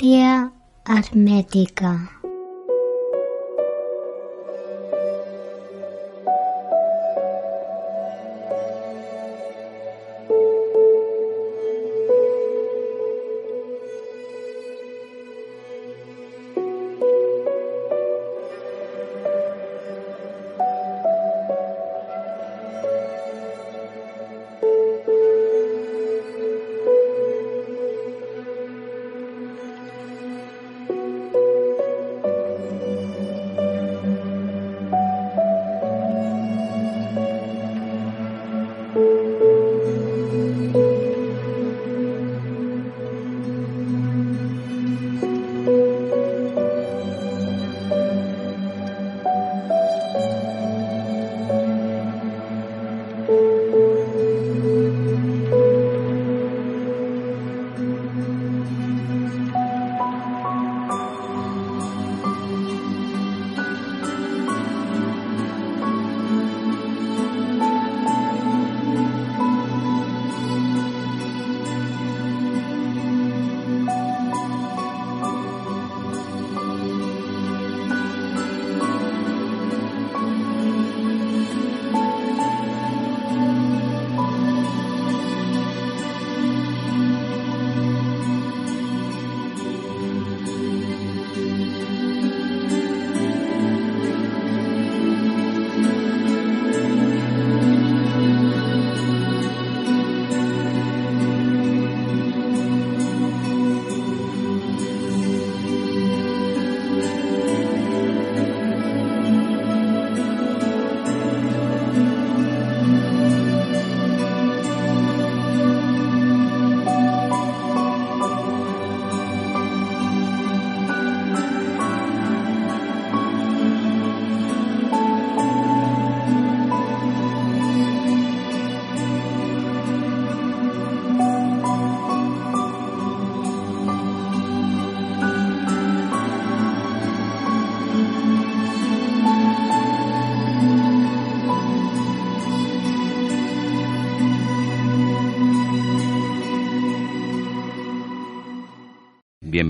Área 0.00 0.50
hermética. 0.86 2.19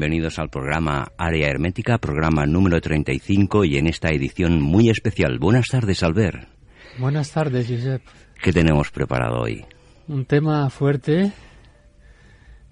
Bienvenidos 0.01 0.39
al 0.39 0.49
programa 0.49 1.13
Área 1.19 1.51
Hermética, 1.51 1.99
programa 1.99 2.47
número 2.47 2.81
35 2.81 3.67
y 3.67 3.77
en 3.77 3.87
esta 3.87 4.09
edición 4.09 4.63
muy 4.63 4.89
especial. 4.89 5.39
Buenas 5.39 5.67
tardes, 5.69 6.03
Albert. 6.03 6.49
Buenas 6.97 7.31
tardes, 7.33 7.69
Josep. 7.69 8.01
¿Qué 8.43 8.51
tenemos 8.51 8.91
preparado 8.91 9.43
hoy? 9.43 9.63
Un 10.09 10.25
tema 10.25 10.71
fuerte, 10.71 11.33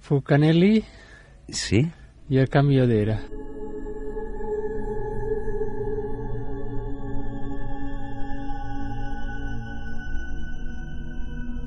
Fucanelli 0.00 0.82
¿Sí? 1.50 1.92
y 2.30 2.38
el 2.38 2.48
cambio 2.48 2.86
de 2.86 3.02
era. 3.02 3.20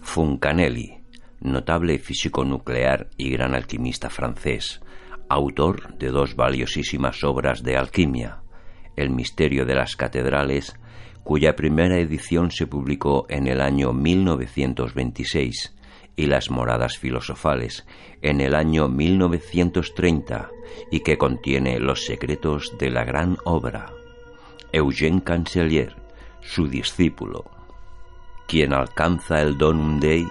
Funcanelli, 0.01 1.03
notable 1.39 1.99
físico 1.99 2.43
nuclear 2.43 3.09
y 3.16 3.29
gran 3.29 3.53
alquimista 3.53 4.09
francés, 4.09 4.81
autor 5.31 5.97
de 5.97 6.09
dos 6.09 6.36
valiosísimas 6.36 7.24
obras 7.24 7.64
de 7.64 7.78
alquimia, 7.78 8.40
El 8.97 9.09
misterio 9.12 9.66
de 9.66 9.75
las 9.75 9.96
catedrales, 9.96 10.75
cuya 11.24 11.56
primera 11.56 11.97
edición 11.97 12.52
se 12.52 12.68
publicó 12.68 13.25
en 13.30 13.47
el 13.47 13.62
año 13.62 13.94
1926, 13.94 15.74
y 16.18 16.25
Las 16.25 16.52
moradas 16.52 16.97
filosofales 16.97 17.86
en 18.22 18.41
el 18.41 18.53
año 18.56 18.90
1930, 18.90 20.50
y 20.91 21.00
que 21.00 21.18
contiene 21.18 21.80
los 21.80 22.06
secretos 22.06 22.74
de 22.78 22.90
la 22.90 23.06
gran 23.06 23.38
obra. 23.46 23.94
Eugène 24.74 25.24
Cancelier, 25.24 25.96
su 26.41 26.68
discípulo, 26.68 27.46
quien 28.47 28.73
alcanza 28.73 29.41
el 29.41 29.58
Donum 29.58 30.00
Dei, 30.00 30.28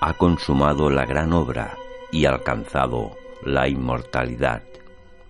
ha 0.00 0.12
consumado 0.12 0.90
la 0.90 1.04
gran 1.04 1.32
obra 1.32 1.76
y 2.12 2.24
alcanzado 2.24 3.16
la 3.44 3.68
inmortalidad. 3.68 4.62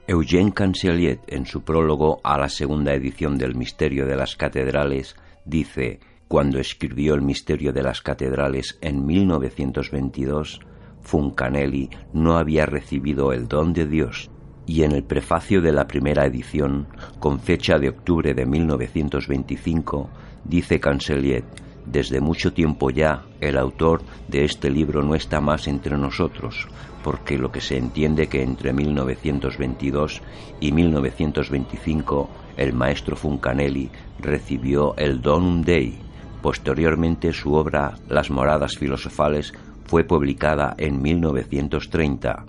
Eugène 0.07 0.53
Cancelier, 0.53 1.21
en 1.27 1.45
su 1.45 1.63
prólogo 1.63 2.21
a 2.25 2.39
la 2.39 2.49
segunda 2.49 2.95
edición 2.95 3.37
del 3.37 3.55
Misterio 3.55 4.07
de 4.07 4.17
las 4.17 4.37
Catedrales, 4.37 5.17
dice, 5.45 6.01
cuando 6.29 6.59
escribió 6.59 7.15
el 7.15 7.23
Misterio 7.23 7.73
de 7.73 7.83
las 7.83 8.01
Catedrales 8.01 8.79
en 8.81 9.05
1922, 9.05 10.61
Funcanelli 11.03 11.91
no 12.13 12.37
había 12.37 12.67
recibido 12.67 13.33
el 13.33 13.49
don 13.49 13.73
de 13.73 13.87
Dios, 13.87 14.31
y 14.67 14.83
en 14.83 14.93
el 14.93 15.05
prefacio 15.05 15.63
de 15.63 15.73
la 15.73 15.87
primera 15.87 16.27
edición, 16.27 16.89
con 17.19 17.41
fecha 17.41 17.79
de 17.79 17.89
octubre 17.89 18.35
de 18.35 18.45
1925, 18.45 20.11
dice 20.45 20.81
Cancelier, 20.81 21.45
desde 21.87 22.21
mucho 22.21 22.53
tiempo 22.53 22.91
ya 22.91 23.25
el 23.41 23.57
autor 23.57 24.03
de 24.29 24.45
este 24.45 24.71
libro 24.71 25.03
no 25.03 25.15
está 25.15 25.41
más 25.41 25.67
entre 25.69 25.97
nosotros, 25.97 26.69
porque 27.03 27.39
lo 27.39 27.51
que 27.51 27.61
se 27.61 27.77
entiende 27.77 28.29
que 28.29 28.43
entre 28.43 28.73
1922 28.73 30.23
y 30.61 30.73
1925 30.73 32.29
el 32.57 32.73
maestro 32.73 33.17
Funcanelli 33.17 33.91
recibió 34.19 34.97
el 34.97 35.21
Donum 35.21 35.63
Dei. 35.63 35.99
Posteriormente 36.43 37.33
su 37.33 37.55
obra 37.55 37.95
Las 38.09 38.31
moradas 38.31 38.77
filosofales 38.77 39.53
fue 39.85 40.05
publicada 40.05 40.75
en 40.77 41.01
1930. 41.01 42.45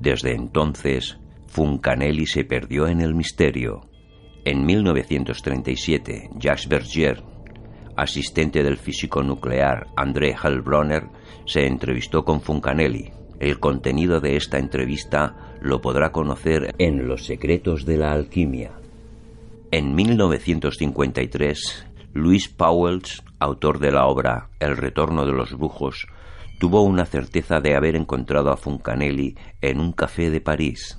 Desde 0.00 0.34
entonces, 0.34 1.18
Funcanelli 1.46 2.26
se 2.26 2.44
perdió 2.44 2.88
en 2.88 3.00
el 3.00 3.14
misterio. 3.14 3.88
En 4.44 4.64
1937, 4.66 6.30
Jacques 6.34 6.66
Berger, 6.66 7.22
asistente 7.96 8.62
del 8.62 8.78
físico 8.78 9.22
nuclear 9.22 9.86
André 9.96 10.34
Hellbronner, 10.42 11.04
se 11.46 11.66
entrevistó 11.66 12.24
con 12.24 12.40
Funcanelli. 12.40 13.21
El 13.42 13.58
contenido 13.58 14.20
de 14.20 14.36
esta 14.36 14.60
entrevista 14.60 15.34
lo 15.60 15.80
podrá 15.80 16.12
conocer 16.12 16.76
en 16.78 17.08
Los 17.08 17.24
secretos 17.24 17.84
de 17.84 17.96
la 17.96 18.12
alquimia. 18.12 18.70
En 19.72 19.96
1953, 19.96 21.88
Louis 22.12 22.48
Pauwels, 22.48 23.24
autor 23.40 23.80
de 23.80 23.90
la 23.90 24.06
obra 24.06 24.50
El 24.60 24.76
retorno 24.76 25.26
de 25.26 25.32
los 25.32 25.58
brujos, 25.58 26.06
tuvo 26.60 26.82
una 26.82 27.04
certeza 27.04 27.58
de 27.58 27.74
haber 27.74 27.96
encontrado 27.96 28.52
a 28.52 28.56
Funcanelli 28.56 29.34
en 29.60 29.80
un 29.80 29.90
café 29.90 30.30
de 30.30 30.40
París. 30.40 30.96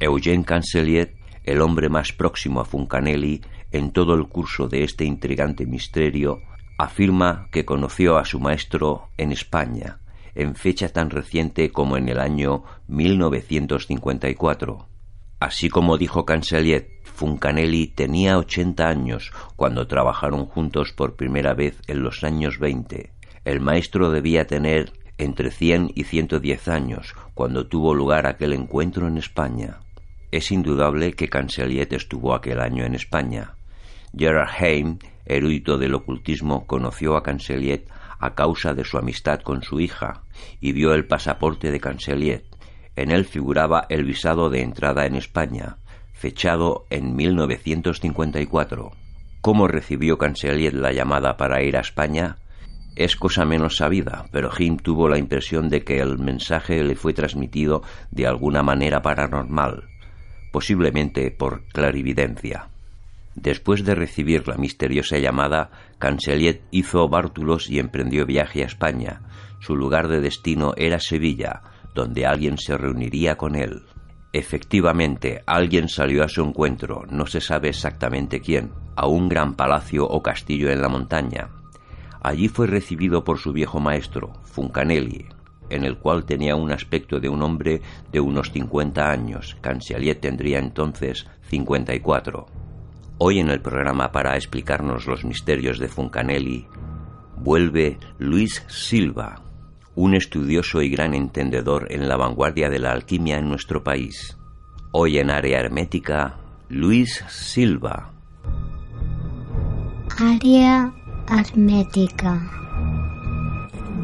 Eugène 0.00 0.44
Cancelier, 0.44 1.14
el 1.44 1.60
hombre 1.60 1.88
más 1.90 2.12
próximo 2.12 2.60
a 2.60 2.64
Funcanelli 2.64 3.40
en 3.70 3.92
todo 3.92 4.14
el 4.14 4.26
curso 4.26 4.66
de 4.66 4.82
este 4.82 5.04
intrigante 5.04 5.64
misterio, 5.64 6.40
afirma 6.76 7.46
que 7.52 7.64
conoció 7.64 8.18
a 8.18 8.24
su 8.24 8.40
maestro 8.40 9.10
en 9.16 9.30
España, 9.30 10.00
en 10.34 10.54
fecha 10.54 10.88
tan 10.88 11.10
reciente 11.10 11.70
como 11.70 11.96
en 11.96 12.08
el 12.08 12.18
año 12.18 12.64
1954. 12.88 14.88
Así 15.40 15.68
como 15.68 15.98
dijo 15.98 16.24
Cancelier, 16.24 16.88
Funcanelli 17.02 17.88
tenía 17.88 18.38
80 18.38 18.88
años 18.88 19.32
cuando 19.56 19.86
trabajaron 19.86 20.46
juntos 20.46 20.92
por 20.92 21.16
primera 21.16 21.54
vez 21.54 21.80
en 21.86 22.02
los 22.02 22.24
años 22.24 22.58
20. 22.58 23.12
El 23.44 23.60
maestro 23.60 24.10
debía 24.10 24.46
tener 24.46 24.92
entre 25.18 25.50
100 25.50 25.92
y 25.94 26.04
110 26.04 26.68
años 26.68 27.14
cuando 27.34 27.66
tuvo 27.66 27.94
lugar 27.94 28.26
aquel 28.26 28.52
encuentro 28.52 29.06
en 29.06 29.18
España. 29.18 29.80
Es 30.32 30.50
indudable 30.50 31.12
que 31.12 31.28
Cancelier 31.28 31.92
estuvo 31.94 32.34
aquel 32.34 32.60
año 32.60 32.84
en 32.84 32.94
España. 32.94 33.54
Gerard 34.16 34.50
Heim, 34.58 34.98
erudito 35.26 35.78
del 35.78 35.94
ocultismo, 35.94 36.66
conoció 36.66 37.16
a 37.16 37.22
Cancelier 37.22 37.84
a 38.24 38.34
causa 38.34 38.72
de 38.72 38.84
su 38.84 38.96
amistad 38.96 39.40
con 39.40 39.62
su 39.62 39.80
hija 39.80 40.22
y 40.58 40.72
vio 40.72 40.94
el 40.94 41.06
pasaporte 41.06 41.70
de 41.70 41.78
Cancelier. 41.78 42.44
En 42.96 43.10
él 43.10 43.26
figuraba 43.26 43.84
el 43.90 44.04
visado 44.04 44.48
de 44.48 44.62
entrada 44.62 45.04
en 45.04 45.14
España, 45.14 45.76
fechado 46.14 46.86
en 46.88 47.14
1954. 47.14 48.92
¿Cómo 49.42 49.68
recibió 49.68 50.16
Cancelier 50.16 50.72
la 50.72 50.92
llamada 50.92 51.36
para 51.36 51.62
ir 51.62 51.76
a 51.76 51.80
España? 51.80 52.36
Es 52.96 53.16
cosa 53.16 53.44
menos 53.44 53.76
sabida, 53.76 54.24
pero 54.32 54.50
Jim 54.50 54.78
tuvo 54.78 55.08
la 55.08 55.18
impresión 55.18 55.68
de 55.68 55.84
que 55.84 55.98
el 55.98 56.18
mensaje 56.18 56.82
le 56.82 56.94
fue 56.94 57.12
transmitido 57.12 57.82
de 58.10 58.26
alguna 58.26 58.62
manera 58.62 59.02
paranormal, 59.02 59.84
posiblemente 60.50 61.30
por 61.30 61.66
clarividencia. 61.66 62.70
Después 63.34 63.84
de 63.84 63.94
recibir 63.94 64.46
la 64.46 64.56
misteriosa 64.56 65.18
llamada, 65.18 65.70
Cancelier 65.98 66.62
hizo 66.70 67.08
bártulos 67.08 67.68
y 67.68 67.78
emprendió 67.78 68.26
viaje 68.26 68.62
a 68.62 68.66
España. 68.66 69.22
Su 69.60 69.76
lugar 69.76 70.08
de 70.08 70.20
destino 70.20 70.72
era 70.76 71.00
Sevilla, 71.00 71.62
donde 71.94 72.26
alguien 72.26 72.58
se 72.58 72.76
reuniría 72.76 73.36
con 73.36 73.56
él. 73.56 73.82
Efectivamente, 74.32 75.42
alguien 75.46 75.88
salió 75.88 76.24
a 76.24 76.28
su 76.28 76.42
encuentro, 76.42 77.04
no 77.08 77.26
se 77.26 77.40
sabe 77.40 77.68
exactamente 77.68 78.40
quién, 78.40 78.72
a 78.96 79.06
un 79.06 79.28
gran 79.28 79.54
palacio 79.54 80.04
o 80.04 80.22
castillo 80.22 80.70
en 80.70 80.82
la 80.82 80.88
montaña. 80.88 81.50
Allí 82.20 82.48
fue 82.48 82.66
recibido 82.66 83.22
por 83.22 83.38
su 83.38 83.52
viejo 83.52 83.80
maestro, 83.80 84.32
Funcanelli, 84.44 85.26
en 85.70 85.84
el 85.84 85.98
cual 85.98 86.24
tenía 86.24 86.56
un 86.56 86.72
aspecto 86.72 87.20
de 87.20 87.28
un 87.28 87.42
hombre 87.42 87.82
de 88.10 88.20
unos 88.20 88.50
50 88.50 89.08
años. 89.08 89.56
Cancelier 89.60 90.18
tendría 90.20 90.58
entonces 90.58 91.26
54. 91.42 92.46
Hoy 93.18 93.38
en 93.38 93.48
el 93.48 93.60
programa 93.60 94.10
para 94.10 94.34
explicarnos 94.36 95.06
los 95.06 95.24
misterios 95.24 95.78
de 95.78 95.88
Funcanelli 95.88 96.66
vuelve 97.36 97.98
Luis 98.18 98.64
Silva, 98.68 99.40
un 99.94 100.14
estudioso 100.14 100.82
y 100.82 100.90
gran 100.90 101.14
entendedor 101.14 101.86
en 101.90 102.08
la 102.08 102.16
vanguardia 102.16 102.68
de 102.70 102.80
la 102.80 102.90
alquimia 102.90 103.38
en 103.38 103.48
nuestro 103.48 103.84
país. 103.84 104.36
Hoy 104.90 105.18
en 105.18 105.30
área 105.30 105.60
hermética, 105.60 106.38
Luis 106.68 107.24
Silva. 107.28 108.10
Área 110.18 110.92
hermética. 111.28 112.50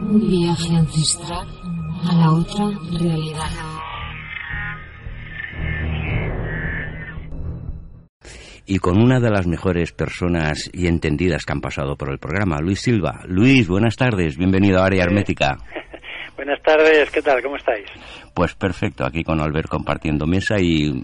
Un 0.09 0.21
viaje 0.29 0.77
ancestral 0.77 1.49
a 2.09 2.15
la 2.15 2.31
otra 2.31 2.71
realidad. 2.93 3.70
Y 8.71 8.79
con 8.79 9.03
una 9.03 9.19
de 9.19 9.31
las 9.31 9.49
mejores 9.49 9.91
personas 9.91 10.71
y 10.73 10.87
entendidas 10.87 11.45
que 11.45 11.53
han 11.53 11.61
pasado 11.61 11.97
por 11.97 12.09
el 12.09 12.21
programa, 12.21 12.61
Luis 12.61 12.81
Silva. 12.81 13.25
Luis, 13.27 13.67
buenas 13.67 13.97
tardes, 13.97 14.37
bienvenido 14.37 14.81
a 14.81 14.87
Área 14.87 15.03
Hermética. 15.03 15.57
Buenas 16.37 16.63
tardes, 16.63 17.11
¿qué 17.11 17.21
tal? 17.21 17.43
¿Cómo 17.43 17.57
estáis? 17.57 17.87
Pues 18.33 18.55
perfecto, 18.55 19.05
aquí 19.05 19.25
con 19.25 19.41
Albert 19.41 19.69
compartiendo 19.69 20.25
mesa 20.25 20.55
y 20.61 21.03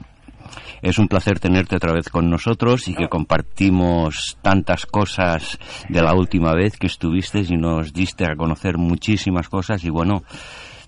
es 0.81 0.99
un 0.99 1.09
placer 1.09 1.41
tenerte 1.41 1.75
otra 1.75 1.93
vez 1.93 2.09
con 2.09 2.31
nosotros 2.31 2.87
y 2.87 2.95
que 2.95 3.09
compartimos 3.09 4.39
tantas 4.41 4.87
cosas 4.87 5.59
de 5.89 6.03
la 6.03 6.15
última 6.15 6.55
vez 6.55 6.79
que 6.79 6.87
estuviste 6.87 7.41
y 7.41 7.57
nos 7.57 7.93
diste 7.93 8.25
a 8.25 8.37
conocer 8.37 8.79
muchísimas 8.79 9.49
cosas 9.49 9.83
y 9.85 9.91
bueno, 9.91 10.23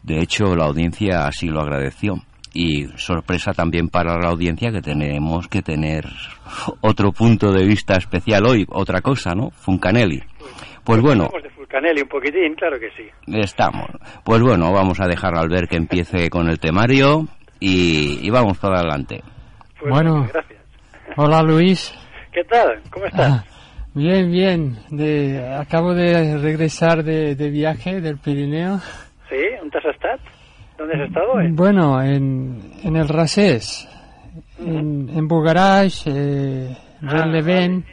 de 0.05 0.21
hecho 0.21 0.55
la 0.55 0.67
audiencia 0.67 1.27
así 1.27 1.49
lo 1.49 1.61
agradeció 1.61 2.23
y 2.53 2.87
sorpresa 2.97 3.53
también 3.53 3.89
para 3.89 4.19
la 4.19 4.31
audiencia 4.31 4.71
que 4.71 4.81
tenemos 4.81 5.49
que 5.49 5.63
tener 5.63 6.05
otro 6.81 7.13
punto 7.13 7.53
de 7.53 7.65
vista 7.65 7.97
especial 7.97 8.47
hoy, 8.47 8.67
otra 8.71 9.01
cosa, 9.01 9.35
¿no? 9.35 9.51
Funcanelli. 9.51 10.23
Pues 10.85 11.01
bueno. 11.01 11.29
Fulcanelli 11.55 12.03
un 12.03 12.09
poquitín, 12.09 12.55
claro 12.55 12.79
que 12.79 12.91
sí. 12.97 13.09
Estamos. 13.27 13.87
Pues 14.25 14.41
bueno, 14.41 14.73
vamos 14.73 15.01
a 15.01 15.07
dejar 15.07 15.37
al 15.37 15.49
ver 15.49 15.69
que 15.69 15.77
empiece 15.77 16.31
con 16.31 16.49
el 16.49 16.59
temario 16.59 17.29
y, 17.61 18.27
y 18.27 18.31
vamos 18.31 18.59
para 18.59 18.79
adelante. 18.81 19.23
Pues 19.79 19.93
Bueno. 19.93 20.27
Gracias. 20.33 20.63
Hola 21.17 21.43
Luis. 21.43 21.95
¿Qué 22.33 22.45
tal? 22.45 22.81
¿Cómo 22.91 23.07
estás? 23.07 23.31
Ah, 23.31 23.45
bien, 23.95 24.31
bien. 24.31 24.79
De, 24.91 25.45
acabo 25.59 25.93
de 25.95 26.39
regresar 26.39 27.03
de, 27.03 27.35
de 27.35 27.51
viaje 27.51 28.01
del 28.01 28.19
Pirineo. 28.19 28.79
¿Sí? 29.29 29.37
¿Dónde 29.61 29.79
has 29.79 29.95
estado? 29.95 30.19
¿Dónde 30.79 30.95
has 30.95 31.09
estado? 31.09 31.41
eh? 31.41 31.49
Bueno, 31.53 32.01
en, 32.03 32.73
en 32.85 32.97
el 32.97 33.09
Rasés, 33.09 33.87
en, 34.59 35.09
en 35.11 35.29
Bugarach, 35.29 36.07
eh, 36.07 36.77
Ah, 37.03 37.07
Renleven, 37.11 37.85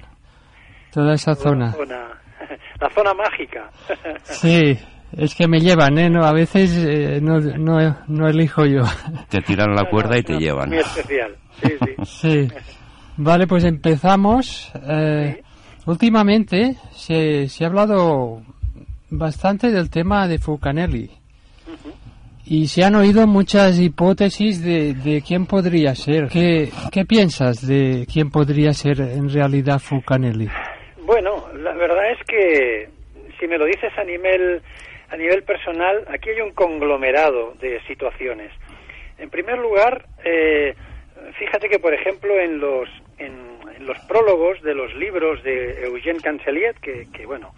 toda 0.92 1.14
esa 1.16 1.36
zona. 1.36 1.72
Zona- 1.74 2.08
La 2.82 2.90
zona 2.92 3.14
mágica. 3.14 3.70
Sí, 4.26 4.78
es 5.18 5.36
que 5.36 5.48
me 5.48 5.60
llevan, 5.60 5.98
¿eh? 6.00 6.10
No, 6.10 6.24
a 6.26 6.34
veces 6.34 6.72
eh, 6.76 7.20
no, 7.22 7.40
no, 7.40 7.98
no 8.08 8.28
elijo 8.28 8.66
yo. 8.66 8.84
Te 9.30 9.42
tiran 9.42 9.74
la 9.76 9.90
cuerda 9.90 10.18
y 10.18 10.24
te 10.24 10.34
No, 10.34 10.40
llevan. 10.40 10.70
Muy 10.70 10.80
especial. 10.80 11.36
Sí, 11.62 11.70
sí. 11.86 11.96
Sí. 12.06 12.48
Vale, 13.18 13.48
pues 13.48 13.64
empezamos. 13.64 14.72
Eh, 14.88 15.42
últimamente 15.86 16.76
se, 16.92 17.48
se 17.48 17.64
ha 17.64 17.68
hablado 17.68 18.42
bastante 19.10 19.72
del 19.72 19.90
tema 19.90 20.28
de 20.28 20.38
Fulcanelli. 20.40 21.12
Y 22.48 22.68
se 22.68 22.84
han 22.84 22.94
oído 22.94 23.26
muchas 23.26 23.80
hipótesis 23.80 24.64
de, 24.64 24.94
de 24.94 25.24
quién 25.28 25.48
podría 25.48 25.96
ser. 25.96 26.28
¿Qué, 26.32 26.70
¿Qué 26.92 27.04
piensas 27.04 27.66
de 27.66 28.06
quién 28.12 28.30
podría 28.30 28.72
ser 28.72 29.02
en 29.02 29.34
realidad 29.34 29.80
Fulcanelli? 29.80 30.48
Bueno, 31.06 31.48
la 31.56 31.74
verdad 31.74 32.12
es 32.12 32.20
que 32.28 32.90
si 33.40 33.48
me 33.48 33.58
lo 33.58 33.66
dices 33.66 33.92
a 33.98 34.04
nivel 34.04 34.62
a 35.10 35.18
nivel 35.18 35.44
personal, 35.44 36.04
aquí 36.08 36.30
hay 36.30 36.42
un 36.42 36.52
conglomerado 36.52 37.54
de 37.62 37.82
situaciones. 37.88 38.52
En 39.18 39.30
primer 39.30 39.58
lugar, 39.58 40.06
eh, 40.24 40.76
fíjate 41.40 41.68
que 41.68 41.80
por 41.80 41.94
ejemplo 41.94 42.40
en 42.40 42.60
los 42.60 42.90
en, 43.18 43.56
los 43.86 44.00
prólogos 44.08 44.62
de 44.62 44.74
los 44.74 44.94
libros 44.96 45.44
de 45.44 45.86
Eugène 45.88 46.22
Canceliet, 46.22 46.76
que, 46.82 47.08
que 47.14 47.26
bueno, 47.26 47.54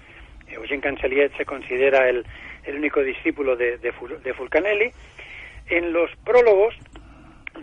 Eugène 0.50 0.82
Canceliet 0.82 1.32
se 1.38 1.46
considera 1.46 2.10
el, 2.10 2.26
el 2.68 2.76
único 2.76 3.02
discípulo 3.02 3.56
de, 3.56 3.78
de, 3.78 3.94
de 4.24 4.34
Fulcanelli, 4.34 4.92
en 5.70 5.94
los 5.94 6.10
prólogos 6.24 6.76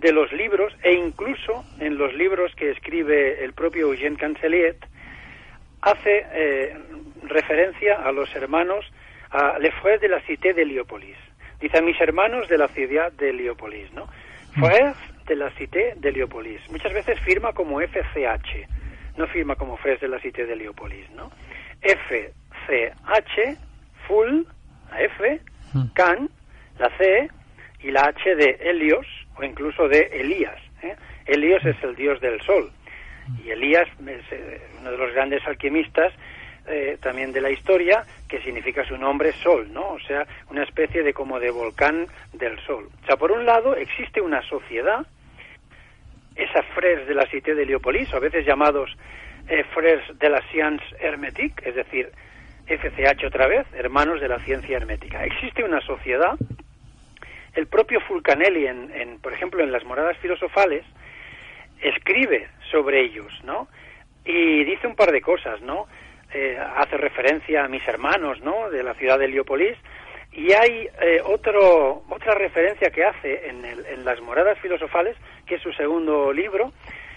de 0.00 0.12
los 0.12 0.32
libros 0.32 0.76
e 0.82 0.92
incluso 0.92 1.64
en 1.78 1.96
los 1.98 2.12
libros 2.14 2.54
que 2.56 2.70
escribe 2.70 3.44
el 3.44 3.52
propio 3.52 3.92
Eugène 3.92 4.16
Canceliet, 4.16 4.76
hace 5.82 6.26
eh, 6.32 6.76
referencia 7.24 8.02
a 8.02 8.10
los 8.12 8.34
hermanos, 8.34 8.84
a 9.30 9.58
Frères 9.82 10.00
de 10.00 10.08
la 10.08 10.20
Cité 10.22 10.54
de 10.54 10.62
Heliópolis. 10.62 11.16
Dice 11.60 11.78
a 11.78 11.82
mis 11.82 12.00
hermanos 12.00 12.48
de 12.48 12.58
la 12.58 12.68
ciudad 12.68 13.12
de 13.12 13.30
Heliópolis, 13.30 13.92
¿no? 13.92 14.08
Frères 14.54 14.96
de 15.26 15.36
la 15.36 15.50
Cité 15.52 15.94
de 15.96 16.08
Heliópolis. 16.08 16.60
Muchas 16.70 16.92
veces 16.92 17.18
firma 17.20 17.52
como 17.52 17.80
FCH, 17.80 18.68
no 19.16 19.26
firma 19.26 19.56
como 19.56 19.76
Frères 19.76 20.00
de 20.00 20.08
la 20.08 20.20
Cité 20.20 20.46
de 20.46 20.52
Heliópolis, 20.54 21.10
¿no? 21.10 21.30
FCH, 21.82 23.58
full, 24.06 24.44
la 24.94 25.02
F, 25.02 25.40
Can, 25.94 26.30
la 26.78 26.88
C 26.96 27.28
y 27.80 27.90
la 27.90 28.06
H 28.06 28.36
de 28.36 28.58
Helios 28.60 29.06
o 29.36 29.42
incluso 29.42 29.88
de 29.88 30.02
Elías. 30.12 30.58
¿eh? 30.82 30.94
Helios 31.26 31.64
es 31.64 31.76
el 31.82 31.96
dios 31.96 32.20
del 32.20 32.40
sol 32.42 32.70
y 33.44 33.50
Elías 33.50 33.88
es 34.06 34.32
eh, 34.32 34.60
uno 34.80 34.92
de 34.92 34.98
los 34.98 35.12
grandes 35.12 35.46
alquimistas 35.46 36.12
eh, 36.66 36.96
también 37.00 37.32
de 37.32 37.40
la 37.40 37.50
historia 37.50 38.04
que 38.28 38.40
significa 38.40 38.84
su 38.86 38.96
nombre 38.96 39.32
sol, 39.32 39.68
¿no? 39.72 39.92
O 39.92 40.00
sea, 40.00 40.26
una 40.50 40.62
especie 40.62 41.02
de 41.02 41.12
como 41.12 41.38
de 41.38 41.50
volcán 41.50 42.06
del 42.32 42.58
sol. 42.60 42.88
O 43.02 43.06
sea, 43.06 43.16
por 43.16 43.32
un 43.32 43.44
lado 43.44 43.76
existe 43.76 44.20
una 44.20 44.42
sociedad 44.42 45.06
esa 46.34 46.62
frères 46.74 47.06
de 47.06 47.14
la 47.14 47.26
Cité 47.26 47.54
de 47.54 47.62
Heliópolis, 47.62 48.12
o 48.12 48.16
a 48.16 48.20
veces 48.20 48.44
llamados 48.44 48.90
eh, 49.48 49.62
frères 49.74 50.02
de 50.18 50.28
la 50.28 50.42
science 50.50 50.84
hermétique, 50.98 51.62
es 51.68 51.74
decir, 51.74 52.10
FCH 52.66 53.26
otra 53.26 53.46
vez, 53.46 53.66
Hermanos 53.74 54.20
de 54.20 54.28
la 54.28 54.38
Ciencia 54.40 54.76
Hermética. 54.76 55.24
Existe 55.24 55.64
una 55.64 55.80
sociedad, 55.80 56.34
el 57.54 57.66
propio 57.66 58.00
Fulcanelli, 58.00 58.66
en, 58.66 58.90
en, 58.94 59.18
por 59.20 59.32
ejemplo, 59.32 59.62
en 59.62 59.72
las 59.72 59.84
moradas 59.84 60.16
filosofales, 60.18 60.84
escribe 61.80 62.48
sobre 62.70 63.00
ellos, 63.00 63.32
¿no? 63.44 63.68
Y 64.24 64.64
dice 64.64 64.86
un 64.86 64.96
par 64.96 65.12
de 65.12 65.20
cosas, 65.20 65.60
¿no? 65.60 65.86
Eh, 66.32 66.58
hace 66.76 66.96
referencia 66.96 67.64
a 67.64 67.68
mis 67.68 67.86
hermanos, 67.86 68.40
¿no? 68.40 68.68
De 68.70 68.82
la 68.82 68.94
ciudad 68.94 69.18
de 69.18 69.26
Heliópolis. 69.26 69.76
Y 70.32 70.52
hay 70.52 70.88
eh, 71.00 71.20
otro, 71.24 72.02
otra 72.08 72.34
referencia 72.34 72.90
que 72.90 73.04
hace 73.04 73.48
en, 73.48 74.04
las 74.04 74.20
moradas 74.20 74.58
filosofales, 74.58 75.16
que 75.46 75.54
es 75.54 75.62
su 75.62 75.72
segundo 75.72 76.32
libro, 76.32 76.72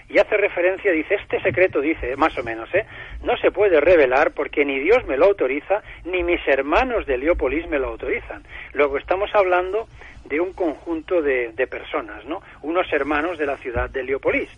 y 0.08 0.18
hace 0.18 0.36
referencia, 0.36 0.90
dice, 0.90 1.16
este 1.16 1.40
secreto, 1.40 1.80
dice, 1.80 2.16
más 2.16 2.36
o 2.38 2.42
menos, 2.42 2.72
¿eh? 2.74 2.86
no 3.22 3.36
se 3.36 3.50
puede 3.50 3.80
revelar 3.80 4.32
porque 4.32 4.64
ni 4.64 4.78
Dios 4.78 5.04
me 5.06 5.16
lo 5.18 5.26
autoriza, 5.26 5.82
ni 6.04 6.22
mis 6.22 6.40
hermanos 6.48 7.04
de 7.06 7.14
Heliópolis 7.14 7.68
me 7.68 7.78
lo 7.78 7.88
autorizan. 7.88 8.42
Luego 8.72 8.96
estamos 8.96 9.30
hablando 9.34 9.86
de 10.24 10.40
un 10.40 10.54
conjunto 10.54 11.20
de, 11.20 11.52
de 11.52 11.66
personas, 11.66 12.24
¿no? 12.24 12.42
Unos 12.62 12.90
hermanos 12.92 13.38
de 13.38 13.46
la 13.46 13.56
ciudad 13.58 13.90
de 13.90 14.00
Heliópolis. 14.00 14.48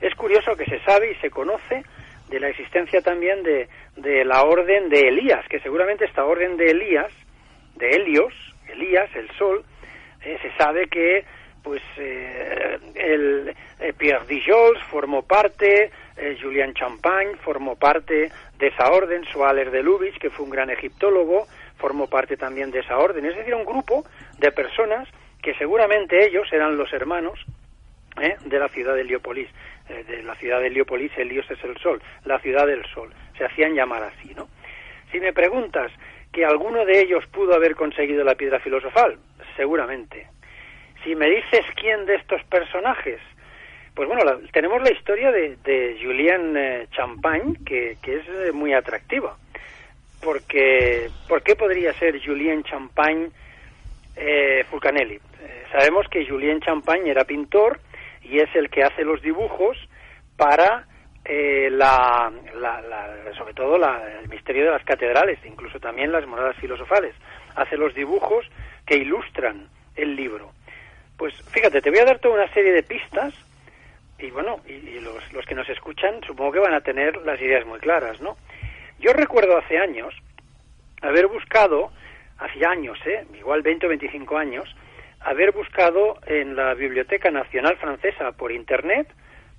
Es 0.00 0.14
curioso 0.14 0.56
que 0.56 0.64
se 0.64 0.80
sabe 0.80 1.12
y 1.12 1.14
se 1.16 1.30
conoce 1.30 1.84
de 2.28 2.40
la 2.40 2.48
existencia 2.48 3.00
también 3.02 3.42
de, 3.42 3.68
de 3.96 4.24
la 4.24 4.42
orden 4.42 4.88
de 4.88 5.08
Elías, 5.08 5.46
que 5.48 5.60
seguramente 5.60 6.04
esta 6.04 6.24
orden 6.24 6.56
de 6.56 6.70
Elías, 6.70 7.12
de 7.76 7.90
Helios, 7.90 8.32
Elías, 8.68 9.08
el 9.14 9.30
sol, 9.32 9.64
eh, 10.22 10.38
se 10.42 10.52
sabe 10.56 10.88
que 10.88 11.24
pues 11.66 11.82
eh, 11.96 12.78
el 12.94 13.52
eh, 13.80 13.92
Pierre 13.98 14.24
Dijols 14.28 14.80
formó 14.84 15.22
parte, 15.22 15.90
eh, 16.16 16.38
Julian 16.40 16.72
Champagne 16.74 17.34
formó 17.42 17.74
parte 17.74 18.30
de 18.56 18.66
esa 18.68 18.88
orden, 18.92 19.24
Soaler 19.32 19.72
de 19.72 19.82
Lubitsch, 19.82 20.18
que 20.18 20.30
fue 20.30 20.44
un 20.44 20.52
gran 20.52 20.70
egiptólogo, 20.70 21.48
formó 21.76 22.08
parte 22.08 22.36
también 22.36 22.70
de 22.70 22.78
esa 22.78 22.96
orden. 22.98 23.26
Es 23.26 23.34
decir, 23.34 23.52
un 23.52 23.64
grupo 23.64 24.04
de 24.38 24.52
personas 24.52 25.08
que 25.42 25.54
seguramente 25.54 26.24
ellos 26.24 26.46
eran 26.52 26.76
los 26.76 26.92
hermanos 26.92 27.44
¿eh? 28.22 28.36
de 28.44 28.58
la 28.60 28.68
ciudad 28.68 28.94
de 28.94 29.00
Heliópolis, 29.00 29.48
eh, 29.88 30.04
de 30.04 30.22
la 30.22 30.36
ciudad 30.36 30.60
de 30.60 30.68
Heliópolis, 30.68 31.10
Helios 31.18 31.50
es 31.50 31.64
el 31.64 31.76
sol, 31.78 32.00
la 32.24 32.38
ciudad 32.38 32.68
del 32.68 32.86
sol, 32.94 33.12
se 33.36 33.44
hacían 33.44 33.74
llamar 33.74 34.04
así, 34.04 34.32
¿no? 34.36 34.46
Si 35.10 35.18
me 35.18 35.32
preguntas 35.32 35.90
que 36.32 36.44
alguno 36.44 36.84
de 36.84 37.00
ellos 37.00 37.26
pudo 37.32 37.54
haber 37.54 37.74
conseguido 37.74 38.22
la 38.22 38.36
piedra 38.36 38.60
filosofal, 38.60 39.18
seguramente, 39.56 40.28
si 41.06 41.14
me 41.14 41.30
dices 41.30 41.64
quién 41.76 42.04
de 42.04 42.16
estos 42.16 42.42
personajes, 42.44 43.20
pues 43.94 44.08
bueno, 44.08 44.24
la, 44.24 44.38
tenemos 44.52 44.82
la 44.82 44.90
historia 44.90 45.30
de, 45.30 45.56
de 45.62 45.96
Julien 46.02 46.56
eh, 46.56 46.88
Champagne, 46.90 47.54
que, 47.64 47.92
es 47.92 48.28
eh, 48.28 48.50
muy 48.52 48.74
atractiva. 48.74 49.36
Porque, 50.20 51.08
¿Por 51.28 51.44
qué 51.44 51.54
podría 51.54 51.92
ser 51.92 52.20
Julien 52.20 52.64
Champagne 52.64 53.30
eh, 54.16 54.64
Fulcanelli? 54.68 55.14
Eh, 55.14 55.64
sabemos 55.70 56.08
que 56.08 56.26
Julien 56.26 56.60
Champagne 56.60 57.08
era 57.08 57.24
pintor 57.24 57.78
y 58.22 58.40
es 58.40 58.52
el 58.56 58.68
que 58.68 58.82
hace 58.82 59.04
los 59.04 59.22
dibujos 59.22 59.78
para 60.36 60.88
eh, 61.24 61.68
la, 61.70 62.32
la, 62.58 62.80
la, 62.80 63.32
sobre 63.38 63.54
todo 63.54 63.78
la, 63.78 64.02
el 64.20 64.28
misterio 64.28 64.64
de 64.64 64.70
las 64.72 64.84
catedrales, 64.84 65.38
incluso 65.44 65.78
también 65.78 66.10
las 66.10 66.26
moradas 66.26 66.56
filosofales. 66.56 67.14
Hace 67.54 67.76
los 67.76 67.94
dibujos 67.94 68.44
que 68.84 68.96
ilustran 68.96 69.68
el 69.94 70.16
libro. 70.16 70.55
Pues 71.16 71.34
fíjate, 71.50 71.80
te 71.80 71.90
voy 71.90 72.00
a 72.00 72.04
dar 72.04 72.18
toda 72.18 72.34
una 72.34 72.52
serie 72.52 72.72
de 72.72 72.82
pistas 72.82 73.34
y 74.18 74.30
bueno, 74.30 74.60
y, 74.66 75.00
los, 75.00 75.32
los, 75.32 75.44
que 75.46 75.54
nos 75.54 75.68
escuchan 75.68 76.20
supongo 76.26 76.52
que 76.52 76.58
van 76.58 76.74
a 76.74 76.80
tener 76.80 77.16
las 77.18 77.40
ideas 77.40 77.66
muy 77.66 77.78
claras, 77.80 78.20
¿no? 78.20 78.36
Yo 78.98 79.12
recuerdo 79.12 79.58
hace 79.58 79.78
años 79.78 80.14
haber 81.02 81.26
buscado, 81.26 81.90
hace 82.38 82.64
años, 82.64 82.98
¿eh? 83.06 83.26
igual 83.38 83.62
20 83.62 83.86
o 83.86 83.88
25 83.90 84.38
años, 84.38 84.74
haber 85.20 85.52
buscado 85.52 86.18
en 86.26 86.56
la 86.56 86.74
Biblioteca 86.74 87.30
Nacional 87.30 87.76
Francesa 87.76 88.32
por 88.32 88.52
Internet, 88.52 89.08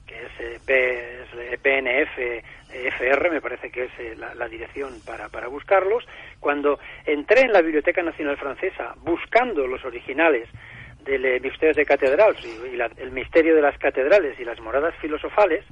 que 0.07 0.15
es, 0.15 0.31
eh, 0.39 0.59
P, 0.65 1.53
es 1.53 1.59
PNF 1.59 2.43
FR, 2.69 3.29
me 3.29 3.41
parece 3.41 3.71
que 3.71 3.85
es 3.85 3.91
eh, 3.99 4.15
la, 4.17 4.33
la, 4.35 4.47
dirección 4.47 4.99
para, 5.05 5.29
para 5.29 5.47
buscarlos, 5.47 6.05
cuando 6.39 6.79
entré 7.05 7.41
en 7.41 7.53
la 7.53 7.61
Biblioteca 7.61 8.01
Nacional 8.03 8.37
Francesa 8.37 8.95
buscando 9.03 9.67
los 9.67 9.83
originales 9.85 10.47
del 11.07 11.25
eh, 11.25 11.39
misterio 11.39 11.73
de 11.73 11.85
catedral 11.85 12.35
y, 12.43 12.75
la, 12.75 12.89
el 12.97 13.11
misterio 13.11 13.55
de 13.55 13.61
las 13.61 13.77
catedrales 13.77 14.39
y 14.39 14.45
las 14.45 14.59
moradas 14.59 14.93
filosofales, 15.01 15.63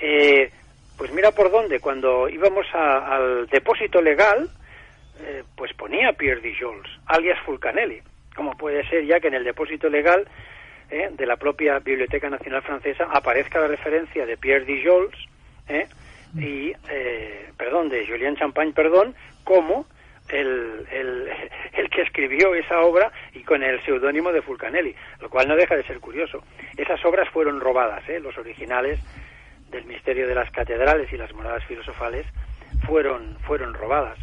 eh, 0.00 0.50
pues 0.96 1.12
mira 1.12 1.32
por 1.32 1.50
dónde, 1.50 1.80
cuando 1.80 2.28
íbamos 2.28 2.66
a, 2.72 3.16
al 3.16 3.46
depósito 3.48 4.00
legal, 4.00 4.48
eh, 5.20 5.42
pues 5.56 5.72
ponía 5.74 6.12
Pierre 6.12 6.40
Dijols, 6.40 6.88
alias 7.06 7.38
Fulcanelli. 7.44 8.00
como 8.34 8.56
puede 8.56 8.88
ser 8.88 9.04
ya 9.04 9.20
que 9.20 9.28
en 9.28 9.34
el 9.34 9.44
depósito 9.44 9.88
legal 9.88 10.26
eh, 10.90 11.10
de 11.12 11.26
la 11.26 11.36
propia 11.36 11.78
Biblioteca 11.78 12.30
Nacional 12.30 12.62
Francesa 12.62 13.04
aparezca 13.10 13.60
la 13.60 13.68
referencia 13.68 14.26
de 14.26 14.36
Pierre 14.36 14.64
Dijols 14.64 15.16
eh, 15.68 15.86
y, 16.34 16.72
perdón, 17.58 17.90
de 17.90 18.06
Julien 18.06 18.36
Champagne, 18.36 18.72
perdón, 18.72 19.14
como 19.44 19.86
el, 20.32 20.86
el, 20.90 21.28
el, 21.74 21.90
que 21.90 22.02
escribió 22.02 22.54
esa 22.54 22.80
obra 22.80 23.12
y 23.34 23.42
con 23.42 23.62
el 23.62 23.80
seudónimo 23.84 24.32
de 24.32 24.42
Fulcanelli, 24.42 24.94
lo 25.20 25.30
cual 25.30 25.48
no 25.48 25.56
deja 25.56 25.76
de 25.76 25.84
ser 25.84 26.00
curioso. 26.00 26.42
Esas 26.76 27.04
obras 27.04 27.28
fueron 27.28 27.60
robadas, 27.60 28.08
¿eh? 28.08 28.18
los 28.18 28.36
originales 28.38 28.98
del 29.70 29.84
misterio 29.84 30.26
de 30.26 30.34
las 30.34 30.50
catedrales 30.50 31.12
y 31.12 31.16
las 31.16 31.32
moradas 31.32 31.64
filosofales 31.64 32.26
fueron, 32.86 33.36
fueron 33.46 33.74
robadas. 33.74 34.18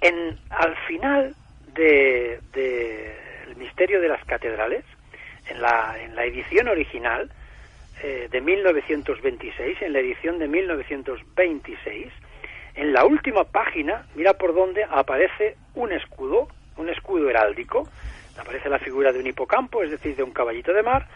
En, 0.00 0.38
al 0.50 0.76
final 0.86 1.34
del 1.74 2.40
de, 2.52 3.16
misterio 3.56 4.00
de 4.00 4.08
las 4.08 4.24
catedrales, 4.24 4.84
en 5.48 5.60
la, 5.60 5.96
en 6.00 6.14
la 6.14 6.24
edición 6.24 6.68
original 6.68 7.30
eh, 8.02 8.28
de 8.30 8.40
1926, 8.40 9.82
en 9.82 9.92
la 9.92 9.98
edición 9.98 10.38
de 10.38 10.46
1926, 10.46 12.12
en 12.78 12.92
la 12.92 13.04
última 13.04 13.42
página, 13.42 14.06
mira 14.14 14.34
por 14.34 14.54
dónde 14.54 14.84
aparece 14.84 15.56
un 15.74 15.92
escudo, 15.92 16.46
un 16.76 16.88
escudo 16.88 17.28
heráldico, 17.28 17.88
aparece 18.38 18.68
la 18.68 18.78
figura 18.78 19.12
de 19.12 19.18
un 19.18 19.26
hipocampo, 19.26 19.82
es 19.82 19.90
decir, 19.90 20.14
de 20.14 20.22
un 20.22 20.30
caballito 20.30 20.72
de 20.72 20.84
mar, 20.84 21.08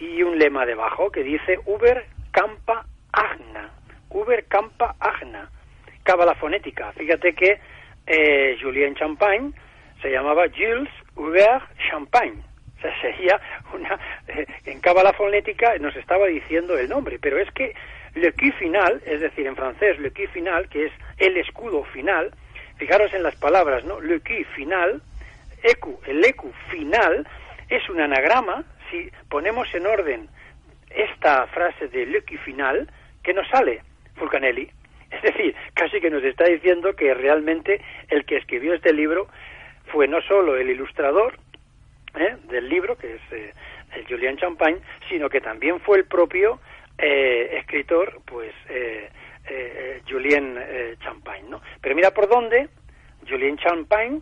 y 0.00 0.24
un 0.24 0.36
lema 0.36 0.66
debajo 0.66 1.12
que 1.12 1.22
dice 1.22 1.60
Uber 1.66 2.04
campa 2.32 2.84
agna, 3.12 3.70
Uber 4.10 4.44
campa 4.46 4.96
agna, 4.98 5.48
cábala 6.02 6.34
fonética. 6.34 6.90
Fíjate 6.92 7.32
que 7.32 7.60
eh, 8.08 8.58
Julien 8.60 8.96
Champagne 8.96 9.52
se 10.02 10.10
llamaba 10.10 10.46
Jules 10.48 10.90
Hubert 11.14 11.64
Champagne. 11.88 12.42
O 12.76 12.80
sea, 12.80 13.40
una... 13.72 13.98
Eh, 14.26 14.46
en 14.66 14.80
cábala 14.80 15.12
fonética 15.12 15.78
nos 15.78 15.94
estaba 15.94 16.26
diciendo 16.26 16.76
el 16.76 16.88
nombre, 16.88 17.20
pero 17.20 17.38
es 17.38 17.48
que 17.52 17.72
le 18.14 18.32
qui 18.32 18.52
final, 18.52 19.02
es 19.04 19.20
decir, 19.20 19.46
en 19.46 19.56
francés, 19.56 19.98
le 19.98 20.10
qui 20.12 20.26
final, 20.28 20.68
que 20.68 20.86
es 20.86 20.92
el 21.18 21.36
escudo 21.36 21.84
final, 21.84 22.32
fijaros 22.76 23.12
en 23.12 23.22
las 23.22 23.36
palabras, 23.36 23.84
¿no? 23.84 24.00
Le 24.00 24.20
qui 24.20 24.44
final, 24.44 25.02
ecu, 25.62 26.00
el 26.06 26.24
ecu 26.24 26.52
final, 26.70 27.26
es 27.68 27.88
un 27.88 28.00
anagrama, 28.00 28.64
si 28.90 29.10
ponemos 29.28 29.72
en 29.74 29.86
orden 29.86 30.28
esta 30.90 31.46
frase 31.48 31.88
de 31.88 32.06
le 32.06 32.22
qui 32.24 32.36
final, 32.38 32.88
que 33.22 33.34
nos 33.34 33.48
sale 33.48 33.82
Fulcanelli. 34.16 34.70
Es 35.10 35.22
decir, 35.22 35.54
casi 35.74 36.00
que 36.00 36.10
nos 36.10 36.24
está 36.24 36.44
diciendo 36.44 36.94
que 36.94 37.14
realmente 37.14 37.80
el 38.08 38.24
que 38.24 38.36
escribió 38.36 38.74
este 38.74 38.92
libro 38.92 39.28
fue 39.86 40.08
no 40.08 40.20
solo 40.22 40.56
el 40.56 40.70
ilustrador 40.70 41.38
¿eh? 42.16 42.36
del 42.48 42.68
libro, 42.68 42.96
que 42.96 43.14
es 43.14 43.20
eh, 43.32 43.52
el 43.94 44.06
Julien 44.06 44.36
Champagne, 44.36 44.78
sino 45.08 45.28
que 45.28 45.40
también 45.40 45.80
fue 45.80 45.98
el 45.98 46.04
propio 46.04 46.60
eh, 46.98 47.58
escritor, 47.58 48.20
pues 48.24 48.52
eh, 48.68 49.08
eh, 49.48 50.02
Julien 50.08 50.56
Champagne, 51.00 51.48
¿no? 51.48 51.60
Pero 51.80 51.94
mira 51.94 52.10
por 52.10 52.28
dónde 52.28 52.68
Julien 53.28 53.56
Champagne 53.58 54.20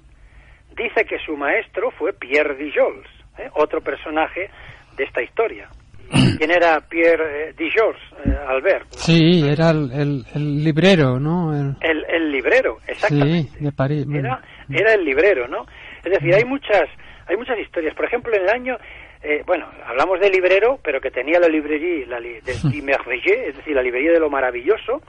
dice 0.77 1.05
que 1.05 1.19
su 1.19 1.37
maestro 1.37 1.91
fue 1.93 2.13
Pierre 2.13 2.57
Dijols, 2.57 3.09
otro 3.55 3.81
personaje 3.81 4.51
de 4.97 5.05
esta 5.05 5.23
historia. 5.23 5.69
¿Quién 6.39 6.51
era 6.51 6.81
Pierre 6.81 7.51
eh, 7.51 7.55
Dijols, 7.57 7.99
eh, 8.25 8.37
Albert? 8.47 8.87
Sí, 8.91 9.43
era 9.49 9.71
el, 9.71 9.91
el, 9.93 10.25
el 10.35 10.65
librero, 10.65 11.19
¿no? 11.19 11.55
El... 11.55 11.77
el... 11.81 12.03
El, 12.09 12.33
librero, 12.33 12.79
exactamente. 12.87 13.51
Sí, 13.59 13.65
de 13.65 13.73
París. 13.73 14.07
Era, 14.13 14.41
era 14.71 14.95
el 14.95 15.05
librero, 15.05 15.47
¿no? 15.49 15.67
Es 16.03 16.13
decir, 16.13 16.35
hay 16.35 16.45
muchas, 16.45 16.89
hay 17.27 17.37
muchas 17.37 17.59
historias. 17.59 17.95
Por 17.95 18.07
ejemplo, 18.07 18.35
en 18.35 18.43
el 18.43 18.49
año 18.49 18.77
eh, 19.23 19.43
bueno, 19.47 19.69
hablamos 19.87 20.19
de 20.19 20.31
librero, 20.31 20.81
pero 20.83 21.01
que 21.01 21.11
tenía 21.11 21.39
la 21.39 21.49
librería 21.49 22.07
la 22.07 22.19
li 22.19 22.41
de 22.41 22.83
Merveilleux, 22.83 23.49
es 23.49 23.57
decir, 23.57 23.75
la 23.75 23.83
librería 23.83 24.13
de 24.13 24.21
lo 24.21 24.29
maravilloso, 24.29 25.01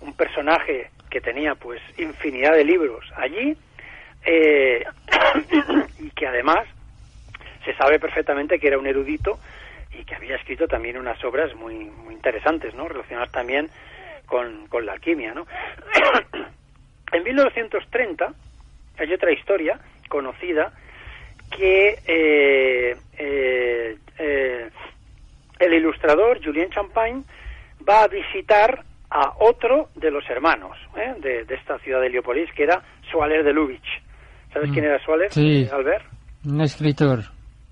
un 0.00 0.14
personaje 0.14 0.90
que 1.10 1.20
tenía 1.20 1.54
pues 1.54 1.80
infinidad 1.98 2.52
de 2.52 2.64
libros 2.64 3.04
allí 3.16 3.56
eh, 4.24 4.84
y 6.00 6.10
que 6.10 6.26
además 6.26 6.66
se 7.64 7.74
sabe 7.74 7.98
perfectamente 7.98 8.58
que 8.58 8.68
era 8.68 8.78
un 8.78 8.86
erudito 8.86 9.38
y 9.92 10.04
que 10.04 10.14
había 10.14 10.36
escrito 10.36 10.68
también 10.68 10.96
unas 10.96 11.22
obras 11.24 11.54
muy, 11.54 11.74
muy 11.86 12.14
interesantes, 12.14 12.74
¿no? 12.74 12.88
Relacionadas 12.88 13.32
también 13.32 13.68
con, 14.26 14.68
con 14.68 14.86
la 14.86 14.92
alquimia, 14.92 15.34
¿no? 15.34 15.46
en 17.12 17.22
1930 17.24 18.32
hay 18.98 19.12
otra 19.12 19.32
historia 19.32 19.80
conocida 20.08 20.72
que 21.50 21.98
eh, 22.06 22.96
eh, 23.18 23.96
eh, 24.18 24.70
el 25.58 25.74
ilustrador 25.74 26.40
Julien 26.44 26.70
Champagne 26.70 27.22
va 27.88 28.04
a 28.04 28.08
visitar 28.08 28.84
a 29.10 29.34
otro 29.38 29.88
de 29.94 30.10
los 30.10 30.28
hermanos 30.28 30.76
de, 31.20 31.46
esta 31.48 31.78
ciudad 31.78 32.00
de 32.00 32.08
Heliópolis, 32.08 32.50
que 32.52 32.64
era 32.64 32.82
Soaler 33.10 33.44
de 33.44 33.52
Lubitsch. 33.52 34.02
¿Sabes 34.52 34.70
mm. 34.70 34.72
quién 34.72 34.84
era 34.84 35.04
Soaler? 35.04 35.32
Sí, 35.32 35.68
Albert. 35.72 36.04
Un 36.44 36.60
escritor. 36.60 37.20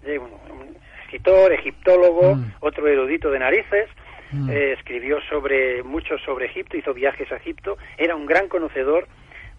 un 0.05 0.77
escritor, 1.03 1.53
egiptólogo, 1.53 2.37
mm. 2.37 2.55
otro 2.61 2.87
erudito 2.87 3.31
de 3.31 3.39
narices. 3.39 3.89
Mm. 4.33 4.51
escribió 4.51 5.19
sobre 5.29 5.83
mucho 5.85 6.19
sobre 6.25 6.47
Egipto, 6.47 6.77
hizo 6.77 6.93
viajes 6.93 7.31
a 7.31 7.37
Egipto, 7.37 7.77
era 7.97 8.17
un 8.17 8.27
gran 8.27 8.49
conocedor 8.49 9.07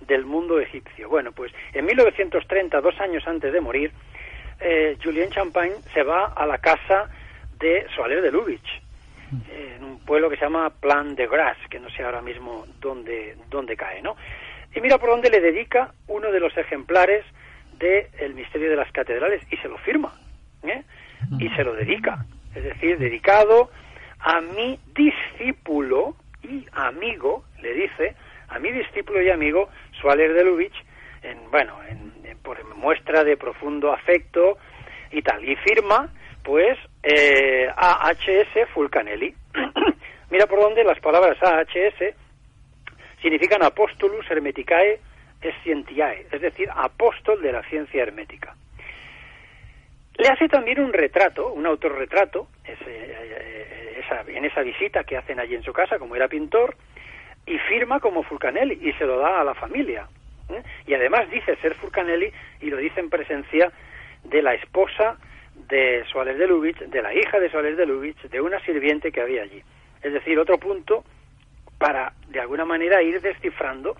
del 0.07 0.25
mundo 0.25 0.59
egipcio. 0.59 1.09
Bueno, 1.09 1.31
pues 1.31 1.51
en 1.73 1.85
1930, 1.85 2.81
dos 2.81 2.99
años 2.99 3.27
antes 3.27 3.51
de 3.51 3.61
morir, 3.61 3.91
eh, 4.59 4.97
Julien 5.03 5.29
Champagne 5.29 5.75
se 5.93 6.03
va 6.03 6.27
a 6.27 6.45
la 6.45 6.57
casa 6.59 7.09
de 7.59 7.85
Soaler 7.95 8.21
de 8.21 8.31
Lubitsch, 8.31 8.81
en 9.51 9.83
un 9.83 9.99
pueblo 9.99 10.29
que 10.29 10.37
se 10.37 10.43
llama 10.43 10.69
Plan 10.69 11.15
de 11.15 11.27
Gras, 11.27 11.57
que 11.69 11.79
no 11.79 11.89
sé 11.89 12.03
ahora 12.03 12.21
mismo 12.21 12.65
dónde, 12.79 13.37
dónde 13.49 13.75
cae, 13.75 14.01
¿no? 14.01 14.15
Y 14.73 14.81
mira 14.81 14.97
por 14.97 15.09
dónde 15.09 15.29
le 15.29 15.41
dedica 15.41 15.93
uno 16.07 16.31
de 16.31 16.39
los 16.39 16.55
ejemplares 16.57 17.25
de 17.79 18.09
El 18.19 18.35
misterio 18.35 18.69
de 18.69 18.75
las 18.77 18.91
catedrales 18.91 19.41
y 19.51 19.57
se 19.57 19.67
lo 19.67 19.77
firma, 19.79 20.13
¿eh? 20.63 20.83
Y 21.39 21.49
se 21.49 21.63
lo 21.63 21.73
dedica, 21.73 22.25
es 22.53 22.63
decir, 22.63 22.97
dedicado 22.97 23.69
a 24.19 24.41
mi 24.41 24.79
discípulo 24.95 26.15
y 26.41 26.65
amigo, 26.71 27.43
le 27.61 27.73
dice, 27.73 28.15
a 28.47 28.59
mi 28.59 28.71
discípulo 28.71 29.21
y 29.21 29.29
amigo 29.29 29.69
Suárez 29.99 30.33
de 30.33 30.43
Lubitsch, 30.43 30.75
en, 31.23 31.49
bueno, 31.51 31.79
en, 31.89 32.37
por 32.43 32.63
muestra 32.75 33.23
de 33.23 33.37
profundo 33.37 33.91
afecto 33.91 34.57
y 35.11 35.21
tal. 35.21 35.43
Y 35.47 35.55
firma, 35.57 36.09
pues, 36.43 36.77
eh, 37.03 37.67
AHS 37.75 38.69
Fulcanelli. 38.73 39.33
Mira 40.29 40.47
por 40.47 40.59
dónde 40.59 40.83
las 40.83 40.99
palabras 40.99 41.37
AHS 41.41 42.13
significan 43.21 43.63
Apostolus 43.63 44.29
Hermeticae 44.29 44.99
Scientiae, 45.61 46.27
es 46.31 46.41
decir, 46.41 46.69
apóstol 46.73 47.41
de 47.41 47.51
la 47.51 47.63
ciencia 47.63 48.03
hermética. 48.03 48.55
Le 50.17 50.29
hace 50.29 50.47
también 50.47 50.79
un 50.79 50.93
retrato, 50.93 51.51
un 51.51 51.65
autorretrato, 51.65 52.47
ese, 52.63 52.85
eh, 52.87 53.99
esa, 54.03 54.21
en 54.27 54.45
esa 54.45 54.61
visita 54.61 55.03
que 55.03 55.17
hacen 55.17 55.39
allí 55.39 55.55
en 55.55 55.63
su 55.63 55.73
casa, 55.73 55.99
como 55.99 56.15
era 56.15 56.27
pintor, 56.27 56.75
y 57.45 57.57
firma 57.59 57.99
como 57.99 58.23
Fulcanelli 58.23 58.79
y 58.81 58.93
se 58.93 59.05
lo 59.05 59.19
da 59.19 59.41
a 59.41 59.43
la 59.43 59.53
familia. 59.53 60.07
¿eh? 60.49 60.63
Y 60.87 60.93
además 60.93 61.29
dice 61.29 61.55
ser 61.57 61.75
Fulcanelli 61.75 62.31
y 62.61 62.69
lo 62.69 62.77
dice 62.77 62.99
en 62.99 63.09
presencia 63.09 63.71
de 64.23 64.41
la 64.41 64.53
esposa 64.55 65.17
de 65.67 66.03
Suárez 66.11 66.37
de 66.37 66.47
Lubitsch, 66.47 66.79
de 66.79 67.01
la 67.01 67.13
hija 67.13 67.39
de 67.39 67.49
Suárez 67.49 67.77
de 67.77 67.85
Lubitsch, 67.85 68.23
de 68.23 68.41
una 68.41 68.59
sirviente 68.61 69.11
que 69.11 69.21
había 69.21 69.43
allí. 69.43 69.61
Es 70.01 70.13
decir, 70.13 70.37
otro 70.37 70.57
punto 70.57 71.03
para 71.77 72.13
de 72.29 72.39
alguna 72.39 72.65
manera 72.65 73.01
ir 73.01 73.21
descifrando 73.21 73.95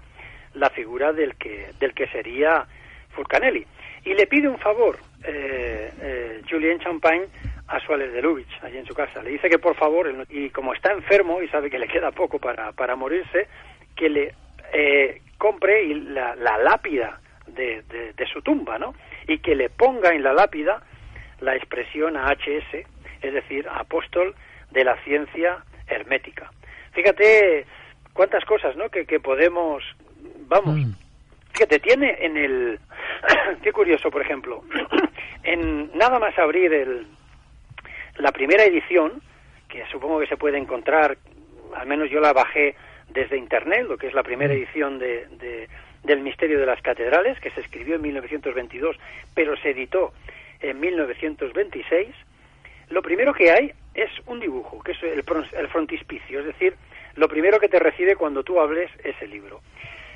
la 0.54 0.70
figura 0.70 1.14
del 1.14 1.36
que, 1.36 1.72
del 1.80 1.94
que 1.94 2.08
sería 2.08 2.66
Fulcanelli. 3.12 3.66
Y 4.06 4.14
le 4.14 4.28
pide 4.28 4.48
un 4.48 4.58
favor 4.58 4.98
eh, 5.24 5.92
eh, 6.02 6.42
Julien 6.50 6.80
Champagne 6.80 7.26
a 7.68 7.80
Suárez 7.80 8.14
de 8.14 8.22
Lubitsch, 8.22 8.64
allí 8.64 8.78
en 8.78 8.86
su 8.86 8.94
casa. 8.94 9.22
Le 9.24 9.32
dice 9.32 9.50
que 9.50 9.58
por 9.58 9.76
favor, 9.76 10.14
y 10.30 10.50
como 10.50 10.74
está 10.74 10.92
enfermo 10.92 11.42
y 11.42 11.48
sabe 11.50 11.70
que 11.70 11.80
le 11.80 11.88
queda 11.88 12.12
poco 12.12 12.40
para, 12.40 12.72
para 12.74 12.96
morirse, 12.96 13.48
que 13.96 14.10
le 14.10 14.34
eh, 14.74 15.22
compre 15.38 15.88
la, 15.96 16.36
la 16.36 16.58
lápida 16.58 17.20
de, 17.48 17.84
de, 18.16 18.28
su 18.28 18.42
tumba, 18.42 18.78
¿no? 18.78 18.94
Y 19.28 19.40
que 19.40 19.56
le 19.56 19.70
ponga 19.70 20.10
en 20.10 20.24
la 20.24 20.34
lápida 20.34 20.82
la 21.40 21.56
expresión 21.56 22.18
AHS, 22.18 22.86
es 23.22 23.34
decir, 23.34 23.68
apóstol 23.70 24.36
de 24.72 24.84
la 24.84 25.02
ciencia 25.04 25.64
hermética. 25.88 26.52
Fíjate 26.94 27.66
cuántas 28.14 28.44
cosas, 28.46 28.76
¿no? 28.76 28.90
Que, 28.90 29.06
que 29.06 29.20
podemos, 29.20 29.84
vamos, 30.48 30.76
mm. 30.76 30.92
fíjate, 31.54 31.80
tiene 31.80 32.18
en 32.20 32.38
el, 32.38 32.80
qué 33.64 33.72
curioso, 33.72 34.10
por 34.10 34.22
ejemplo, 34.22 34.64
en 35.44 35.92
nada 35.98 36.20
más 36.20 36.38
abrir 36.38 36.74
el, 36.74 37.08
la 38.18 38.32
primera 38.32 38.64
edición, 38.64 39.22
que 39.68 39.86
supongo 39.92 40.20
que 40.20 40.28
se 40.28 40.38
puede 40.38 40.58
encontrar, 40.58 41.18
al 41.76 41.88
menos 41.88 42.10
yo 42.10 42.20
la 42.20 42.34
bajé 42.34 42.76
desde 43.10 43.38
Internet, 43.38 43.86
lo 43.88 43.98
que 43.98 44.08
es 44.08 44.14
la 44.14 44.24
primera 44.24 44.54
mm. 44.54 44.58
edición 44.58 45.00
de, 45.00 45.68
del 46.04 46.22
Misterio 46.22 46.60
de 46.60 46.66
las 46.66 46.82
Catedrales, 46.82 47.40
que 47.40 47.52
se 47.52 47.62
escribió 47.62 47.96
en 47.96 48.02
1922, 48.02 48.98
pero 49.34 49.56
se 49.58 49.72
editó 49.72 50.14
en 50.62 50.80
1926, 50.80 52.16
lo 52.90 53.02
primero 53.02 53.34
que 53.34 53.52
hay 53.52 53.72
es 53.94 54.10
un 54.28 54.40
dibujo, 54.40 54.82
que 54.82 54.92
es 54.92 55.04
el, 55.04 55.24
el 55.58 55.68
frontispicio, 55.70 56.40
es 56.40 56.46
decir, 56.46 56.76
lo 57.16 57.28
primero 57.28 57.60
que 57.60 57.70
te 57.70 57.80
recibe 57.80 58.16
cuando 58.16 58.44
tú 58.44 58.60
hables 58.60 58.92
ese 59.04 59.28
libro. 59.28 59.62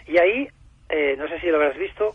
Y 0.06 0.18
ahí, 0.18 0.50
eh, 0.90 1.16
no 1.18 1.28
sé 1.28 1.40
si 1.40 1.48
lo 1.48 1.56
habrás 1.56 1.78
visto, 1.78 2.14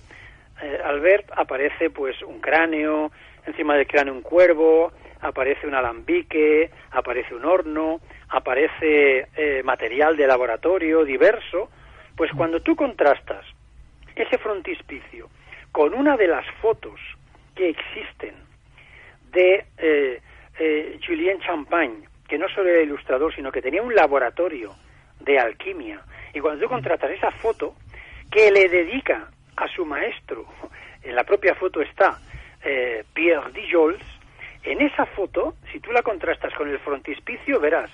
eh, 0.62 0.79
Albert 0.85 1.31
aparece 1.37 1.90
pues 1.90 2.23
un 2.23 2.40
cráneo, 2.40 3.11
encima 3.47 3.77
del 3.77 3.87
cráneo 3.87 4.14
un 4.14 4.23
cuervo, 4.23 4.92
aparece 5.25 5.67
un 5.67 5.75
alambique, 5.75 6.71
aparece 6.91 7.35
un 7.35 7.45
horno, 7.45 8.01
aparece 8.29 9.29
eh, 9.35 9.63
material 9.65 10.17
de 10.17 10.27
laboratorio 10.27 11.05
diverso, 11.05 11.71
pues 12.15 12.33
mm. 12.33 12.37
cuando 12.37 12.61
tú 12.61 12.77
contrastas 12.77 13.45
ese 14.15 14.39
frontispicio 14.39 15.29
con 15.73 15.95
una 15.95 16.17
de 16.17 16.29
las 16.29 16.47
fotos 16.61 17.01
que 17.55 17.71
existen 17.71 18.35
de 19.33 19.65
eh, 19.79 20.21
eh, 20.59 21.01
Julien 21.05 21.41
Champagne, 21.41 22.07
que 22.29 22.39
no 22.39 22.49
solo 22.49 22.69
era 22.69 22.83
ilustrador, 22.83 23.35
sino 23.35 23.51
que 23.51 23.63
tenía 23.63 23.83
un 23.83 23.95
laboratorio 23.95 24.75
de 25.21 25.39
alquimia, 25.39 26.01
y 26.35 26.41
cuando 26.41 26.61
tú 26.61 26.67
mm. 26.67 26.75
contrastas 26.75 27.11
esa 27.13 27.31
foto, 27.31 27.75
que 28.31 28.51
le 28.51 28.69
dedica 28.69 29.31
a 29.57 29.69
su 29.69 29.87
maestro, 29.87 30.47
en 31.03 31.15
la 31.15 31.25
propia 31.25 31.55
foto 31.55 31.81
está 31.81 32.19
Pierre 33.13 33.53
Dijols, 33.53 34.13
en 34.64 34.81
esa 34.81 35.07
foto, 35.07 35.55
si 35.72 35.81
tú 35.81 35.92
la 35.92 36.03
contrastas 36.03 36.53
con 36.55 36.68
el 36.68 36.79
frontispicio, 36.79 37.61
verás 37.61 37.90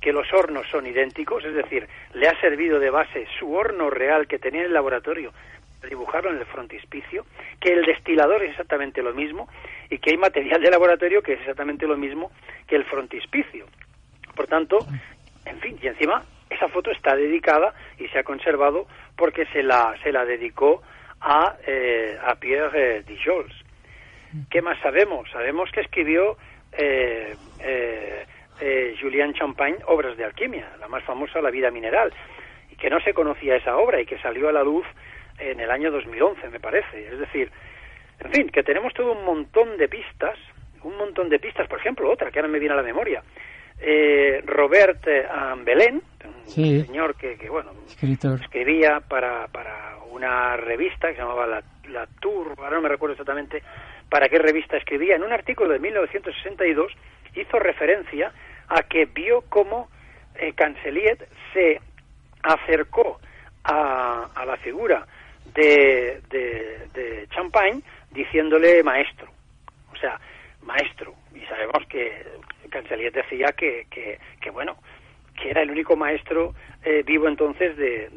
que 0.00 0.12
los 0.12 0.32
hornos 0.32 0.66
son 0.68 0.86
idénticos, 0.86 1.44
es 1.44 1.54
decir, 1.54 1.86
le 2.14 2.28
ha 2.28 2.40
servido 2.40 2.78
de 2.80 2.90
base 2.90 3.26
su 3.38 3.52
horno 3.52 3.88
real 3.88 4.26
que 4.26 4.38
tenía 4.38 4.60
en 4.60 4.66
el 4.66 4.72
laboratorio 4.72 5.32
para 5.78 5.88
dibujarlo 5.88 6.30
en 6.30 6.38
el 6.38 6.46
frontispicio, 6.46 7.24
que 7.60 7.72
el 7.72 7.84
destilador 7.84 8.42
es 8.42 8.50
exactamente 8.50 9.02
lo 9.02 9.14
mismo 9.14 9.48
y 9.90 9.98
que 9.98 10.10
hay 10.10 10.16
material 10.16 10.60
de 10.60 10.70
laboratorio 10.70 11.22
que 11.22 11.34
es 11.34 11.40
exactamente 11.40 11.86
lo 11.86 11.96
mismo 11.96 12.30
que 12.66 12.76
el 12.76 12.84
frontispicio. 12.84 13.66
Por 14.34 14.46
tanto, 14.46 14.78
en 15.44 15.58
fin, 15.60 15.78
y 15.80 15.86
encima 15.86 16.24
esa 16.50 16.68
foto 16.68 16.90
está 16.90 17.16
dedicada 17.16 17.74
y 17.98 18.08
se 18.08 18.18
ha 18.18 18.24
conservado 18.24 18.86
porque 19.16 19.46
se 19.46 19.62
la, 19.62 19.94
se 20.02 20.12
la 20.12 20.24
dedicó 20.24 20.82
a, 21.20 21.56
eh, 21.66 22.18
a 22.24 22.34
Pierre 22.36 22.98
eh, 22.98 23.02
Dijols. 23.02 23.61
¿Qué 24.50 24.62
más 24.62 24.78
sabemos? 24.80 25.28
Sabemos 25.30 25.70
que 25.70 25.80
escribió 25.80 26.36
eh, 26.72 27.36
eh, 27.60 28.26
eh, 28.60 28.96
Julian 29.00 29.34
Champagne 29.34 29.78
obras 29.86 30.16
de 30.16 30.24
alquimia, 30.24 30.70
la 30.80 30.88
más 30.88 31.04
famosa, 31.04 31.40
La 31.40 31.50
vida 31.50 31.70
mineral, 31.70 32.12
y 32.70 32.76
que 32.76 32.88
no 32.88 33.00
se 33.00 33.12
conocía 33.12 33.56
esa 33.56 33.76
obra 33.76 34.00
y 34.00 34.06
que 34.06 34.18
salió 34.18 34.48
a 34.48 34.52
la 34.52 34.62
luz 34.62 34.86
en 35.38 35.60
el 35.60 35.70
año 35.70 35.90
2011, 35.90 36.48
me 36.48 36.60
parece. 36.60 37.08
Es 37.08 37.18
decir, 37.18 37.50
en 38.20 38.32
fin, 38.32 38.48
que 38.48 38.62
tenemos 38.62 38.94
todo 38.94 39.12
un 39.12 39.24
montón 39.24 39.76
de 39.76 39.88
pistas, 39.88 40.38
un 40.82 40.96
montón 40.96 41.28
de 41.28 41.38
pistas, 41.38 41.68
por 41.68 41.78
ejemplo, 41.78 42.10
otra 42.10 42.30
que 42.30 42.38
ahora 42.38 42.50
me 42.50 42.58
viene 42.58 42.74
a 42.74 42.76
la 42.76 42.82
memoria. 42.82 43.22
Robert 44.44 45.04
Ambelén, 45.28 46.02
un 46.24 46.48
señor 46.48 47.16
que, 47.16 47.36
bueno, 47.50 47.72
escribía 47.88 49.00
para, 49.00 49.48
para 49.48 49.96
una 50.10 50.56
revista 50.56 51.08
que 51.08 51.14
se 51.14 51.20
llamaba 51.20 51.46
La, 51.46 51.62
la 51.88 52.06
Tour, 52.20 52.54
ahora 52.58 52.76
no 52.76 52.82
me 52.82 52.88
recuerdo 52.88 53.14
exactamente 53.14 53.60
para 54.12 54.28
qué 54.28 54.38
revista 54.38 54.76
escribía, 54.76 55.16
en 55.16 55.22
un 55.22 55.32
artículo 55.32 55.72
de 55.72 55.78
1962 55.78 56.92
hizo 57.34 57.58
referencia 57.58 58.30
a 58.68 58.82
que 58.82 59.06
vio 59.06 59.40
cómo 59.48 59.88
eh, 60.34 60.52
Canceliet 60.52 61.26
se 61.54 61.80
acercó 62.42 63.18
a, 63.64 64.28
la 64.46 64.58
figura 64.58 65.06
de, 65.54 66.20
de, 66.28 67.26
Champagne 67.30 67.80
diciéndole 68.10 68.82
maestro, 68.82 69.30
o 69.90 69.96
sea, 69.96 70.20
maestro. 70.60 71.14
Y 71.34 71.40
sabemos 71.46 71.86
que 71.88 72.12
Canceliet 72.68 73.14
decía 73.14 73.52
que, 73.56 73.86
que, 73.88 74.50
bueno, 74.50 74.76
que 75.40 75.48
era 75.48 75.62
el 75.62 75.70
único 75.70 75.96
maestro 75.96 76.54
eh, 76.84 77.02
vivo 77.02 77.28
entonces 77.28 77.78
de, 77.78 78.10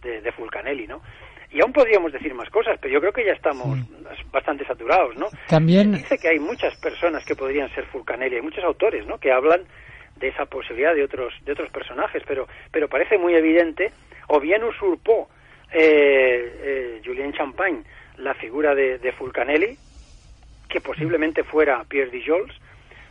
de, 0.00 0.22
de 0.22 0.32
Fulcanelli, 0.32 0.86
¿no? 0.86 1.02
Y 1.56 1.62
aún 1.62 1.72
podríamos 1.72 2.12
decir 2.12 2.34
más 2.34 2.50
cosas, 2.50 2.78
pero 2.78 2.92
yo 2.92 3.00
creo 3.00 3.14
que 3.14 3.24
ya 3.24 3.32
estamos 3.32 3.78
bastante 4.30 4.66
saturados, 4.66 5.16
¿no? 5.16 5.28
También... 5.48 5.90
Dice 5.92 6.18
que 6.18 6.28
hay 6.28 6.38
muchas 6.38 6.78
personas 6.78 7.24
que 7.24 7.34
podrían 7.34 7.74
ser 7.74 7.86
Fulcanelli, 7.86 8.36
hay 8.36 8.42
muchos 8.42 8.62
autores, 8.62 9.06
¿no?, 9.06 9.16
que 9.16 9.32
hablan 9.32 9.62
de 10.16 10.28
esa 10.28 10.44
posibilidad 10.44 10.94
de 10.94 11.04
otros, 11.04 11.32
de 11.46 11.52
otros 11.52 11.70
personajes, 11.70 12.22
pero, 12.28 12.46
pero 12.70 12.90
parece 12.90 13.16
muy 13.16 13.34
evidente, 13.34 13.90
o 14.28 14.38
bien 14.38 14.64
usurpó 14.64 15.30
eh, 15.72 17.00
Julien 17.02 17.32
Champagne 17.32 17.84
la 18.18 18.34
figura 18.34 18.74
de, 18.74 18.98
de, 18.98 19.12
Fulcanelli, 19.12 19.78
que 20.68 20.82
posiblemente 20.82 21.42
fuera 21.42 21.84
Pierre 21.88 22.10
Dijols, 22.10 22.52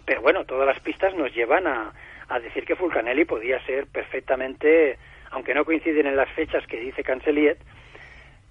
pero 0.06 0.22
bueno, 0.22 0.46
todas 0.46 0.68
las 0.68 0.80
pistas 0.82 1.16
nos 1.16 1.34
llevan 1.34 1.66
a, 1.66 1.92
a 2.30 2.40
decir 2.40 2.64
que 2.64 2.76
Fulcanelli 2.76 3.26
podía 3.26 3.60
ser 3.66 3.88
perfectamente, 3.88 5.00
aunque 5.32 5.56
no 5.56 5.66
coinciden 5.66 6.06
en 6.06 6.16
las 6.16 6.30
fechas 6.34 6.64
que 6.68 6.80
dice 6.80 7.04
Canceliet, 7.04 7.58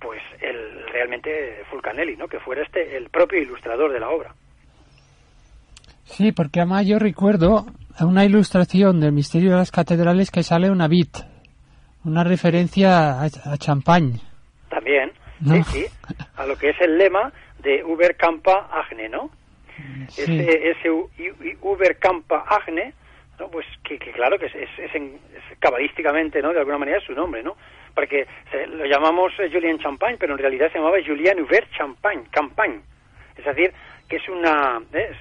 pues 0.05 0.21
el 0.43 0.87
realmente 0.93 1.65
Fulcanelli, 1.71 2.15
¿no? 2.17 2.29
Que 2.29 2.39
fuera 2.39 2.63
este 2.63 2.95
el 2.97 3.09
propio 3.09 3.41
ilustrador 3.41 3.91
de 3.91 4.01
la 4.01 4.11
obra. 4.11 4.35
Sí, 6.05 6.31
porque 6.33 6.61
además 6.61 6.87
yo 6.87 6.99
recuerdo 6.99 7.65
una 8.01 8.27
ilustración 8.27 9.01
del 9.01 9.13
Misterio 9.13 9.53
de 9.53 9.57
las 9.57 9.71
Catedrales 9.71 10.31
que 10.31 10.43
sale 10.43 10.71
una 10.71 10.89
bit, 10.89 11.17
una 12.05 12.23
referencia 12.23 13.13
a, 13.13 13.25
a 13.25 13.57
Champagne. 13.57 14.21
También, 14.69 15.11
sí, 15.43 15.63
sí, 15.65 15.87
a 16.37 16.45
lo 16.45 16.57
que 16.57 16.71
es 16.71 16.81
el 16.83 16.99
lema 16.99 17.33
de 17.61 17.83
Uber 17.83 18.15
Campa 18.17 18.69
Agne, 18.71 19.09
¿no? 19.09 19.31
Sí. 20.09 20.23
Ese, 20.23 20.71
ese 20.71 20.91
Uber 21.63 21.99
Campa 21.99 22.45
Agne, 22.47 22.93
¿no? 23.39 23.49
Pues 23.51 23.67
que, 23.83 23.99
que 23.99 24.13
claro 24.13 24.39
que 24.39 24.47
es, 24.47 24.55
es, 24.55 24.95
en, 24.95 25.19
es, 25.35 25.59
cabalísticamente, 25.59 26.41
¿no? 26.43 26.53
De 26.53 26.59
alguna 26.59 26.79
manera 26.79 26.99
es 26.99 27.05
su 27.05 27.15
nombre, 27.15 27.43
¿no? 27.43 27.57
Porque 27.95 28.27
se, 28.51 28.67
lo 28.67 28.85
llamamos 28.87 29.33
eh, 29.39 29.51
Julien 29.53 29.79
Champagne, 29.79 30.17
pero 30.19 30.33
en 30.33 30.39
realidad 30.39 30.71
se 30.73 30.79
llamaba 30.79 30.99
Julien 31.05 31.41
Hubert 31.41 31.71
Champagne, 31.73 32.25
Campagne. 32.31 32.81
Es 33.37 33.45
decir, 33.45 33.73
que 34.09 34.17
es 34.17 34.29
una... 34.29 34.81
¿eh? 34.93 35.13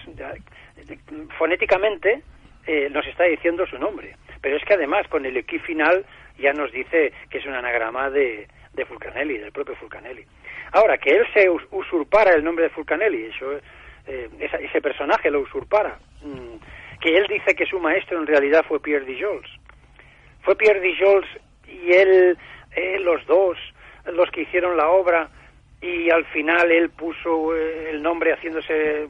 Fonéticamente 1.37 2.21
eh, 2.65 2.89
nos 2.91 3.05
está 3.07 3.25
diciendo 3.25 3.65
su 3.67 3.77
nombre. 3.77 4.15
Pero 4.41 4.57
es 4.57 4.63
que 4.65 4.73
además 4.73 5.07
con 5.07 5.25
el 5.25 5.37
equi 5.37 5.59
final 5.59 6.05
ya 6.37 6.53
nos 6.53 6.71
dice 6.71 7.13
que 7.29 7.37
es 7.37 7.45
un 7.45 7.53
anagrama 7.53 8.09
de, 8.09 8.47
de 8.73 8.85
Fulcanelli, 8.85 9.37
del 9.37 9.51
propio 9.51 9.75
Fulcanelli. 9.75 10.25
Ahora, 10.73 10.97
que 10.97 11.11
él 11.11 11.25
se 11.33 11.49
usurpara 11.49 12.33
el 12.33 12.43
nombre 12.43 12.65
de 12.65 12.69
Fulcanelli, 12.71 13.25
eso, 13.25 13.53
eh, 14.07 14.29
ese 14.39 14.81
personaje 14.81 15.29
lo 15.29 15.41
usurpara, 15.41 15.99
mmm, 16.23 16.55
que 17.03 17.17
él 17.17 17.25
dice 17.27 17.53
que 17.53 17.65
su 17.65 17.79
maestro 17.79 18.17
en 18.17 18.27
realidad 18.27 18.63
fue 18.65 18.79
Pierre 18.79 19.05
Dijols. 19.05 19.49
Fue 20.41 20.55
Pierre 20.55 20.79
Dijols 20.79 21.27
y 21.67 21.91
él, 21.91 22.37
eh, 22.75 22.97
los 23.01 23.25
dos, 23.27 23.57
los 24.05 24.31
que 24.31 24.43
hicieron 24.43 24.77
la 24.77 24.87
obra, 24.87 25.29
y 25.81 26.09
al 26.09 26.25
final 26.27 26.71
él 26.71 26.89
puso 26.91 27.53
eh, 27.53 27.89
el 27.89 28.01
nombre 28.01 28.31
haciéndose, 28.33 29.09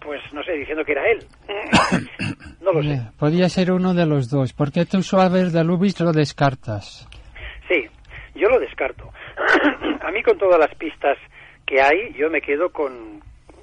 pues 0.00 0.20
no 0.32 0.44
sé, 0.44 0.52
diciendo 0.52 0.84
que 0.84 0.92
era 0.92 1.10
él. 1.10 1.18
no 2.60 2.72
lo 2.74 2.82
sé. 2.82 3.00
Podía 3.18 3.48
ser 3.48 3.72
uno 3.72 3.92
de 3.92 4.06
los 4.06 4.30
dos, 4.30 4.52
porque 4.52 4.84
tú 4.84 5.02
Suárez 5.02 5.52
de 5.52 5.64
Lubis 5.64 5.98
lo 6.00 6.12
descartas. 6.12 7.08
Sí, 7.68 7.86
yo 8.36 8.48
lo 8.48 8.60
descarto. 8.60 9.10
a 10.00 10.12
mí 10.12 10.22
con 10.22 10.38
todas 10.38 10.60
las 10.60 10.72
pistas 10.76 11.18
que 11.66 11.82
hay, 11.82 12.12
yo 12.12 12.30
me 12.30 12.40
quedo 12.40 12.70
con... 12.70 13.20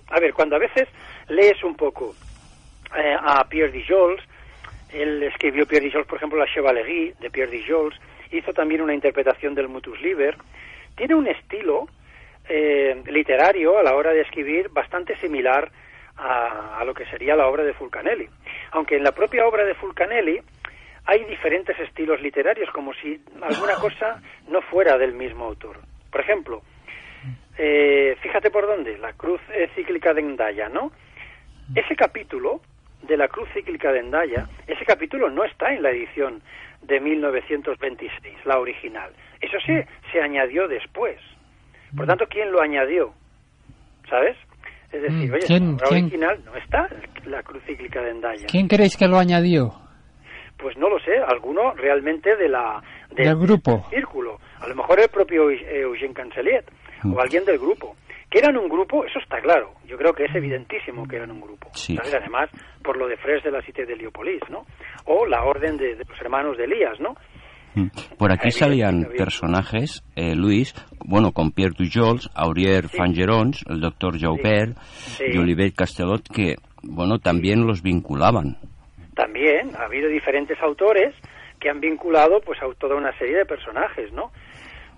A 0.09 0.19
ver, 0.19 0.33
cuando 0.33 0.57
a 0.57 0.59
veces 0.59 0.89
lees 1.29 1.63
un 1.63 1.75
poco 1.75 2.13
eh, 2.97 3.15
a 3.19 3.47
Pierre 3.47 3.71
Dijols, 3.71 4.21
él 4.91 5.21
escribió 5.23 5.67
Pierre 5.67 5.85
Dijols, 5.85 6.07
por 6.07 6.17
ejemplo, 6.17 6.39
la 6.39 6.51
Chevalerie 6.51 7.13
de 7.19 7.29
Pierre 7.29 7.51
Dijols, 7.51 7.95
hizo 8.31 8.53
también 8.53 8.81
una 8.81 8.93
interpretación 8.93 9.53
del 9.53 9.67
Mutus 9.67 10.01
Liber, 10.01 10.35
tiene 10.95 11.15
un 11.15 11.27
estilo 11.27 11.87
eh, 12.47 13.01
literario 13.05 13.77
a 13.77 13.83
la 13.83 13.95
hora 13.95 14.11
de 14.11 14.21
escribir 14.21 14.69
bastante 14.69 15.15
similar 15.17 15.71
a, 16.17 16.79
a, 16.79 16.83
lo 16.83 16.93
que 16.93 17.05
sería 17.05 17.35
la 17.35 17.47
obra 17.47 17.63
de 17.63 17.73
Fulcanelli. 17.73 18.27
Aunque 18.71 18.97
en 18.97 19.03
la 19.03 19.11
propia 19.11 19.45
obra 19.45 19.63
de 19.63 19.75
Fulcanelli 19.75 20.41
hay 21.05 21.23
diferentes 21.25 21.79
estilos 21.79 22.21
literarios, 22.21 22.69
como 22.71 22.93
si 22.95 23.21
alguna 23.41 23.75
cosa 23.81 24.21
no 24.47 24.61
fuera 24.61 24.97
del 24.97 25.13
mismo 25.13 25.45
autor. 25.45 25.77
Por 26.11 26.21
ejemplo, 26.21 26.63
eh, 27.57 28.17
fíjate 28.21 28.49
por 28.49 28.65
dónde, 28.65 28.97
la 28.97 29.13
cruz 29.13 29.41
cíclica 29.75 30.13
de 30.13 30.21
Endaya, 30.21 30.69
¿no? 30.69 30.91
Ese 31.75 31.95
capítulo 31.95 32.61
de 33.03 33.17
la 33.17 33.27
cruz 33.27 33.49
cíclica 33.53 33.91
de 33.91 33.99
Endaya, 33.99 34.47
ese 34.67 34.85
capítulo 34.85 35.29
no 35.29 35.43
está 35.43 35.73
en 35.73 35.83
la 35.83 35.91
edición 35.91 36.41
de 36.81 36.99
1926, 36.99 38.45
la 38.45 38.59
original. 38.59 39.11
Eso 39.41 39.57
sí, 39.65 39.73
se 40.11 40.21
añadió 40.21 40.67
después. 40.67 41.17
Por 41.95 42.05
tanto, 42.05 42.25
¿quién 42.29 42.51
lo 42.51 42.61
añadió? 42.61 43.13
¿Sabes? 44.09 44.37
Es 44.91 45.01
decir, 45.01 45.31
oye, 45.31 45.45
¿Quién, 45.45 45.71
la 45.73 45.87
quién? 45.87 46.03
original 46.05 46.39
no 46.45 46.55
está 46.55 46.89
la 47.25 47.43
cruz 47.43 47.63
cíclica 47.65 48.01
de 48.01 48.11
Endaya. 48.11 48.47
¿Quién 48.47 48.67
creéis 48.67 48.97
que 48.97 49.07
lo 49.07 49.17
añadió? 49.17 49.71
Pues 50.57 50.77
no 50.77 50.89
lo 50.89 50.99
sé, 50.99 51.17
alguno 51.25 51.73
realmente 51.73 52.35
de 52.35 52.49
la 52.49 52.81
de, 53.11 53.23
del 53.23 53.37
grupo, 53.37 53.71
del 53.89 53.99
círculo. 54.01 54.39
A 54.59 54.67
lo 54.67 54.75
mejor 54.75 54.99
el 54.99 55.09
propio 55.09 55.49
Eugène 55.49 56.13
Canceliet 56.13 56.65
mm. 57.03 57.13
o 57.13 57.19
alguien 57.19 57.45
del 57.45 57.59
grupo. 57.59 57.95
Que 58.29 58.39
eran 58.39 58.57
un 58.57 58.69
grupo, 58.69 59.05
eso 59.05 59.19
está 59.19 59.41
claro. 59.41 59.73
Yo 59.85 59.97
creo 59.97 60.13
que 60.13 60.25
es 60.25 60.35
evidentísimo 60.35 61.07
que 61.07 61.15
eran 61.15 61.31
un 61.31 61.41
grupo. 61.41 61.69
Además, 62.13 62.49
por 62.83 62.97
lo 62.97 63.07
de 63.07 63.17
Fres 63.17 63.43
de 63.43 63.51
la 63.51 63.61
Cité 63.63 63.85
de 63.85 63.93
Heliopolis, 63.93 64.41
¿no? 64.49 64.65
O 65.05 65.25
la 65.25 65.43
orden 65.43 65.77
de, 65.77 65.95
de 65.95 66.05
los 66.07 66.21
hermanos 66.21 66.57
de 66.57 66.65
Elías, 66.65 66.99
¿no? 66.99 67.15
Por 68.17 68.31
aquí 68.31 68.51
salían 68.51 69.07
personajes, 69.17 70.03
eh, 70.15 70.35
Luis, 70.35 70.73
bueno, 71.05 71.31
con 71.31 71.51
Pierre 71.51 71.75
Dujols, 71.77 72.29
Aurier 72.35 72.87
sí. 72.87 72.97
Fangerons, 72.97 73.63
el 73.69 73.79
doctor 73.79 74.19
Jaubert, 74.19 74.77
sí. 74.77 75.25
y 75.31 75.37
Olivet 75.37 75.75
Castelot, 75.75 76.23
que, 76.33 76.55
bueno, 76.83 77.19
también 77.19 77.65
los 77.65 77.81
vinculaban. 77.81 78.57
También 79.15 79.75
ha 79.77 79.85
habido 79.85 80.09
diferentes 80.09 80.57
autores 80.61 81.13
que 81.59 81.69
han 81.69 81.79
vinculado 81.79 82.39
pues 82.41 82.59
a 82.61 82.73
toda 82.77 82.95
una 82.95 83.17
serie 83.17 83.37
de 83.37 83.45
personajes, 83.45 84.11
¿no? 84.13 84.31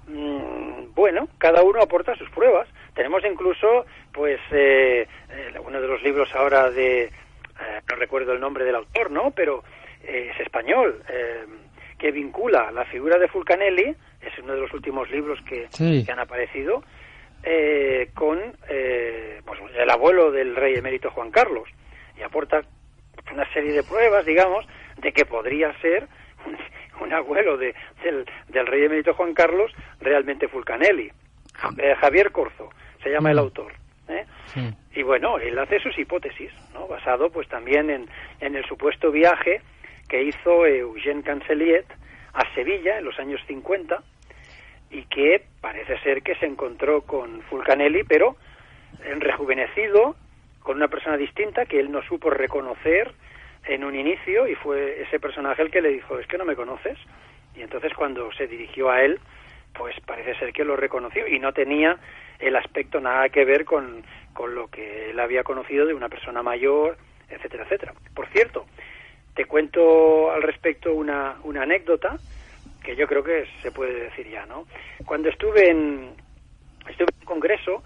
Mm, 0.07 0.93
bueno, 0.93 1.27
cada 1.37 1.63
uno 1.63 1.81
aporta 1.81 2.15
sus 2.15 2.29
pruebas. 2.29 2.67
Tenemos 2.93 3.23
incluso, 3.23 3.85
pues, 4.11 4.39
eh, 4.51 5.07
eh, 5.29 5.59
uno 5.65 5.81
de 5.81 5.87
los 5.87 6.03
libros 6.03 6.33
ahora 6.35 6.69
de, 6.69 7.03
eh, 7.03 7.11
no 7.89 7.95
recuerdo 7.95 8.33
el 8.33 8.39
nombre 8.39 8.65
del 8.65 8.75
autor, 8.75 9.11
¿no? 9.11 9.31
Pero 9.31 9.63
es 10.03 10.37
español, 10.39 11.03
que 11.99 12.11
vincula 12.11 12.71
la 12.71 12.85
figura 12.85 13.19
de 13.19 13.27
Fulcanelli, 13.27 13.95
es 14.19 14.39
uno 14.41 14.55
de 14.55 14.61
los 14.61 14.73
últimos 14.73 15.11
libros 15.11 15.39
que, 15.47 15.67
sí. 15.69 16.03
que 16.03 16.11
han 16.11 16.17
aparecido, 16.17 16.83
con 18.15 18.39
pues, 19.45 19.59
el 19.77 19.89
abuelo 19.91 20.31
del 20.31 20.55
rey 20.55 20.73
emérito 20.73 21.11
Juan 21.11 21.29
Carlos, 21.29 21.69
y 22.17 22.23
aporta 22.23 22.63
una 23.31 23.47
serie 23.53 23.73
de 23.73 23.83
pruebas, 23.83 24.25
digamos, 24.25 24.65
de 24.97 25.13
que 25.13 25.23
podría 25.23 25.71
ser 25.81 26.07
un, 26.47 26.57
un 27.05 27.13
abuelo 27.13 27.55
de, 27.57 27.75
del, 28.03 28.25
del, 28.47 28.65
rey 28.65 28.85
emérito 28.85 29.13
Juan 29.13 29.35
Carlos 29.35 29.71
realmente 29.99 30.47
Fulcanelli. 30.47 31.11
Eh, 31.77 31.95
Javier 31.99 32.31
Corzo 32.31 32.69
se 33.03 33.09
llama 33.09 33.29
mm. 33.29 33.31
el 33.31 33.39
autor. 33.39 33.73
¿eh? 34.09 34.25
Sí. 34.45 34.73
Y 34.95 35.03
bueno, 35.03 35.37
él 35.39 35.57
hace 35.57 35.79
sus 35.79 35.97
hipótesis, 35.97 36.51
¿no? 36.73 36.87
basado 36.87 37.29
pues 37.29 37.47
también 37.47 37.89
en, 37.89 38.07
en 38.39 38.55
el 38.55 38.65
supuesto 38.65 39.11
viaje 39.11 39.61
que 40.09 40.23
hizo 40.23 40.65
Eugène 40.65 41.23
Canceliet 41.23 41.85
a 42.33 42.53
Sevilla 42.53 42.97
en 42.97 43.05
los 43.05 43.17
años 43.19 43.41
50 43.47 44.01
y 44.89 45.03
que 45.03 45.45
parece 45.61 45.97
ser 45.99 46.21
que 46.21 46.35
se 46.35 46.45
encontró 46.45 47.01
con 47.03 47.41
Fulcanelli, 47.43 48.03
pero 48.03 48.35
rejuvenecido, 49.19 50.15
con 50.61 50.77
una 50.77 50.87
persona 50.87 51.17
distinta 51.17 51.65
que 51.65 51.79
él 51.79 51.91
no 51.91 52.01
supo 52.03 52.29
reconocer 52.29 53.11
en 53.65 53.83
un 53.83 53.95
inicio 53.95 54.47
y 54.47 54.55
fue 54.55 55.01
ese 55.01 55.19
personaje 55.19 55.61
el 55.61 55.71
que 55.71 55.81
le 55.81 55.89
dijo, 55.89 56.19
es 56.19 56.27
que 56.27 56.37
no 56.37 56.45
me 56.45 56.55
conoces. 56.55 56.97
Y 57.55 57.61
entonces 57.61 57.93
cuando 57.93 58.31
se 58.33 58.47
dirigió 58.47 58.89
a 58.89 59.01
él, 59.01 59.19
pues 59.73 59.95
parece 60.05 60.35
ser 60.35 60.53
que 60.53 60.65
lo 60.65 60.75
reconoció 60.75 61.27
y 61.27 61.39
no 61.39 61.53
tenía 61.53 61.97
el 62.39 62.55
aspecto 62.55 62.99
nada 62.99 63.29
que 63.29 63.45
ver 63.45 63.65
con, 63.65 64.03
con 64.33 64.55
lo 64.55 64.67
que 64.67 65.11
él 65.11 65.19
había 65.19 65.43
conocido 65.43 65.85
de 65.85 65.93
una 65.93 66.09
persona 66.09 66.43
mayor, 66.43 66.97
etcétera, 67.29 67.63
etcétera. 67.63 67.93
Por 68.13 68.27
cierto, 68.27 68.65
te 69.35 69.45
cuento 69.45 70.31
al 70.31 70.41
respecto 70.41 70.93
una, 70.93 71.35
una 71.43 71.63
anécdota 71.63 72.17
que 72.83 72.95
yo 72.95 73.07
creo 73.07 73.23
que 73.23 73.45
se 73.61 73.71
puede 73.71 74.05
decir 74.05 74.27
ya, 74.29 74.45
¿no? 74.45 74.65
Cuando 75.05 75.29
estuve 75.29 75.69
en, 75.69 76.11
estuve 76.89 77.07
en 77.11 77.19
un 77.19 77.25
congreso 77.25 77.83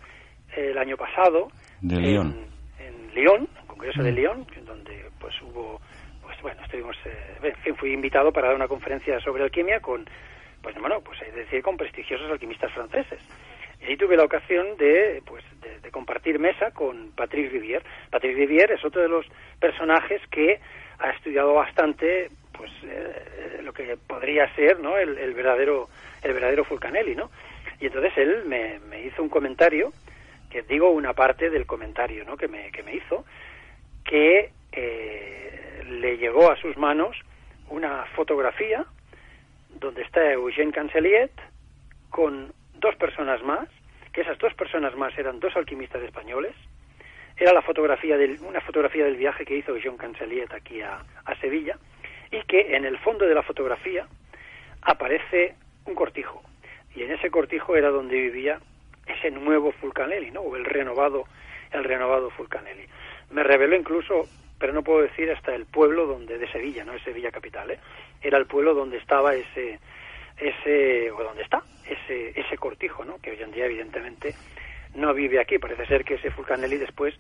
eh, 0.56 0.70
el 0.72 0.78
año 0.78 0.96
pasado 0.98 1.50
de 1.82 1.98
Lyon. 1.98 2.48
En, 2.80 2.86
en 2.86 3.14
Lyon, 3.16 3.50
un 3.62 3.68
congreso 3.68 4.02
mm. 4.02 4.04
de 4.04 4.12
Lyon, 4.14 4.48
donde 4.66 5.06
pues 5.20 5.34
hubo, 5.42 5.82
pues 6.22 6.42
bueno, 6.42 6.62
estuvimos, 6.64 6.96
eh, 7.06 7.38
en 7.44 7.56
fin, 7.58 7.76
fui 7.76 7.92
invitado 7.94 8.32
para 8.32 8.48
dar 8.48 8.56
una 8.56 8.68
conferencia 8.68 9.20
sobre 9.20 9.44
alquimia 9.44 9.82
con, 9.82 10.06
pues 10.66 10.76
bueno, 10.80 11.00
pues 11.02 11.22
es 11.22 11.36
decir, 11.36 11.62
con 11.62 11.78
prestigiosos 11.78 12.28
alquimistas 12.32 12.72
franceses. 12.72 13.20
Y 13.80 13.86
ahí 13.86 13.98
tuve 13.98 14.18
la 14.18 14.24
ocasión 14.24 14.76
de, 14.78 15.22
pues, 15.24 15.44
de, 15.62 15.92
compartir 15.92 16.40
mesa 16.40 16.72
con 16.72 17.12
Patrick 17.12 17.52
Rivière. 17.52 17.84
Patrick 18.10 18.36
Rivière 18.36 18.74
es 18.74 18.84
otro 18.84 19.04
de 19.04 19.08
los 19.08 19.28
personajes 19.60 20.20
que 20.32 20.60
ha 20.98 21.12
estudiado 21.12 21.54
bastante, 21.54 22.32
pues, 22.52 22.72
eh, 22.84 23.60
lo 23.62 23.74
que 23.74 23.96
podría 23.96 24.52
ser, 24.56 24.80
¿no? 24.80 24.98
El, 24.98 25.20
el, 25.20 25.36
verdadero, 25.36 25.88
el 26.24 26.34
verdadero 26.34 26.64
Fulcanelli, 26.64 27.16
¿no? 27.16 27.30
Y 27.80 27.86
entonces 27.86 28.18
él 28.18 28.46
me, 28.48 28.80
me 28.80 29.04
hizo 29.04 29.22
un 29.22 29.30
comentario, 29.30 29.94
que 30.50 30.64
digo 30.64 30.90
una 30.90 31.14
parte 31.14 31.52
del 31.52 31.68
comentario, 31.68 32.26
¿no? 32.26 32.38
Que 32.38 32.48
me, 32.48 32.72
que 32.72 32.82
me 32.82 32.96
hizo, 32.96 33.24
que 34.04 34.50
eh, 34.72 35.84
le 35.88 36.18
llegó 36.18 36.52
a 36.52 36.56
sus 36.56 36.76
manos 36.76 37.16
una 37.70 38.06
fotografía 38.16 38.84
donde 39.80 40.02
está 40.02 40.34
Eugène 40.34 40.72
Canceliet 40.72 41.32
con 42.10 42.54
dos 42.76 42.96
personas 42.96 43.44
más, 43.44 43.68
que 44.14 44.22
esas 44.22 44.38
dos 44.38 44.54
personas 44.54 44.96
más 44.96 45.18
eran 45.18 45.40
dos 45.40 45.56
alquimistas 45.56 46.02
españoles. 46.04 46.56
Era 47.38 47.54
la 47.54 47.62
fotografía 47.62 48.18
del, 48.18 48.40
una 48.42 48.62
fotografía 48.62 49.04
del 49.06 49.18
viaje 49.18 49.46
que 49.46 49.58
hizo 49.58 49.76
Jean 49.78 49.98
Canceliet 49.98 50.54
aquí 50.54 50.82
a, 50.82 51.04
a 51.26 51.36
Sevilla 51.42 51.78
y 52.32 52.42
que 52.44 52.76
en 52.76 52.86
el 52.86 52.98
fondo 53.00 53.26
de 53.26 53.36
la 53.36 53.44
fotografía 53.44 54.08
aparece 54.82 55.56
un 55.86 55.96
cortijo. 55.96 56.42
Y 56.96 57.04
en 57.04 57.12
ese 57.12 57.30
cortijo 57.30 57.76
era 57.76 57.90
donde 57.90 58.16
vivía 58.16 58.60
ese 59.06 59.32
nuevo 59.32 59.72
Fulcanelli, 59.74 60.32
¿no? 60.32 60.42
O 60.42 60.56
el 60.56 60.66
renovado, 60.66 61.26
el 61.72 61.84
renovado 61.84 62.30
Fulcanelli. 62.32 62.86
Me 63.32 63.44
reveló 63.44 63.76
incluso, 63.76 64.28
pero 64.58 64.74
no 64.74 64.84
puedo 64.84 65.02
decir 65.02 65.30
hasta 65.32 65.54
el 65.54 65.66
pueblo 65.66 66.06
donde 66.06 66.38
de 66.38 66.50
Sevilla, 66.52 66.86
no 66.86 66.94
es 66.94 67.04
Sevilla 67.04 67.32
capital, 67.32 67.72
¿eh? 67.72 67.80
Era 68.22 68.38
el 68.38 68.46
pueblo 68.46 68.74
donde 68.74 68.98
estaba 68.98 69.36
ese 69.36 69.80
ese 70.38 71.12
o 71.12 71.24
donde 71.24 71.44
está 71.44 71.64
ese 71.88 72.40
ese 72.40 72.58
cortijo, 72.58 73.06
¿no? 73.06 73.18
Que 73.20 73.32
hoy 73.32 73.42
en 73.42 73.52
día 73.52 73.66
evidentemente 73.66 74.36
no 74.96 75.14
vive 75.14 75.40
aquí. 75.40 75.60
Parece 75.60 75.86
ser 75.86 76.04
que 76.04 76.16
ese 76.16 76.32
Fulcanelli 76.32 76.78
después 76.78 77.14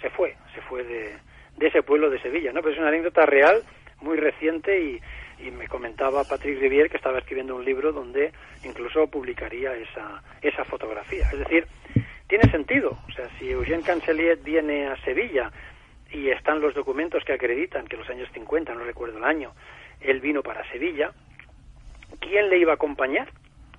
se 0.00 0.10
fue, 0.10 0.36
se 0.54 0.60
fue 0.62 0.84
de, 0.84 1.14
de 1.56 1.66
ese 1.66 1.82
pueblo 1.82 2.10
de 2.10 2.20
Sevilla, 2.20 2.52
¿no? 2.52 2.60
Pero 2.60 2.74
es 2.74 2.78
una 2.78 2.88
anécdota 2.88 3.26
real, 3.26 3.62
muy 4.00 4.16
reciente 4.16 4.80
y, 4.80 5.00
y 5.38 5.50
me 5.50 5.68
comentaba 5.68 6.24
Patrick 6.24 6.60
Rivière 6.60 6.90
que 6.90 6.96
estaba 6.96 7.18
escribiendo 7.18 7.56
un 7.56 7.64
libro 7.64 7.92
donde 7.92 8.32
incluso 8.64 9.06
publicaría 9.08 9.74
esa, 9.74 10.22
esa 10.42 10.64
fotografía. 10.64 11.28
Es 11.32 11.38
decir, 11.38 11.66
tiene 12.28 12.50
sentido. 12.50 12.98
O 13.08 13.12
sea, 13.12 13.28
si 13.38 13.50
Eugène 13.50 13.82
Cancelier 13.82 14.38
viene 14.38 14.86
a 14.86 14.96
Sevilla 15.04 15.50
y 16.10 16.30
están 16.30 16.60
los 16.60 16.74
documentos 16.74 17.24
que 17.24 17.32
acreditan 17.32 17.86
que 17.86 17.96
en 17.96 18.02
los 18.02 18.10
años 18.10 18.28
50, 18.32 18.74
no 18.74 18.84
recuerdo 18.84 19.18
el 19.18 19.24
año, 19.24 19.52
él 20.00 20.20
vino 20.20 20.42
para 20.42 20.68
Sevilla, 20.70 21.12
¿quién 22.20 22.48
le 22.48 22.58
iba 22.58 22.72
a 22.72 22.76
acompañar? 22.76 23.28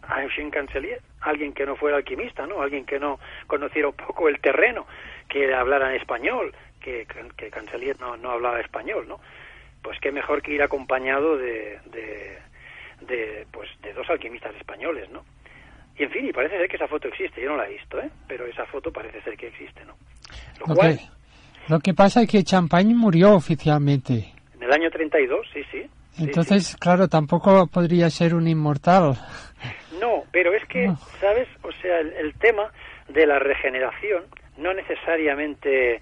A 0.07 0.23
Eugène 0.23 0.51
Cancelier, 0.51 1.01
alguien 1.21 1.53
que 1.53 1.65
no 1.65 1.75
fuera 1.75 1.97
alquimista, 1.97 2.45
¿no? 2.45 2.61
Alguien 2.61 2.85
que 2.85 2.99
no 2.99 3.19
conociera 3.47 3.87
un 3.87 3.95
poco 3.95 4.29
el 4.29 4.39
terreno, 4.39 4.85
que 5.27 5.51
hablara 5.53 5.89
en 5.89 5.99
español, 5.99 6.53
que, 6.79 7.07
que 7.35 7.49
Cancelier 7.49 7.99
no, 7.99 8.15
no 8.15 8.29
hablaba 8.29 8.59
español, 8.59 9.07
¿no? 9.07 9.19
pues 9.85 9.99
qué 10.01 10.11
mejor 10.11 10.41
que 10.41 10.51
ir 10.51 10.63
acompañado 10.63 11.37
de, 11.37 11.79
de, 13.07 13.45
pues 13.51 13.69
de 13.83 13.93
dos 13.93 14.09
alquimistas 14.09 14.55
españoles, 14.55 15.07
¿no? 15.11 15.23
Y 15.97 16.03
en 16.03 16.09
fin, 16.09 16.25
y 16.25 16.33
parece 16.33 16.57
ser 16.57 16.67
que 16.67 16.75
esa 16.75 16.87
foto 16.87 17.07
existe, 17.07 17.41
yo 17.41 17.51
no 17.51 17.57
la 17.57 17.67
he 17.67 17.73
visto, 17.73 17.99
¿eh? 17.99 18.09
Pero 18.27 18.47
esa 18.47 18.65
foto 18.65 18.91
parece 18.91 19.21
ser 19.21 19.37
que 19.37 19.47
existe, 19.47 19.85
¿no? 19.85 19.95
Lo, 20.59 20.75
que, 20.75 20.97
lo 21.69 21.79
que 21.79 21.93
pasa 21.93 22.23
es 22.23 22.29
que 22.29 22.43
Champagne 22.43 22.95
murió 22.95 23.35
oficialmente. 23.35 24.33
En 24.55 24.63
el 24.63 24.73
año 24.73 24.89
32, 24.89 25.47
sí, 25.53 25.61
sí. 25.71 25.87
Entonces, 26.19 26.67
sí, 26.67 26.77
claro, 26.77 27.07
tampoco 27.07 27.67
podría 27.67 28.09
ser 28.09 28.35
un 28.35 28.47
inmortal. 28.47 29.17
No, 29.99 30.23
pero 30.31 30.53
es 30.53 30.65
que, 30.65 30.87
no. 30.87 30.97
¿sabes? 31.19 31.47
O 31.63 31.71
sea, 31.81 31.99
el, 31.99 32.13
el 32.13 32.33
tema 32.35 32.71
de 33.09 33.25
la 33.25 33.39
regeneración 33.39 34.23
no 34.57 34.73
necesariamente 34.73 36.01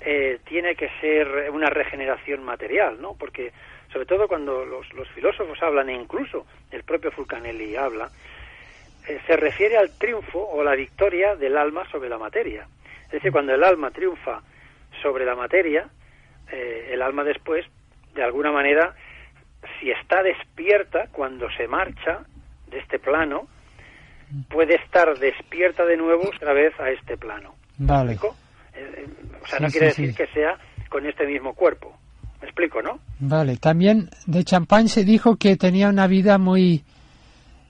eh, 0.00 0.38
tiene 0.44 0.74
que 0.74 0.88
ser 1.00 1.50
una 1.50 1.70
regeneración 1.70 2.44
material, 2.44 3.00
¿no? 3.00 3.14
Porque 3.14 3.52
sobre 3.92 4.06
todo 4.06 4.28
cuando 4.28 4.64
los, 4.64 4.92
los 4.92 5.08
filósofos 5.10 5.62
hablan, 5.62 5.88
e 5.88 5.94
incluso 5.94 6.46
el 6.70 6.82
propio 6.82 7.10
Fulcanelli 7.12 7.76
habla, 7.76 8.10
eh, 9.06 9.20
se 9.26 9.36
refiere 9.36 9.76
al 9.76 9.96
triunfo 9.96 10.40
o 10.40 10.62
la 10.64 10.74
victoria 10.74 11.36
del 11.36 11.56
alma 11.56 11.88
sobre 11.90 12.08
la 12.08 12.18
materia. 12.18 12.66
Es 13.06 13.12
decir, 13.12 13.30
cuando 13.30 13.54
el 13.54 13.62
alma 13.62 13.90
triunfa 13.92 14.42
sobre 15.00 15.24
la 15.24 15.36
materia, 15.36 15.88
eh, 16.50 16.90
el 16.90 17.02
alma 17.02 17.22
después, 17.22 17.64
de 18.14 18.22
alguna 18.22 18.50
manera, 18.50 18.94
si 19.84 19.90
está 19.90 20.22
despierta 20.22 21.08
cuando 21.12 21.46
se 21.58 21.68
marcha 21.68 22.24
de 22.70 22.78
este 22.78 22.98
plano, 22.98 23.46
puede 24.48 24.76
estar 24.76 25.18
despierta 25.18 25.84
de 25.84 25.98
nuevo 25.98 26.22
otra 26.34 26.54
vez 26.54 26.72
a 26.80 26.88
este 26.88 27.18
plano. 27.18 27.54
Vale. 27.76 28.14
Eh, 28.14 29.06
o 29.42 29.46
sea, 29.46 29.58
sí, 29.58 29.64
no 29.64 29.70
quiere 29.70 29.90
sí, 29.90 30.02
decir 30.02 30.10
sí. 30.10 30.16
que 30.16 30.32
sea 30.32 30.58
con 30.88 31.06
este 31.06 31.26
mismo 31.26 31.54
cuerpo. 31.54 31.94
¿Me 32.40 32.46
explico, 32.48 32.80
no? 32.80 32.98
Vale. 33.20 33.58
También 33.58 34.08
de 34.26 34.42
Champagne 34.44 34.88
se 34.88 35.04
dijo 35.04 35.36
que 35.36 35.56
tenía 35.56 35.88
una 35.90 36.06
vida 36.06 36.38
muy, 36.38 36.82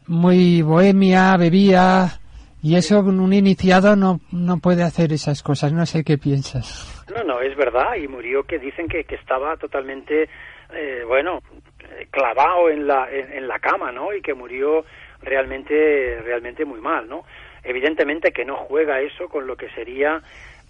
muy 0.07 0.63
bohemia, 0.63 1.37
bebía, 1.37 2.21
y 2.63 2.77
eso 2.77 3.01
un 3.01 3.33
iniciado 3.33 3.97
no, 3.97 4.21
no 4.31 4.59
puede 4.59 4.85
hacer 4.85 5.13
esas 5.13 5.43
cosas. 5.43 5.73
No 5.73 5.85
sé 5.85 6.05
qué 6.05 6.17
piensas. 6.17 7.05
No, 7.13 7.25
no, 7.25 7.41
es 7.41 7.57
verdad. 7.57 7.97
Y 8.01 8.07
murió 8.07 8.45
que 8.45 8.61
dicen 8.61 8.87
que, 8.87 9.03
que 9.03 9.17
estaba 9.17 9.57
totalmente, 9.57 10.29
eh, 10.73 11.03
bueno, 11.09 11.41
clavado 12.11 12.71
en 12.71 12.87
la, 12.87 13.09
en, 13.11 13.33
en 13.33 13.49
la 13.49 13.59
cama, 13.59 13.93
¿no? 13.93 14.13
Y 14.13 14.21
que 14.23 14.35
murió 14.35 14.85
realmente, 15.23 16.21
realmente 16.25 16.65
muy 16.65 16.81
mal, 16.81 17.09
¿no? 17.09 17.25
Evidentemente 17.63 18.33
que 18.33 18.45
no 18.45 18.57
juega 18.57 19.01
eso 19.01 19.29
con 19.29 19.47
lo 19.47 19.57
que 19.57 19.69
sería 19.71 20.21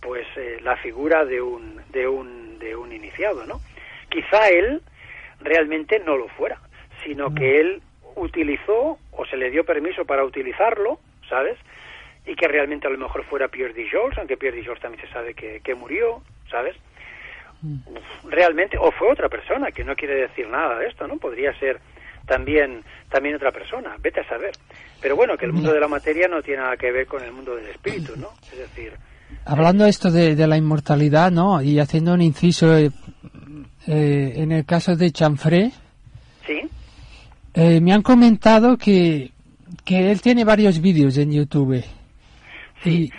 pues 0.01 0.27
eh, 0.37 0.59
la 0.63 0.77
figura 0.77 1.25
de 1.25 1.41
un, 1.41 1.81
de 1.91 2.07
un 2.07 2.59
de 2.59 2.77
un 2.77 2.93
iniciado, 2.93 3.45
¿no? 3.47 3.61
Quizá 4.09 4.49
él 4.49 4.81
realmente 5.41 5.99
no 6.01 6.17
lo 6.17 6.29
fuera, 6.29 6.59
sino 7.05 7.31
Mm. 7.31 7.35
que 7.35 7.61
él 7.61 7.83
utilizó 8.17 8.99
o 9.13 9.27
se 9.27 9.37
le 9.37 9.51
dio 9.51 9.65
permiso 9.65 10.05
para 10.05 10.25
utilizarlo, 10.25 10.99
¿sabes? 11.29 11.57
Y 12.27 12.37
que 12.37 12.49
realmente 12.49 12.87
a 12.87 12.91
lo 12.91 12.99
mejor 12.99 13.25
fuera 13.25 13.49
Pierre 13.49 13.75
Dijols, 13.75 14.17
aunque 14.19 14.37
Pierre 14.37 14.57
Dijols 14.57 14.81
también 14.81 15.05
se 15.05 15.13
sabe 15.13 15.35
que, 15.35 15.61
que 15.61 15.75
murió, 15.75 16.23
¿sabes? 16.51 16.77
Realmente, 18.29 18.77
o 18.79 18.91
fue 18.93 19.11
otra 19.11 19.29
persona, 19.29 19.71
que 19.71 19.85
no 19.85 19.95
quiere 19.95 20.15
decir 20.15 20.49
nada 20.49 20.79
de 20.79 20.87
esto, 20.87 21.07
¿no? 21.07 21.17
Podría 21.19 21.53
ser 21.59 21.81
también 22.27 22.83
también 23.11 23.37
otra 23.37 23.53
persona, 23.53 23.97
vete 24.01 24.21
a 24.21 24.29
saber. 24.29 24.53
Pero 25.01 25.17
bueno, 25.17 25.37
que 25.37 25.47
el 25.47 25.53
mundo 25.53 25.73
de 25.73 25.81
la 25.81 25.89
materia 25.89 26.27
no 26.29 26.43
tiene 26.43 26.63
nada 26.63 26.77
que 26.77 26.91
ver 26.91 27.07
con 27.07 27.23
el 27.23 27.33
mundo 27.33 27.55
del 27.57 27.67
espíritu, 27.67 28.15
¿no? 28.17 28.31
Es 28.51 28.59
decir, 28.59 28.93
Hablando 29.47 29.85
esto 29.87 30.11
de, 30.11 30.35
de, 30.35 30.47
la 30.47 30.57
inmortalidad, 30.57 31.31
¿no? 31.31 31.61
Y 31.61 31.79
haciendo 31.79 32.15
un 32.15 32.23
inciso 32.23 32.77
eh, 32.77 32.91
eh, 33.87 34.33
en 34.37 34.53
el 34.53 34.65
caso 34.65 34.97
de 34.97 35.11
Chanfré, 35.11 35.71
¿Sí? 36.47 36.61
eh, 37.55 37.81
me 37.81 37.93
han 37.93 38.03
comentado 38.03 38.77
que, 38.79 39.33
que 39.85 40.11
él 40.11 40.23
tiene 40.23 40.45
varios 40.45 40.81
vídeos 40.81 41.19
en 41.19 41.33
YouTube. 41.33 41.85
Sí. 42.83 42.91
Y 42.91 43.13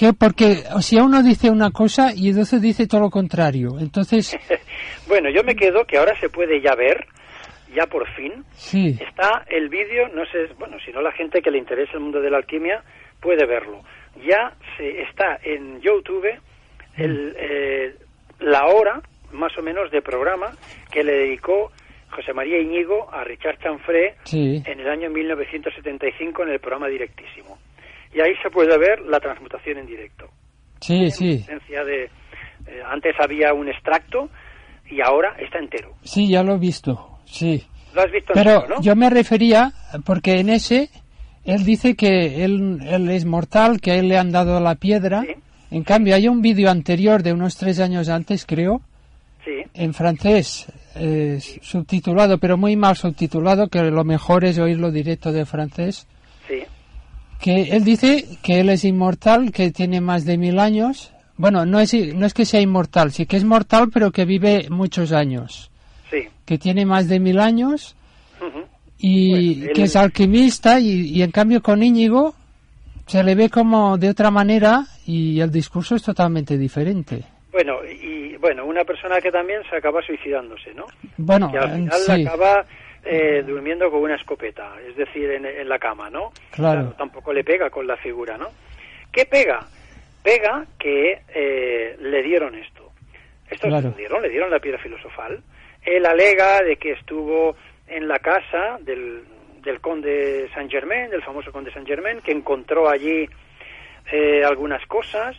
que 0.00 0.12
porque, 0.14 0.64
o 0.74 0.80
sea, 0.80 1.04
uno 1.04 1.22
dice 1.22 1.50
una 1.50 1.70
cosa 1.70 2.12
y 2.14 2.30
entonces 2.30 2.62
dice 2.62 2.86
todo 2.86 3.02
lo 3.02 3.10
contrario. 3.10 3.78
Entonces. 3.78 4.36
bueno, 5.06 5.28
yo 5.30 5.44
me 5.44 5.54
quedo 5.54 5.84
que 5.84 5.98
ahora 5.98 6.18
se 6.18 6.30
puede 6.30 6.60
ya 6.60 6.74
ver, 6.74 7.06
ya 7.74 7.86
por 7.86 8.08
fin. 8.14 8.44
Sí. 8.52 8.98
Está 8.98 9.44
el 9.48 9.68
vídeo, 9.68 10.08
no 10.08 10.24
sé, 10.24 10.54
bueno, 10.58 10.78
si 10.84 10.90
no 10.90 11.02
la 11.02 11.12
gente 11.12 11.42
que 11.42 11.50
le 11.50 11.58
interesa 11.58 11.92
el 11.94 12.00
mundo 12.00 12.20
de 12.20 12.30
la 12.30 12.38
alquimia 12.38 12.82
puede 13.20 13.44
verlo 13.44 13.82
ya 14.26 14.52
se 14.76 15.02
está 15.02 15.38
en 15.42 15.80
YouTube 15.80 16.26
el, 16.96 17.36
eh, 17.38 17.94
la 18.40 18.66
hora 18.66 19.00
más 19.32 19.56
o 19.58 19.62
menos 19.62 19.90
de 19.90 20.02
programa 20.02 20.56
que 20.90 21.04
le 21.04 21.12
dedicó 21.12 21.70
José 22.10 22.32
María 22.32 22.58
Iñigo 22.58 23.12
a 23.12 23.22
Richard 23.22 23.58
Chanfré 23.60 24.16
sí. 24.24 24.62
en 24.66 24.80
el 24.80 24.88
año 24.88 25.10
1975 25.10 26.42
en 26.42 26.48
el 26.50 26.58
programa 26.58 26.88
Directísimo. 26.88 27.58
Y 28.12 28.20
ahí 28.20 28.32
se 28.42 28.50
puede 28.50 28.76
ver 28.78 29.00
la 29.02 29.20
transmutación 29.20 29.78
en 29.78 29.86
directo. 29.86 30.26
Sí, 30.80 31.10
sí. 31.10 31.44
De, 31.68 32.04
eh, 32.04 32.10
antes 32.86 33.14
había 33.20 33.52
un 33.52 33.68
extracto 33.68 34.28
y 34.90 35.00
ahora 35.00 35.36
está 35.38 35.58
entero. 35.58 35.94
Sí, 36.02 36.28
ya 36.28 36.42
lo 36.42 36.54
he 36.54 36.58
visto, 36.58 37.18
sí. 37.24 37.64
¿Lo 37.94 38.02
has 38.02 38.10
visto 38.10 38.32
Pero 38.34 38.54
entero, 38.56 38.76
¿no? 38.76 38.82
yo 38.82 38.96
me 38.96 39.10
refería, 39.10 39.72
porque 40.04 40.40
en 40.40 40.48
ese 40.48 40.90
él 41.44 41.64
dice 41.64 41.94
que 41.94 42.44
él, 42.44 42.80
él, 42.86 43.10
es 43.10 43.24
mortal, 43.24 43.80
que 43.80 43.92
a 43.92 43.94
él 43.96 44.08
le 44.08 44.18
han 44.18 44.30
dado 44.30 44.60
la 44.60 44.74
piedra. 44.74 45.22
¿Sí? 45.22 45.34
En 45.70 45.84
cambio, 45.84 46.14
hay 46.14 46.28
un 46.28 46.42
vídeo 46.42 46.70
anterior 46.70 47.22
de 47.22 47.32
unos 47.32 47.56
tres 47.56 47.78
años 47.80 48.08
antes, 48.08 48.44
creo, 48.44 48.80
¿Sí? 49.44 49.62
en 49.74 49.94
francés, 49.94 50.66
eh, 50.96 51.38
subtitulado, 51.40 52.38
pero 52.38 52.56
muy 52.56 52.76
mal 52.76 52.96
subtitulado, 52.96 53.68
que 53.68 53.80
lo 53.82 54.04
mejor 54.04 54.44
es 54.44 54.58
oírlo 54.58 54.90
directo 54.90 55.32
de 55.32 55.46
francés. 55.46 56.06
Que 57.40 57.62
él 57.70 57.84
dice 57.84 58.24
que 58.42 58.60
él 58.60 58.68
es 58.68 58.84
inmortal, 58.84 59.50
que 59.52 59.70
tiene 59.70 60.00
más 60.00 60.24
de 60.24 60.36
mil 60.36 60.58
años. 60.58 61.12
Bueno, 61.36 61.64
no 61.64 61.80
es, 61.80 61.94
no 62.14 62.26
es 62.26 62.34
que 62.34 62.44
sea 62.44 62.60
inmortal, 62.60 63.12
sí 63.12 63.24
que 63.24 63.36
es 63.36 63.44
mortal, 63.44 63.88
pero 63.92 64.10
que 64.10 64.26
vive 64.26 64.66
muchos 64.68 65.12
años. 65.12 65.70
Sí. 66.10 66.28
Que 66.44 66.58
tiene 66.58 66.84
más 66.84 67.08
de 67.08 67.18
mil 67.18 67.40
años. 67.40 67.96
Uh 68.40 68.44
-huh 68.44 68.80
y 69.00 69.54
pues 69.56 69.68
él... 69.68 69.72
que 69.74 69.82
es 69.84 69.96
alquimista 69.96 70.78
y, 70.78 71.16
y, 71.16 71.22
en 71.22 71.30
cambio 71.30 71.62
con 71.62 71.82
Íñigo 71.82 72.34
se 73.06 73.24
le 73.24 73.34
ve 73.34 73.48
como 73.48 73.98
de 73.98 74.10
otra 74.10 74.30
manera 74.30 74.84
y 75.06 75.40
el 75.40 75.50
discurso 75.50 75.96
es 75.96 76.02
totalmente 76.02 76.56
diferente. 76.56 77.24
Bueno, 77.50 77.78
y 77.84 78.36
bueno, 78.36 78.64
una 78.64 78.84
persona 78.84 79.20
que 79.20 79.32
también 79.32 79.62
se 79.68 79.76
acaba 79.76 80.00
suicidándose, 80.02 80.72
¿no? 80.74 80.86
Bueno, 81.16 81.50
que 81.50 81.58
al 81.58 81.72
final 81.72 81.98
sí. 81.98 82.24
acaba 82.24 82.64
eh, 83.04 83.42
durmiendo 83.46 83.90
con 83.90 84.02
una 84.02 84.16
escopeta, 84.16 84.74
es 84.86 84.96
decir, 84.96 85.30
en, 85.30 85.46
en 85.46 85.68
la 85.68 85.78
cama, 85.78 86.10
¿no? 86.10 86.30
Claro. 86.50 86.80
claro. 86.80 86.94
Tampoco 86.98 87.32
le 87.32 87.44
pega 87.44 87.70
con 87.70 87.86
la 87.86 87.96
figura, 87.96 88.36
¿no? 88.36 88.48
¿Qué 89.12 89.24
pega? 89.24 89.66
Pega 90.22 90.66
que 90.78 91.22
eh, 91.34 91.96
le 91.98 92.22
dieron 92.22 92.54
esto. 92.54 92.90
Esto 93.50 93.68
claro. 93.68 93.90
le 93.90 93.96
dieron, 93.96 94.22
le 94.22 94.28
dieron 94.28 94.50
la 94.50 94.60
piedra 94.60 94.78
filosofal. 94.78 95.42
Él 95.82 96.06
alega 96.06 96.62
de 96.62 96.76
que 96.76 96.92
estuvo 96.92 97.56
en 97.88 98.06
la 98.06 98.18
casa 98.18 98.78
del, 98.80 99.24
del 99.62 99.80
conde 99.80 100.48
Saint 100.54 100.70
Germain, 100.70 101.10
del 101.10 101.22
famoso 101.22 101.50
conde 101.50 101.72
Saint 101.72 101.88
Germain, 101.88 102.20
que 102.20 102.32
encontró 102.32 102.88
allí 102.88 103.28
eh, 104.12 104.44
algunas 104.44 104.86
cosas, 104.86 105.36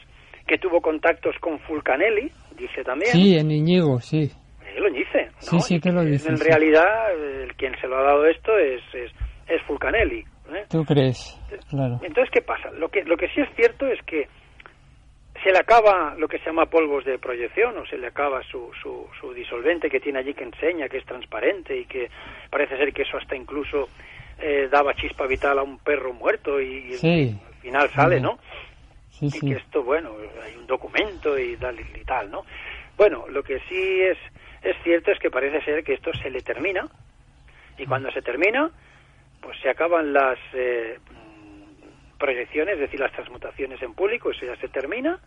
que 0.48 0.58
tuvo 0.58 0.82
contactos 0.82 1.36
con 1.40 1.60
Fulcanelli, 1.60 2.32
dice 2.58 2.84
también. 2.84 3.12
Sí, 3.12 3.38
en 3.38 3.52
Iñigo, 3.52 4.02
sí. 4.02 4.32
Él 4.76 4.84
lo 4.84 4.90
dice. 4.92 5.26
¿no? 5.26 5.32
Sí, 5.42 5.60
sí 5.60 5.80
que 5.80 5.92
lo 5.92 6.04
dice, 6.04 6.30
En 6.30 6.38
sí. 6.38 6.44
realidad, 6.48 7.14
el 7.44 7.54
quien 7.56 7.74
se 7.80 7.88
lo 7.88 7.98
ha 7.98 8.04
dado 8.04 8.26
esto 8.26 8.58
es, 8.58 8.82
es, 8.94 9.12
es 9.48 9.62
Fulcanelli. 9.64 10.20
¿eh? 10.54 10.66
¿Tú 10.70 10.84
crees? 10.86 11.40
Claro. 11.70 12.00
Entonces, 12.04 12.30
¿qué 12.32 12.42
pasa? 12.42 12.72
Lo 12.72 12.90
que, 12.90 13.04
lo 13.04 13.18
que 13.18 13.28
sí 13.30 13.42
es 13.42 13.50
cierto 13.56 13.88
es 13.88 14.00
que 14.06 14.28
se 15.44 15.52
le 15.52 15.58
acaba 15.58 16.14
lo 16.18 16.28
que 16.28 16.38
se 16.40 16.46
llama 16.46 16.68
polvos 16.68 17.04
de 17.06 17.18
proyección 17.18 17.78
o 17.78 17.86
se 17.86 17.98
le 17.98 18.08
acaba 18.08 18.42
su, 18.44 18.70
su, 18.82 19.08
su 19.20 19.34
disolvente 19.34 19.90
que 19.90 20.00
tiene 20.00 20.20
allí 20.20 20.34
que 20.34 20.44
enseña 20.44 20.88
que 20.88 20.98
es 20.98 21.06
transparente 21.06 21.76
y 21.78 21.86
que 21.86 22.10
parece 22.50 22.78
ser 22.78 22.94
que 22.94 23.02
eso 23.04 23.18
hasta 23.18 23.36
incluso 23.36 23.90
eh, 24.40 24.68
daba 24.72 24.94
chispa 24.94 25.26
vital 25.26 25.58
a 25.58 25.64
un 25.64 25.80
perro 25.80 26.14
muerto 26.14 26.60
y, 26.62 26.92
y 26.92 26.94
Sí. 26.98 27.40
al 27.48 27.54
final 27.62 27.90
sale, 27.92 28.18
Sí. 28.18 28.22
¿no? 28.22 28.38
Sí, 29.10 29.26
y 29.28 29.30
sí. 29.32 29.40
que 29.50 29.54
esto, 29.58 29.84
bueno, 29.84 30.12
hay 30.44 30.56
un 30.56 30.68
documento 30.68 31.38
y 31.40 31.56
tal 31.58 31.80
y 31.80 32.04
tal, 32.06 32.30
¿no? 32.30 32.44
Bueno, 32.98 33.26
lo 33.30 33.42
que 33.42 33.60
sí 33.70 34.02
es, 34.02 34.18
es 34.64 34.76
cierto 34.84 35.12
es 35.12 35.20
que 35.20 35.32
parece 35.32 35.62
ser 35.62 35.84
que 35.84 35.94
esto 35.94 36.12
se 36.14 36.30
le 36.30 36.42
termina. 36.42 36.88
Y 37.78 37.86
cuando 37.86 38.12
se 38.12 38.22
termina, 38.22 38.70
pues 39.42 39.58
se 39.60 39.70
acaban 39.70 40.14
las 40.14 40.38
eh, 40.54 41.00
proyecciones, 42.20 42.76
es 42.76 42.82
decir, 42.82 43.00
las 43.00 43.12
transmutaciones 43.12 43.82
en 43.82 43.94
público, 43.94 44.32
eso 44.32 44.46
ya 44.46 44.56
se 44.58 44.68
termina. 44.68 45.20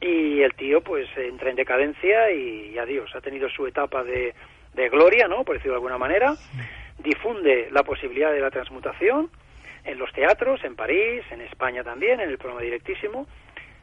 Y 0.00 0.40
el 0.40 0.54
tío 0.54 0.80
pues 0.82 1.08
entra 1.16 1.50
en 1.50 1.56
decadencia 1.56 2.30
y, 2.30 2.70
y 2.72 2.78
adiós, 2.78 3.14
ha 3.14 3.20
tenido 3.20 3.48
su 3.48 3.66
etapa 3.66 4.04
de, 4.04 4.34
de 4.74 4.88
gloria, 4.88 5.28
¿no? 5.28 5.44
Por 5.44 5.56
decirlo 5.56 5.74
de 5.74 5.78
alguna 5.78 5.98
manera, 5.98 6.34
difunde 6.98 7.68
la 7.70 7.82
posibilidad 7.82 8.32
de 8.32 8.40
la 8.40 8.50
transmutación 8.50 9.30
en 9.84 9.98
los 9.98 10.12
teatros, 10.12 10.62
en 10.64 10.76
París, 10.76 11.22
en 11.30 11.40
España 11.40 11.82
también, 11.82 12.20
en 12.20 12.30
el 12.30 12.38
programa 12.38 12.62
directísimo, 12.62 13.26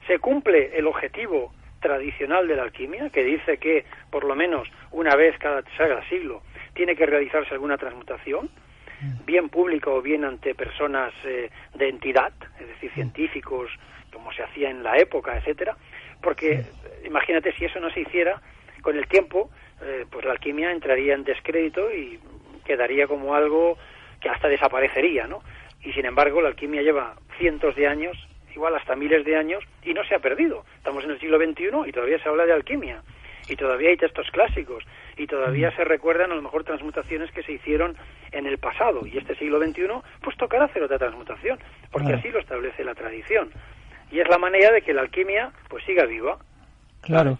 se 0.05 0.19
cumple 0.19 0.77
el 0.77 0.87
objetivo 0.87 1.53
tradicional 1.79 2.47
de 2.47 2.55
la 2.55 2.63
alquimia, 2.63 3.09
que 3.09 3.23
dice 3.23 3.57
que 3.57 3.85
por 4.09 4.23
lo 4.23 4.35
menos 4.35 4.69
una 4.91 5.15
vez 5.15 5.37
cada, 5.37 5.63
siglo 6.09 6.41
tiene 6.73 6.95
que 6.95 7.05
realizarse 7.05 7.53
alguna 7.53 7.77
transmutación, 7.77 8.49
bien 9.25 9.49
pública 9.49 9.91
o 9.91 10.01
bien 10.01 10.25
ante 10.25 10.55
personas 10.55 11.13
eh, 11.23 11.49
de 11.75 11.89
entidad, 11.89 12.33
es 12.59 12.67
decir, 12.67 12.91
científicos, 12.93 13.69
como 14.11 14.31
se 14.31 14.43
hacía 14.43 14.69
en 14.69 14.83
la 14.83 14.97
época, 14.97 15.37
etcétera, 15.37 15.77
porque 16.21 16.63
imagínate 17.05 17.53
si 17.53 17.65
eso 17.65 17.79
no 17.79 17.91
se 17.91 18.01
hiciera, 18.01 18.41
con 18.81 18.97
el 18.97 19.07
tiempo, 19.07 19.49
eh, 19.81 20.05
pues 20.09 20.25
la 20.25 20.31
alquimia 20.31 20.71
entraría 20.71 21.13
en 21.13 21.23
descrédito 21.23 21.91
y 21.91 22.19
quedaría 22.65 23.07
como 23.07 23.35
algo 23.35 23.77
que 24.19 24.29
hasta 24.29 24.47
desaparecería, 24.47 25.27
¿no? 25.27 25.41
Y 25.81 25.93
sin 25.93 26.05
embargo, 26.05 26.41
la 26.41 26.49
alquimia 26.49 26.81
lleva 26.81 27.15
cientos 27.37 27.75
de 27.75 27.87
años, 27.87 28.17
igual 28.55 28.75
hasta 28.75 28.95
miles 28.95 29.25
de 29.25 29.35
años, 29.35 29.63
y 29.83 29.93
no 29.93 30.03
se 30.05 30.15
ha 30.15 30.19
perdido. 30.19 30.63
Estamos 30.77 31.03
en 31.03 31.11
el 31.11 31.19
siglo 31.19 31.37
XXI 31.37 31.87
y 31.87 31.91
todavía 31.91 32.19
se 32.21 32.29
habla 32.29 32.45
de 32.45 32.53
alquimia, 32.53 33.01
y 33.49 33.55
todavía 33.55 33.89
hay 33.89 33.97
textos 33.97 34.27
clásicos, 34.31 34.83
y 35.17 35.27
todavía 35.27 35.71
se 35.75 35.83
recuerdan 35.83 36.31
a 36.31 36.35
lo 36.35 36.41
mejor 36.41 36.63
transmutaciones 36.63 37.31
que 37.31 37.43
se 37.43 37.53
hicieron 37.53 37.95
en 38.31 38.45
el 38.45 38.57
pasado, 38.57 39.05
y 39.05 39.17
este 39.17 39.35
siglo 39.35 39.59
XXI, 39.59 39.87
pues 40.21 40.35
tocará 40.37 40.65
hacer 40.65 40.83
otra 40.83 40.97
transmutación, 40.97 41.57
porque 41.91 42.07
Claro. 42.07 42.19
así 42.19 42.29
lo 42.29 42.39
establece 42.39 42.83
la 42.83 42.93
tradición. 42.95 43.49
Y 44.11 44.19
es 44.19 44.27
la 44.29 44.37
manera 44.37 44.71
de 44.71 44.81
que 44.81 44.93
la 44.93 45.01
alquimia 45.01 45.51
pues 45.69 45.83
siga 45.85 46.05
viva. 46.05 46.37
Claro. 47.01 47.37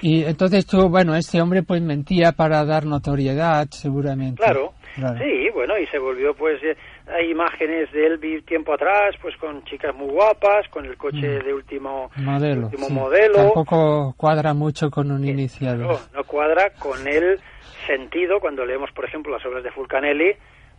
Y 0.00 0.24
entonces 0.24 0.66
tú, 0.66 0.88
bueno, 0.88 1.14
este 1.14 1.40
hombre 1.40 1.62
pues 1.62 1.80
mentía 1.82 2.32
para 2.32 2.64
dar 2.64 2.84
notoriedad, 2.84 3.66
seguramente. 3.70 4.42
Claro. 4.42 4.72
Claro. 4.94 5.18
Sí, 5.18 5.48
bueno, 5.52 5.76
y 5.76 5.86
se 5.88 5.98
volvió, 5.98 6.34
pues, 6.34 6.62
eh, 6.62 6.76
hay 7.06 7.30
imágenes 7.30 7.90
de 7.92 8.06
él 8.06 8.44
tiempo 8.44 8.72
atrás, 8.72 9.14
pues 9.20 9.36
con 9.36 9.62
chicas 9.64 9.94
muy 9.94 10.08
guapas, 10.08 10.68
con 10.68 10.86
el 10.86 10.96
coche 10.96 11.40
Mm. 11.40 11.44
de 11.44 11.54
último, 11.54 12.10
Modelo. 12.16 12.66
último 12.66 12.86
sí. 12.86 12.92
modelo. 12.92 13.34
Tampoco 13.34 14.14
cuadra 14.16 14.54
mucho 14.54 14.90
con 14.90 15.10
un 15.10 15.20
No, 15.22 15.28
iniciado. 15.28 16.00
no 16.14 16.24
cuadra 16.24 16.70
con 16.70 17.06
el 17.06 17.38
sentido 17.86 18.40
cuando 18.40 18.64
leemos, 18.64 18.90
por 18.92 19.04
ejemplo, 19.04 19.32
las 19.32 19.44
obras 19.44 19.62
de 19.62 19.70
Fulcanelli, 19.70 20.32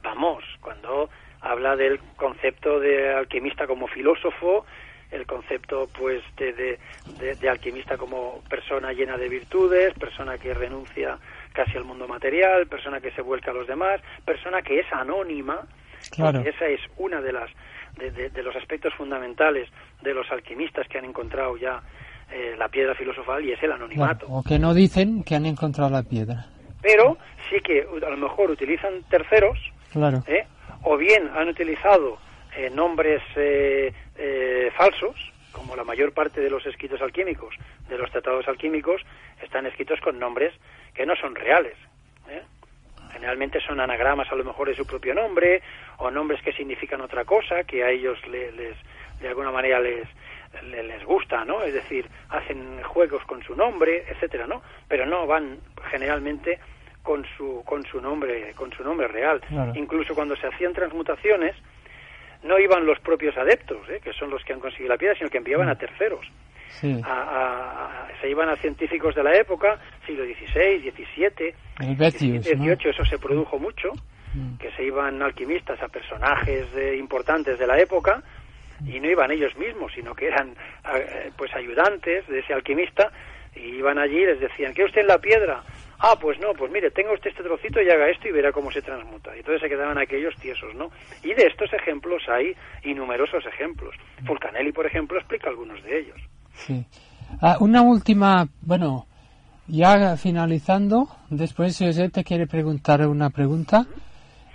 vamos, 0.04 0.44
cuando 0.62 1.10
habla 1.42 1.76
del 1.76 2.00
concepto 2.16 2.80
de 2.80 3.14
alquimista 3.14 3.68
como 3.68 3.88
filósofo, 3.88 4.66
el 5.12 5.28
concepto 5.28 5.88
pues 5.98 6.24
de, 6.38 6.54
de, 6.54 6.80
de- 7.20 7.36
de 7.36 7.50
alquimista 7.50 7.96
como 7.98 8.42
persona 8.50 8.92
llena 8.92 9.18
de 9.18 9.30
virtudes, 9.30 9.94
persona 9.94 10.40
que 10.40 10.54
renuncia 10.56 11.20
casi 11.54 11.78
al 11.78 11.84
mundo 11.86 12.08
material, 12.08 12.66
persona 12.68 13.00
que 13.00 13.12
se 13.12 13.22
vuelca 13.22 13.52
a 13.52 13.54
los 13.54 13.68
demás, 13.68 14.02
persona 14.26 14.64
que 14.64 14.80
es 14.80 14.92
anónima, 14.92 15.62
Claro. 16.12 16.40
porque 16.44 16.50
esa 16.56 16.68
es 16.68 16.82
una 16.98 17.22
de 17.22 17.32
las 17.34 17.50
de, 17.98 18.12
de- 18.12 18.30
de 18.30 18.44
los 18.44 18.56
aspectos 18.56 18.94
fundamentales 18.96 19.70
de 20.02 20.14
los 20.14 20.30
alquimistas 20.32 20.88
que 20.88 20.98
han 20.98 21.06
encontrado 21.06 21.56
ya 21.58 21.82
eh, 22.32 22.56
la 22.58 22.68
piedra 22.68 22.94
filosofal 22.96 23.44
y 23.46 23.52
es 23.54 23.62
el 23.64 23.72
anonimato 23.72 24.26
O 24.28 24.44
que 24.44 24.60
no 24.60 24.74
dicen 24.74 25.24
que 25.24 25.36
han 25.36 25.46
encontrado 25.46 25.90
la 25.90 26.04
piedra. 26.04 26.46
pero 26.82 27.18
sí 27.50 27.58
que 27.62 27.82
a 28.06 28.10
lo 28.10 28.18
mejor 28.18 28.52
utilizan 28.52 29.04
terceros, 29.10 29.58
Claro. 29.94 30.24
¿eh? 30.28 30.46
o 30.84 30.98
bien 30.98 31.30
han 31.36 31.48
utilizado 31.48 32.18
eh, 32.58 32.70
nombres 32.70 33.22
eh, 33.36 33.92
falsos, 34.78 35.16
como 35.52 35.76
la 35.76 35.84
mayor 35.84 36.14
parte 36.14 36.42
de 36.42 36.50
los 36.50 36.66
escritos 36.66 37.02
alquímicos, 37.02 37.56
de 37.88 37.98
los 37.98 38.12
tratados 38.12 38.48
alquímicos, 38.48 39.02
están 39.42 39.66
escritos 39.66 40.00
con 40.02 40.20
nombres 40.20 40.54
que 40.94 41.06
no 41.06 41.16
son 41.16 41.34
reales. 41.36 41.76
¿eh? 42.30 42.42
Generalmente 43.16 43.60
son 43.62 43.80
anagramas 43.80 44.30
a 44.32 44.36
lo 44.36 44.44
mejor 44.44 44.68
de 44.68 44.76
su 44.76 44.86
propio 44.86 45.14
nombre, 45.16 45.62
o 45.98 46.12
nombres 46.12 46.42
que 46.42 46.52
significan 46.52 47.00
otra 47.00 47.24
cosa, 47.24 47.64
que 47.64 47.82
a 47.84 47.90
ellos 47.90 48.20
le- 48.28 48.52
les, 48.52 48.76
de 49.22 49.30
alguna 49.30 49.52
manera 49.52 49.80
les, 49.80 50.06
le- 50.70 50.84
les 50.84 51.04
gusta, 51.06 51.46
¿no? 51.46 51.64
Es 51.64 51.74
decir, 51.74 52.06
hacen 52.30 52.84
juegos 52.84 53.24
con 53.24 53.42
su 53.42 53.56
nombre, 53.56 54.04
etcétera, 54.10 54.48
¿no? 54.48 54.62
Pero 54.90 55.06
no 55.06 55.26
van 55.26 55.60
generalmente 55.90 56.60
con 57.04 57.26
su 57.38 57.64
con 57.66 57.86
su 57.86 58.02
nombre 58.02 58.54
con 58.56 58.72
su 58.74 58.84
nombre 58.84 59.08
real. 59.08 59.40
Claro. 59.48 59.72
Incluso 59.76 60.14
cuando 60.14 60.36
se 60.36 60.48
hacían 60.48 60.74
transmutaciones 60.74 61.56
no 62.44 62.60
iban 62.60 62.86
los 62.86 63.00
propios 63.00 63.38
adeptos, 63.38 63.88
¿eh? 63.90 64.02
que 64.04 64.12
son 64.14 64.30
los 64.30 64.44
que 64.44 64.54
han 64.54 64.60
conseguido 64.60 64.90
la 64.90 64.98
piedra, 64.98 65.16
sino 65.18 65.30
que 65.30 65.38
enviaban 65.38 65.70
a 65.70 65.76
terceros. 65.76 66.28
Sí. 66.80 67.02
A- 67.04 68.08
a- 68.08 68.08
se 68.22 68.30
iban 68.30 68.50
a 68.50 68.56
científicos 68.58 69.14
de 69.16 69.24
la 69.24 69.36
época, 69.36 69.80
siglo 70.06 70.24
XVI, 70.24 70.92
XVII. 70.92 71.54
XVIII, 71.80 72.90
eso 72.90 73.06
se 73.06 73.18
produjo 73.20 73.60
mucho, 73.60 73.92
Mm. 74.34 74.58
que 74.58 74.72
se 74.72 74.84
iban 74.84 75.22
alquimistas 75.22 75.82
a 75.82 75.88
personajes 75.88 76.68
eh, 76.76 76.96
importantes 76.98 77.58
de 77.60 77.68
la 77.68 77.80
época 77.80 78.22
y 78.86 79.00
no 79.00 79.10
iban 79.10 79.32
ellos 79.32 79.56
mismos, 79.58 79.94
sino 79.94 80.14
que 80.14 80.28
eran 80.28 80.56
eh, 80.94 81.32
pues 81.38 81.54
ayudantes 81.56 82.28
de 82.28 82.40
ese 82.40 82.54
alquimista 82.54 83.12
y 83.56 83.78
iban 83.78 83.98
allí 83.98 84.18
y 84.18 84.26
les 84.26 84.40
decían, 84.40 84.74
¿qué 84.74 84.84
usted 84.84 85.02
en 85.02 85.08
la 85.08 85.20
piedra? 85.20 85.62
Ah, 86.00 86.18
pues 86.20 86.38
no, 86.42 86.52
pues 86.54 86.70
mire, 86.72 86.92
tenga 86.92 87.14
usted 87.14 87.30
este 87.30 87.42
trocito 87.44 87.82
y 87.82 87.90
haga 87.90 88.10
esto 88.10 88.28
y 88.28 88.32
verá 88.34 88.52
cómo 88.52 88.70
se 88.70 88.82
transmuta. 88.82 89.34
Y 89.36 89.40
entonces 89.40 89.62
se 89.62 89.70
quedaban 89.70 89.98
aquellos 89.98 90.36
tiesos, 90.36 90.76
¿no? 90.76 90.92
Y 91.24 91.34
de 91.34 91.48
estos 91.48 91.72
ejemplos 91.72 92.28
hay 92.28 92.54
innumerosos 92.84 93.46
ejemplos. 93.46 93.96
Fulcanelli, 94.26 94.74
por 94.74 94.86
ejemplo, 94.86 95.18
explica 95.18 95.50
algunos 95.50 95.82
de 95.84 96.00
ellos. 96.00 96.18
Sí. 96.66 96.86
Ah, 97.42 97.58
una 97.60 97.82
última, 97.82 98.48
bueno, 98.62 99.06
ya 99.68 100.16
finalizando, 100.18 101.08
después 101.30 101.78
José 101.78 102.10
te 102.10 102.24
quiere 102.24 102.48
preguntar 102.48 103.06
una 103.08 103.30
pregunta. 103.30 103.86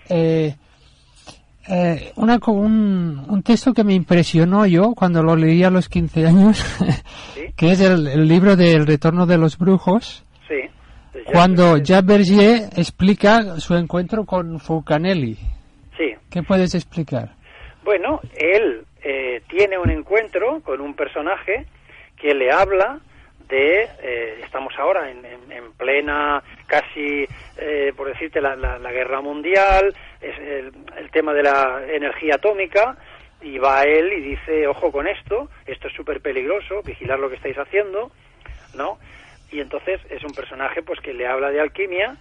Eh, 0.09 0.55
eh, 1.69 2.13
una, 2.17 2.39
un, 2.47 3.25
un 3.29 3.43
texto 3.43 3.73
que 3.75 3.85
me 3.85 3.95
impresionó 3.95 4.67
yo 4.67 4.95
cuando 4.95 5.23
lo 5.23 5.37
leí 5.37 5.63
a 5.63 5.71
los 5.71 5.89
15 5.89 6.27
años, 6.27 6.59
¿Sí? 7.35 7.53
que 7.57 7.73
es 7.73 7.81
el, 7.81 8.07
el 8.09 8.27
libro 8.27 8.57
del 8.57 8.87
Retorno 8.87 9.27
de 9.27 9.39
los 9.39 9.59
Brujos, 9.59 10.25
Sí. 10.49 10.55
de 10.55 11.21
Jacques 11.21 11.33
cuando 11.33 11.63
Berger. 11.75 11.83
Jacques 11.85 12.07
Bergier 12.07 12.71
explica 12.77 13.61
su 13.61 13.75
encuentro 13.77 14.25
con 14.25 14.59
Fulcanelli. 14.59 15.37
Sí. 15.97 16.15
¿Qué 16.31 16.43
puedes 16.43 16.75
explicar? 16.75 17.35
Bueno, 17.85 18.21
él 18.37 18.85
eh, 19.05 19.43
tiene 19.49 19.79
un 19.79 19.91
encuentro 19.91 20.61
con 20.63 20.81
un 20.81 20.95
personaje 20.95 21.67
que 22.21 22.35
le 22.35 22.51
habla 22.53 22.99
de, 23.49 23.89
eh, 24.03 24.41
estamos 24.45 24.73
ahora 24.79 25.11
en, 25.11 25.25
en- 25.25 25.51
en 25.53 25.73
plena, 25.73 26.43
casi, 26.67 27.29
eh, 27.57 27.93
por 27.97 28.07
decirte, 28.09 28.41
la, 28.41 28.55
la- 28.57 28.79
la 28.79 28.93
guerra 28.93 29.21
mundial, 29.21 29.95
es 30.21 30.39
el, 30.39 30.73
el 30.97 31.11
tema 31.11 31.33
de 31.35 31.43
la 31.43 31.83
energía 31.89 32.37
atómica, 32.37 32.97
y 33.41 33.59
va 33.59 33.83
él 33.85 34.13
y 34.13 34.21
dice, 34.21 34.67
ojo 34.67 34.93
con 34.93 35.09
esto, 35.09 35.51
esto 35.67 35.89
es 35.89 35.95
súper 35.95 36.21
peligroso, 36.21 36.83
vigilar 36.83 37.19
lo 37.19 37.29
que 37.31 37.37
estáis 37.37 37.57
haciendo, 37.59 38.13
¿no? 38.75 38.99
Y 39.51 39.61
entonces 39.61 40.01
es 40.11 40.23
un 40.23 40.35
personaje 40.35 40.83
pues 40.83 41.01
que 41.01 41.13
le 41.15 41.27
habla 41.27 41.51
de 41.51 41.61
alquimia, 41.61 42.17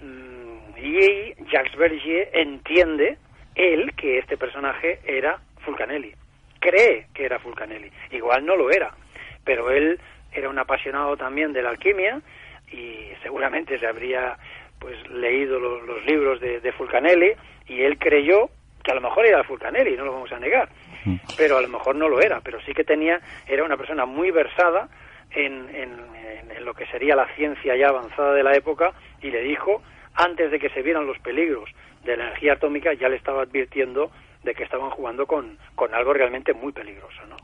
Mm, 0.00 0.76
y 0.76 1.34
Jacques 1.52 1.76
Bergier 1.76 2.28
entiende 2.32 3.16
él 3.54 3.94
que 3.94 4.18
este 4.18 4.36
personaje 4.36 4.98
era 5.06 5.38
Fulcanelli. 5.60 6.12
Cree 6.58 7.06
que 7.14 7.24
era 7.24 7.38
Fulcanelli. 7.38 7.90
Igual 8.10 8.44
no 8.44 8.56
lo 8.56 8.70
era, 8.70 8.92
pero 9.44 9.70
él 9.70 10.00
era 10.32 10.48
un 10.48 10.58
apasionado 10.58 11.16
también 11.16 11.52
de 11.52 11.62
la 11.62 11.70
alquimia 11.70 12.20
y 12.70 13.08
seguramente 13.22 13.78
se 13.78 13.86
habría 13.86 14.36
pues 14.78 14.96
leído 15.10 15.58
los, 15.58 16.04
libros 16.04 16.40
de, 16.40 16.60
de, 16.60 16.72
Fulcanelli 16.72 17.32
y 17.68 17.82
él 17.82 17.98
creyó 17.98 18.50
que 18.82 18.90
a 18.90 18.94
lo 18.94 19.00
mejor 19.00 19.24
era 19.26 19.44
Fulcanelli, 19.44 19.96
no 19.96 20.04
lo 20.04 20.12
vamos 20.12 20.32
a 20.32 20.38
negar, 20.38 20.68
pero 21.38 21.56
a 21.56 21.62
lo 21.62 21.68
mejor 21.68 21.96
no 21.96 22.08
lo 22.08 22.20
era, 22.20 22.40
pero 22.42 22.60
sí 22.60 22.74
que 22.74 22.84
tenía, 22.84 23.20
era 23.46 23.64
una 23.64 23.78
persona 23.78 24.04
muy 24.04 24.30
versada 24.30 24.88
en, 25.30 25.68
en, 25.74 26.14
lo 26.64 26.74
que 26.74 26.86
sería 26.86 27.14
la 27.14 27.26
ciencia 27.34 27.76
ya 27.76 27.88
avanzada 27.88 28.32
de 28.32 28.42
la 28.42 28.54
época 28.54 28.92
y 29.20 29.30
le 29.30 29.42
dijo, 29.42 29.82
antes 30.14 30.50
de 30.50 30.58
que 30.58 30.70
se 30.70 30.82
vieran 30.82 31.06
los 31.06 31.18
peligros 31.18 31.68
de 32.04 32.16
la 32.16 32.24
energía 32.24 32.54
atómica, 32.54 32.94
ya 32.94 33.08
le 33.08 33.16
estaba 33.16 33.42
advirtiendo 33.42 34.10
de 34.44 34.54
que 34.54 34.64
estaban 34.64 34.90
jugando 34.90 35.26
con, 35.26 35.58
con 35.74 35.94
algo 35.94 36.12
realmente 36.12 36.52
muy 36.52 36.72
peligroso. 36.72 37.22
¿no? 37.28 37.36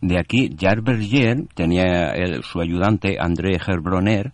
De 0.00 0.18
aquí, 0.18 0.48
Jacques 0.54 0.84
Berger 0.84 1.36
tenía 1.54 2.14
su 2.42 2.60
ayudante, 2.60 3.16
André 3.20 3.56
Herbronner, 3.56 4.32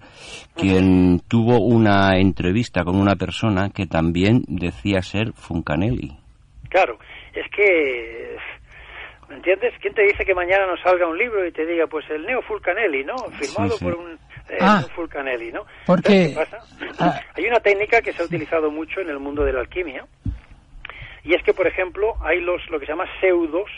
quien 0.54 1.20
tuvo 1.28 1.58
una 1.58 2.18
entrevista 2.18 2.84
con 2.84 2.96
una 2.96 3.16
persona 3.16 3.70
que 3.70 3.86
también 3.86 4.42
decía 4.46 5.02
ser 5.02 5.32
Funcanelli. 5.34 6.16
Claro, 6.68 6.98
es 7.34 7.50
que 7.54 8.36
¿Me 9.32 9.38
entiendes? 9.38 9.72
¿Quién 9.80 9.94
te 9.94 10.02
dice 10.02 10.26
que 10.26 10.34
mañana 10.34 10.66
nos 10.66 10.78
salga 10.82 11.06
un 11.06 11.16
libro 11.16 11.46
y 11.46 11.52
te 11.52 11.64
diga, 11.64 11.86
pues 11.86 12.04
el 12.10 12.26
Neo 12.26 12.42
Fulcanelli, 12.42 13.02
¿no? 13.02 13.16
Firmado 13.40 13.78
por 13.78 13.94
un 13.94 14.12
eh, 14.50 14.58
ah, 14.60 14.84
Fulcanelli, 14.94 15.50
¿no? 15.50 15.64
Porque 15.86 16.36
ah. 16.98 17.18
hay 17.34 17.46
una 17.46 17.58
técnica 17.60 18.02
que 18.02 18.12
se 18.12 18.20
ha 18.20 18.26
utilizado 18.26 18.70
mucho 18.70 19.00
en 19.00 19.08
el 19.08 19.18
mundo 19.18 19.42
de 19.42 19.54
la 19.54 19.60
alquimia 19.60 20.04
y 21.24 21.34
es 21.34 21.42
que, 21.42 21.54
por 21.54 21.66
ejemplo, 21.66 22.16
hay 22.20 22.40
los 22.40 22.68
lo 22.70 22.78
que 22.80 22.86
se 22.86 22.92
llama 22.92 23.08
pseudos 23.20 23.70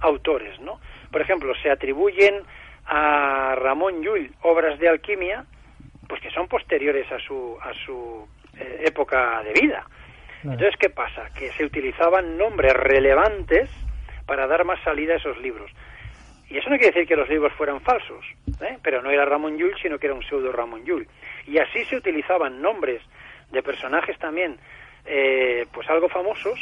autores, 0.00 0.60
¿no? 0.60 0.80
Por 1.10 1.20
ejemplo, 1.20 1.52
se 1.62 1.70
atribuyen 1.70 2.42
a 2.86 3.54
Ramón 3.56 4.02
Llull 4.02 4.32
obras 4.42 4.78
de 4.78 4.88
alquimia, 4.88 5.44
pues 6.08 6.20
que 6.20 6.30
son 6.30 6.46
posteriores 6.48 7.10
a 7.10 7.18
su 7.18 7.58
a 7.60 7.72
su 7.84 8.28
eh, 8.58 8.84
época 8.86 9.42
de 9.42 9.52
vida. 9.52 9.84
Entonces, 10.44 10.76
¿qué 10.78 10.90
pasa? 10.90 11.28
Que 11.36 11.50
se 11.52 11.64
utilizaban 11.64 12.38
nombres 12.38 12.72
relevantes 12.74 13.68
para 14.26 14.46
dar 14.46 14.64
más 14.64 14.80
salida 14.84 15.14
a 15.14 15.16
esos 15.16 15.36
libros. 15.38 15.72
Y 16.48 16.58
eso 16.58 16.70
no 16.70 16.76
quiere 16.76 16.92
decir 16.92 17.08
que 17.08 17.16
los 17.16 17.28
libros 17.28 17.52
fueran 17.54 17.80
falsos, 17.80 18.24
¿eh? 18.60 18.78
pero 18.82 19.02
no 19.02 19.10
era 19.10 19.24
Ramón 19.24 19.56
Llull, 19.56 19.76
sino 19.82 19.98
que 19.98 20.06
era 20.06 20.14
un 20.14 20.22
pseudo 20.22 20.52
Ramón 20.52 20.84
Llull. 20.84 21.08
Y 21.46 21.58
así 21.58 21.84
se 21.86 21.96
utilizaban 21.96 22.62
nombres 22.62 23.02
de 23.50 23.62
personajes 23.62 24.16
también, 24.18 24.56
eh, 25.06 25.66
pues 25.72 25.88
algo 25.88 26.08
famosos, 26.08 26.58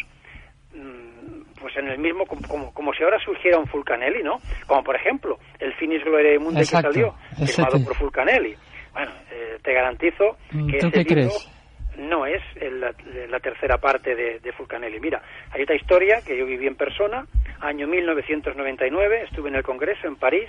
mm, 0.74 1.60
pues 1.60 1.76
en 1.76 1.88
el 1.88 1.98
mismo, 1.98 2.26
como, 2.26 2.72
como, 2.72 2.92
si 2.92 3.02
ahora 3.02 3.18
surgiera 3.18 3.58
un 3.58 3.66
Fulcanelli, 3.66 4.22
¿no? 4.22 4.40
Como 4.66 4.82
por 4.84 4.96
ejemplo, 4.96 5.38
el 5.58 5.72
Finis 5.74 6.04
Gloria 6.04 6.38
Mundi 6.38 6.60
que 6.60 6.66
salió, 6.66 7.14
firmado 7.46 7.82
por 7.84 7.96
Fulcanelli. 7.96 8.54
Bueno, 8.92 9.12
eh, 9.32 9.58
te 9.62 9.72
garantizo 9.72 10.36
mm, 10.52 10.70
que 10.70 10.78
¿Tú 10.78 10.90
qué 10.90 11.04
crees? 11.04 11.50
no 11.96 12.26
es 12.26 12.42
la, 12.60 13.40
tercera 13.40 13.78
parte 13.78 14.14
de, 14.14 14.40
de, 14.40 14.52
Fulcanelli. 14.52 14.98
Mira, 15.00 15.22
hay 15.50 15.62
otra 15.62 15.76
historia 15.76 16.22
que 16.26 16.36
yo 16.36 16.44
viví 16.44 16.66
en 16.66 16.74
persona, 16.74 17.26
año 17.60 17.86
1999, 17.86 19.22
estuve 19.24 19.48
en 19.48 19.56
el 19.56 19.62
Congreso 19.62 20.06
en 20.06 20.16
París, 20.16 20.48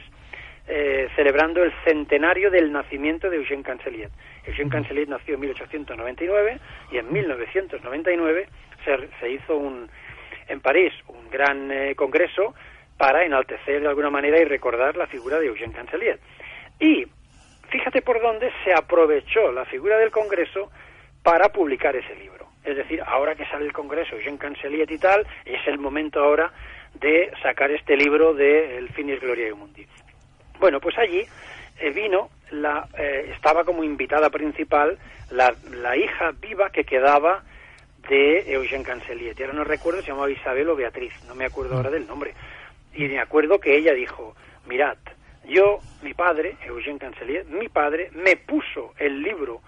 eh, 0.68 1.10
celebrando 1.16 1.64
el 1.64 1.72
centenario 1.84 2.50
del 2.50 2.72
nacimiento 2.72 3.30
de 3.30 3.38
Eugène 3.38 3.64
Cancelier. 3.64 4.10
Eugène 4.46 4.70
Cancelier 4.70 5.08
nació 5.08 5.36
en 5.36 5.42
1899 5.42 6.60
y 6.92 6.98
en 6.98 7.12
1999 7.12 8.48
se, 8.84 9.10
se 9.20 9.30
hizo 9.30 9.58
un, 9.58 9.90
en 10.48 10.60
París 10.62 10.94
un 11.08 11.30
gran 11.30 11.72
eh, 11.72 11.96
congreso 11.96 12.54
para 12.98 13.26
enaltecer 13.26 13.82
de 13.82 13.88
alguna 13.88 14.10
manera 14.10 14.40
y 14.40 14.46
recordar 14.46 14.96
la 14.96 15.08
figura 15.08 15.40
de 15.40 15.48
Eugène 15.48 15.74
Cancelier. 15.74 16.20
Y 16.80 17.06
fíjate 17.70 18.02
por 18.02 18.22
dónde 18.22 18.52
se 18.64 18.74
aprovechó 18.74 19.52
la 19.52 19.66
figura 19.66 19.98
del 19.98 20.12
Congreso 20.12 20.72
para 21.24 21.50
publicar 21.50 21.96
ese 21.96 22.16
libro. 22.16 22.48
Es 22.64 22.76
decir, 22.76 23.02
ahora 23.06 23.36
que 23.36 23.46
sale 23.46 23.66
el 23.66 23.74
Congreso, 23.74 24.18
Jean 24.20 24.38
Canceliet 24.38 24.90
y 24.90 24.98
tal, 24.98 25.26
es 25.46 25.66
el 25.68 25.78
momento 25.78 26.20
ahora 26.20 26.52
de 26.96 27.32
sacar 27.44 27.72
este 27.72 27.96
libro 27.96 28.34
de 28.34 28.78
El 28.78 28.90
Finis 28.90 29.20
Gloriae 29.20 29.54
Mundi. 29.54 29.86
Bueno, 30.60 30.80
pues 30.80 30.98
allí 30.98 31.26
eh, 31.80 31.90
vino, 31.92 32.30
la, 32.52 32.88
eh, 32.98 33.32
estaba 33.34 33.64
como 33.64 33.84
invitada 33.84 34.30
principal 34.30 34.98
la, 35.32 35.54
la, 35.72 35.98
hija 35.98 36.32
viva 36.40 36.70
que 36.70 36.84
quedaba 36.84 37.44
de 38.10 38.46
Eugène 38.54 38.84
Canceliet. 38.84 39.40
Y 39.40 39.44
ahora 39.44 39.56
no 39.56 39.64
recuerdo, 39.64 40.02
se 40.02 40.08
llamaba 40.08 40.30
Isabel 40.30 40.70
o 40.70 40.76
Beatriz, 40.76 41.14
no 41.28 41.36
me 41.36 41.46
acuerdo 41.46 41.76
ahora 41.76 41.90
del 41.90 42.08
nombre. 42.08 42.34
Y 42.94 43.06
me 43.08 43.20
acuerdo 43.20 43.60
que 43.60 43.76
ella 43.76 43.94
dijo, 43.94 44.36
mirad, 44.68 44.98
yo, 45.48 45.80
mi 46.02 46.14
padre, 46.14 46.56
Eugène 46.66 47.00
Canceliet, 47.00 47.46
mi 47.48 47.68
padre 47.68 48.10
me 48.14 48.38
puso 48.38 48.94
el 48.98 49.22
libro 49.22 49.62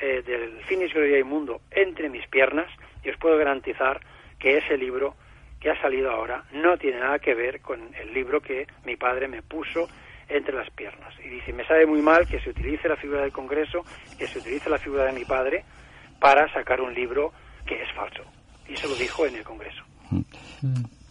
eh, 0.00 0.22
del 0.26 0.62
Finis 0.64 0.92
Gloria 0.92 1.24
Mundo 1.24 1.60
entre 1.70 2.08
mis 2.08 2.26
piernas 2.26 2.66
y 3.04 3.10
os 3.10 3.16
puedo 3.18 3.36
garantizar 3.36 4.00
que 4.38 4.58
ese 4.58 4.76
libro 4.76 5.14
que 5.60 5.70
ha 5.70 5.80
salido 5.80 6.10
ahora 6.10 6.44
no 6.52 6.76
tiene 6.76 6.98
nada 6.98 7.20
que 7.20 7.34
ver 7.34 7.60
con 7.60 7.94
el 7.94 8.12
libro 8.12 8.40
que 8.40 8.66
mi 8.84 8.96
padre 8.96 9.28
me 9.28 9.42
puso 9.42 9.88
entre 10.32 10.54
las 10.54 10.70
piernas. 10.70 11.14
Y 11.24 11.28
dice, 11.28 11.52
me 11.52 11.66
sabe 11.66 11.86
muy 11.86 12.00
mal 12.02 12.26
que 12.26 12.40
se 12.40 12.50
utilice 12.50 12.88
la 12.88 12.96
figura 12.96 13.22
del 13.22 13.32
Congreso, 13.32 13.84
que 14.18 14.26
se 14.26 14.38
utilice 14.38 14.70
la 14.70 14.78
figura 14.78 15.04
de 15.04 15.12
mi 15.12 15.24
padre 15.24 15.64
para 16.18 16.52
sacar 16.52 16.80
un 16.80 16.94
libro 16.94 17.32
que 17.66 17.74
es 17.74 17.92
falso. 17.94 18.22
Y 18.68 18.76
se 18.76 18.88
lo 18.88 18.94
dijo 18.94 19.26
en 19.26 19.36
el 19.36 19.44
Congreso. 19.44 19.82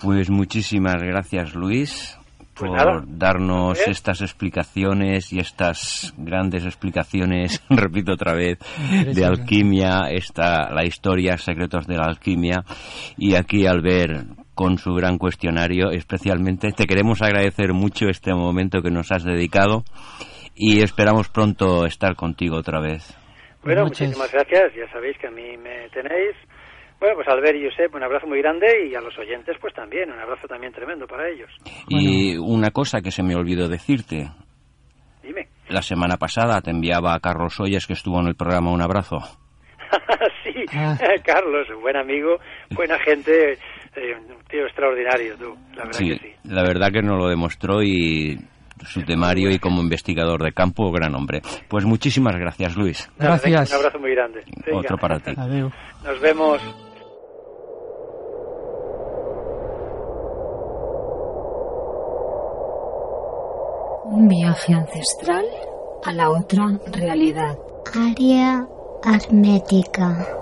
Pues 0.02 0.30
muchísimas 0.30 1.02
gracias, 1.02 1.54
Luis. 1.54 2.18
Pues 2.54 2.70
por 2.72 3.18
darnos 3.18 3.80
estas 3.88 4.22
explicaciones 4.22 5.32
y 5.34 5.40
estas 5.40 6.14
grandes 6.18 6.66
explicaciones, 6.66 7.64
repito 7.70 8.14
otra 8.14 8.34
vez, 8.34 8.60
de 9.14 9.26
alquimia, 9.26 10.12
esta, 10.12 10.70
la 10.72 10.86
historia, 10.86 11.38
secretos 11.38 11.88
de 11.88 11.96
la 11.98 12.06
alquimia. 12.06 12.64
Y 13.18 13.36
aquí 13.36 13.66
al 13.66 13.82
ver 13.82 14.26
con 14.56 14.78
su 14.78 14.94
gran 14.94 15.18
cuestionario, 15.18 15.92
especialmente 15.92 16.72
te 16.72 16.86
queremos 16.86 17.22
agradecer 17.22 17.74
mucho 17.74 18.10
este 18.10 18.34
momento 18.34 18.82
que 18.82 18.92
nos 18.92 19.12
has 19.12 19.24
dedicado 19.24 19.84
y 20.56 20.84
esperamos 20.84 21.30
pronto 21.30 21.86
estar 21.86 22.16
contigo 22.16 22.58
otra 22.58 22.80
vez. 22.82 23.18
Bueno, 23.64 23.84
muchísimas 23.84 24.32
gracias. 24.32 24.74
Ya 24.76 24.92
sabéis 24.92 25.18
que 25.18 25.28
a 25.28 25.32
mí 25.32 25.58
me 25.58 25.90
tenéis 25.90 26.36
bueno, 27.02 27.16
pues 27.16 27.28
Albert 27.30 27.58
y 27.58 27.66
Josep, 27.66 27.96
un 27.96 28.04
abrazo 28.04 28.28
muy 28.28 28.40
grande 28.44 28.88
y 28.88 28.94
a 28.94 29.02
los 29.02 29.18
oyentes 29.18 29.58
pues 29.60 29.74
también, 29.74 30.12
un 30.12 30.20
abrazo 30.20 30.48
también 30.48 30.72
tremendo 30.72 31.08
para 31.08 31.28
ellos. 31.30 31.50
Y 31.90 32.38
una 32.38 32.70
cosa 32.70 33.02
que 33.02 33.10
se 33.10 33.24
me 33.24 33.36
olvidó 33.36 33.68
decirte. 33.68 34.30
Dime. 35.24 35.48
La 35.68 35.82
semana 35.82 36.18
pasada 36.18 36.62
te 36.62 36.70
enviaba 36.70 37.16
a 37.16 37.20
Carlos 37.20 37.60
Ollas 37.60 37.88
que 37.88 37.94
estuvo 37.94 38.20
en 38.22 38.28
el 38.28 38.36
programa 38.36 38.72
un 38.72 38.84
abrazo. 38.84 39.18
sí, 40.44 40.64
ah. 40.76 40.96
Carlos, 41.26 41.68
buen 41.82 41.98
amigo, 41.98 42.38
buena 42.70 43.00
gente, 43.00 43.58
un 43.98 44.44
tío 44.50 44.66
extraordinario 44.66 45.36
tú, 45.38 45.56
la 45.76 45.84
verdad 45.86 46.00
que 46.00 46.18
sí. 46.18 46.36
La 46.46 46.64
verdad 46.64 46.92
que 46.92 47.02
nos 47.02 47.18
lo 47.18 47.28
demostró 47.28 47.84
y 47.84 48.38
su 48.86 49.04
temario 49.04 49.52
y 49.52 49.60
como 49.60 49.82
investigador 49.82 50.44
de 50.44 50.54
campo, 50.54 50.92
gran 50.92 51.16
hombre. 51.16 51.42
Pues 51.68 51.86
muchísimas 51.86 52.36
gracias, 52.36 52.76
Luis. 52.76 53.10
Gracias. 53.18 53.72
Un 53.72 53.78
abrazo 53.78 54.00
muy 54.00 54.12
grande. 54.12 54.44
Otro 54.74 54.98
para 54.98 55.20
ti. 55.20 55.32
Adiós. 55.38 55.72
Nos 56.04 56.20
vemos. 56.20 56.62
Un 64.06 64.28
viaje 64.28 64.74
ancestral 64.74 65.46
a 66.04 66.12
la 66.12 66.30
otra 66.30 66.68
realidad. 66.92 67.58
Área 67.94 68.66
hermética. 69.04 70.41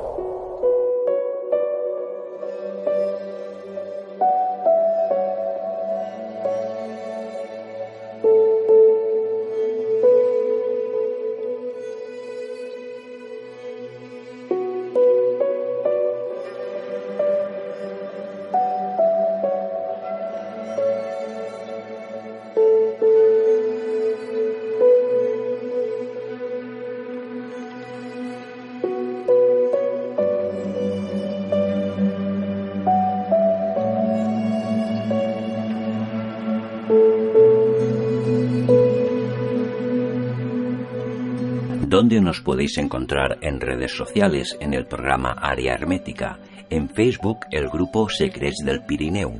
¿Dónde 41.89 42.21
nos 42.21 42.39
podéis 42.41 42.77
encontrar 42.77 43.39
en 43.41 43.59
redes 43.59 43.97
sociales 43.97 44.55
en 44.61 44.75
el 44.75 44.85
programa 44.85 45.31
Área 45.31 45.73
Hermética, 45.73 46.37
en 46.69 46.87
Facebook 46.87 47.39
el 47.49 47.67
grupo 47.67 48.07
Secrets 48.09 48.63
del 48.63 48.85
Pirineo, 48.85 49.33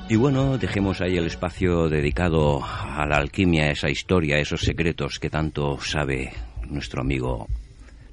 Y 0.10 0.16
bueno, 0.16 0.58
dejemos 0.58 1.00
ahí 1.02 1.16
el 1.16 1.28
espacio 1.28 1.88
dedicado 1.88 2.62
a 2.64 3.06
la 3.08 3.18
alquimia, 3.18 3.72
esa 3.72 3.90
historia, 3.90 4.38
esos 4.40 4.62
secretos 4.62 5.20
que 5.20 5.30
tanto 5.30 5.80
sabe 5.80 6.34
nuestro 6.68 7.02
amigo 7.02 7.48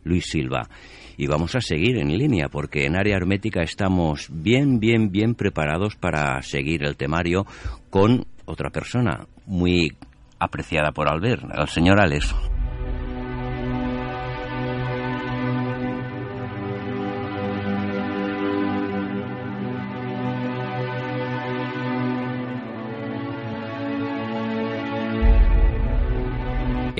Luis 0.05 0.26
Silva. 0.26 0.68
Y 1.16 1.26
vamos 1.26 1.57
a 1.57 1.61
seguir 1.61 1.99
en 1.99 2.16
línea 2.16 2.49
porque 2.49 2.86
en 2.86 2.96
área 2.96 3.16
hermética 3.16 3.62
estamos 3.62 4.28
bien, 4.30 4.78
bien, 4.78 5.11
bien 5.11 5.34
preparados 5.34 5.96
para 5.96 6.40
seguir 6.42 6.84
el 6.84 6.96
temario 6.96 7.44
con 7.90 8.24
otra 8.44 8.70
persona 8.70 9.26
muy 9.46 9.96
apreciada 10.38 10.92
por 10.92 11.09
Albert, 11.09 11.42
el 11.53 11.68
señor 11.68 12.01
Alex. 12.01 12.34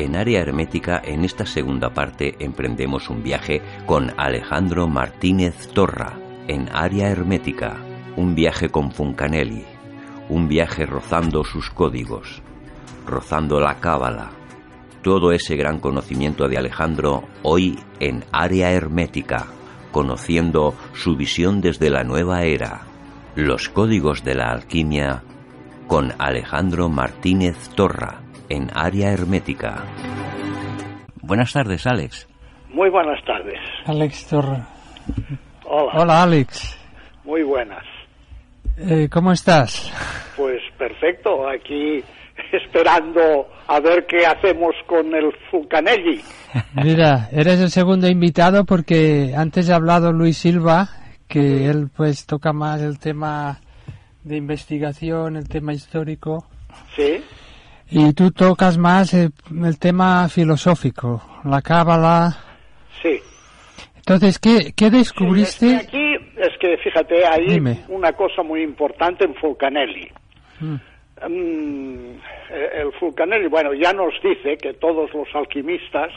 En 0.01 0.15
área 0.15 0.39
hermética, 0.39 1.03
en 1.05 1.25
esta 1.25 1.45
segunda 1.45 1.91
parte, 1.93 2.37
emprendemos 2.39 3.11
un 3.11 3.25
viaje 3.25 3.63
con 3.85 4.13
Alejandro 4.17 4.87
Martínez 4.87 5.67
Torra, 5.75 6.13
en 6.47 6.69
área 6.73 7.11
hermética, 7.11 7.79
un 8.15 8.37
viaje 8.37 8.69
con 8.69 8.93
Funcanelli, 8.93 9.65
un 10.29 10.47
viaje 10.47 10.87
rozando 10.87 11.43
sus 11.43 11.71
códigos, 11.71 12.43
rozando 13.09 13.59
la 13.59 13.81
cábala, 13.81 14.31
todo 15.03 15.33
ese 15.33 15.57
gran 15.57 15.81
conocimiento 15.81 16.47
de 16.47 16.59
Alejandro 16.59 17.25
hoy 17.43 17.77
en 17.99 18.25
área 18.31 18.71
hermética, 18.71 19.47
conociendo 19.91 20.77
su 20.93 21.17
visión 21.17 21.61
desde 21.61 21.91
la 21.91 22.05
nueva 22.05 22.45
era, 22.45 22.83
los 23.35 23.69
códigos 23.69 24.23
de 24.23 24.37
la 24.37 24.53
alquimia 24.53 25.25
con 25.89 26.15
Alejandro 26.21 26.89
Martínez 26.89 27.69
Torra 27.71 28.28
en 28.49 28.69
área 28.75 29.13
hermética. 29.13 29.85
Buenas 31.23 31.53
tardes, 31.53 31.87
Alex. 31.87 32.29
Muy 32.73 32.91
buenas 32.91 33.23
tardes. 33.25 33.59
Alex 33.87 34.27
Torre. 34.29 34.63
Hola. 35.65 35.93
Hola, 35.95 36.23
Alex. 36.23 36.79
Muy 37.25 37.43
buenas. 37.43 37.85
Eh, 38.79 39.09
¿Cómo 39.11 39.33
estás? 39.33 39.93
Pues 40.37 40.61
perfecto, 40.79 41.49
aquí 41.49 42.03
esperando 42.53 43.49
a 43.67 43.81
ver 43.81 44.07
qué 44.07 44.25
hacemos 44.25 44.75
con 44.87 45.15
el 45.15 45.33
Fulcanelli. 45.51 46.21
Mira, 46.75 47.29
eres 47.33 47.61
el 47.61 47.71
segundo 47.71 48.09
invitado 48.09 48.65
porque 48.65 49.35
antes 49.37 49.69
ha 49.69 49.77
hablado 49.77 50.13
Luis 50.13 50.39
Silva, 50.39 50.89
que 51.27 51.67
él 51.67 51.91
pues 51.95 52.25
toca 52.27 52.53
más 52.53 52.81
el 52.81 52.99
tema 52.99 53.59
de 54.23 54.37
investigación, 54.37 55.37
el 55.37 55.49
tema 55.49 55.73
histórico, 55.73 56.47
Sí, 56.95 57.23
y 57.91 58.13
tú 58.13 58.31
tocas 58.31 58.77
más 58.79 59.15
el, 59.15 59.31
el 59.65 59.79
tema 59.79 60.29
filosófico, 60.29 61.23
la 61.45 61.63
cábala. 61.63 62.37
sí. 63.03 63.21
Entonces, 63.97 64.39
¿qué, 64.39 64.73
qué 64.75 64.87
Es 64.87 64.93
descubriste? 64.93 65.67
que 65.69 65.77
aquí 65.77 66.15
es 66.39 66.57
que 66.59 66.79
fíjate, 66.79 67.27
hay 67.27 67.47
Dime. 67.47 67.85
una 67.89 68.13
cosa 68.15 68.43
muy 68.43 68.63
importante 68.63 69.25
en 69.25 69.35
Fulcanelli. 69.35 70.09
Mm, 70.61 70.77
Mm, 71.29 72.15
eh, 72.51 72.71
el 72.83 72.93
Fulcanelli, 72.93 73.49
bueno, 73.49 73.75
ya 73.75 73.93
nos 73.93 74.15
dice 74.23 74.57
que 74.57 74.75
todos 74.75 75.13
los 75.13 75.27
alquimistas, 75.35 76.11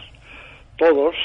todos, 0.78 1.16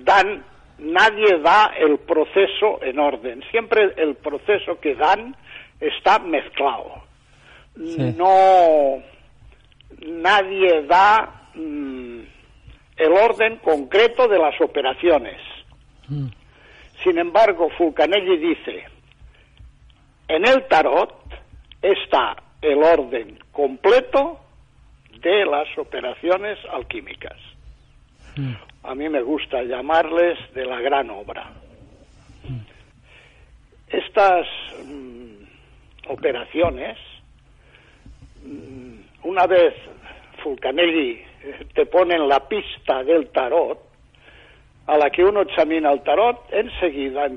dan, 0.00 0.42
nadie 0.78 1.38
da 1.38 1.72
el 1.78 1.98
proceso 1.98 2.80
en 2.82 2.98
orden. 2.98 3.40
Siempre 3.52 3.92
el 3.96 4.16
proceso 4.16 4.80
que 4.80 4.96
dan 4.96 5.36
está 5.80 6.18
mezclado. 6.18 7.04
Sí. 7.76 8.14
No, 8.18 8.98
nadie 10.00 10.82
da 10.82 11.48
mm, 11.54 12.20
el 12.96 13.12
orden 13.12 13.56
concreto 13.58 14.28
de 14.28 14.38
las 14.38 14.60
operaciones. 14.60 15.40
mm, 16.08 16.26
Sin 17.02 17.18
embargo, 17.18 17.70
Fulcanelli 17.70 18.36
dice, 18.38 18.84
en 20.28 20.46
el 20.46 20.66
tarot 20.68 21.12
está 21.82 22.36
el 22.62 22.82
orden 22.82 23.38
completo 23.52 24.40
de 25.20 25.44
las 25.44 25.66
operaciones 25.78 26.58
alquímicas. 26.72 27.36
mm. 28.36 28.54
A 28.84 28.94
mí 28.94 29.08
me 29.08 29.22
gusta 29.22 29.62
llamarles 29.62 30.38
de 30.54 30.66
la 30.66 30.78
gran 30.80 31.08
obra. 31.10 31.50
Estas 33.88 34.46
operaciones, 36.08 36.98
una 39.24 39.46
vez 39.46 39.74
Fulcanelli 40.42 41.22
eh, 41.42 41.66
te 41.74 41.86
pone 41.86 42.14
en 42.14 42.28
la 42.28 42.40
pista 42.48 43.02
del 43.02 43.28
tarot, 43.28 43.78
a 44.86 44.98
la 44.98 45.10
que 45.10 45.24
uno 45.24 45.42
examina 45.42 45.90
el 45.90 46.02
tarot, 46.02 46.46
enseguida 46.52 47.28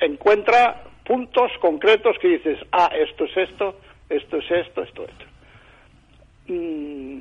encuentra 0.00 0.82
puntos 1.04 1.50
concretos 1.60 2.16
que 2.20 2.28
dices, 2.28 2.58
ah, 2.72 2.90
esto 2.94 3.24
es 3.24 3.36
esto, 3.36 3.76
esto 4.08 4.36
es 4.38 4.50
esto, 4.50 4.82
esto 4.82 5.04
es 5.04 5.10
esto. 5.10 5.24
Mm, 6.48 7.20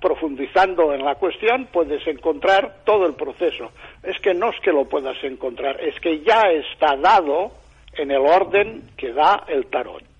profundizando 0.00 0.92
en 0.92 1.04
la 1.04 1.14
cuestión, 1.16 1.66
puedes 1.72 2.06
encontrar 2.06 2.82
todo 2.84 3.06
el 3.06 3.14
proceso. 3.14 3.72
Es 4.02 4.18
que 4.20 4.34
no 4.34 4.50
es 4.50 4.60
que 4.60 4.72
lo 4.72 4.84
puedas 4.84 5.16
encontrar, 5.24 5.80
es 5.80 5.98
que 6.00 6.20
ya 6.20 6.42
está 6.50 6.96
dado 6.96 7.52
en 7.96 8.10
el 8.10 8.18
orden 8.18 8.90
que 8.96 9.12
da 9.12 9.44
el 9.48 9.66
tarot. 9.66 10.13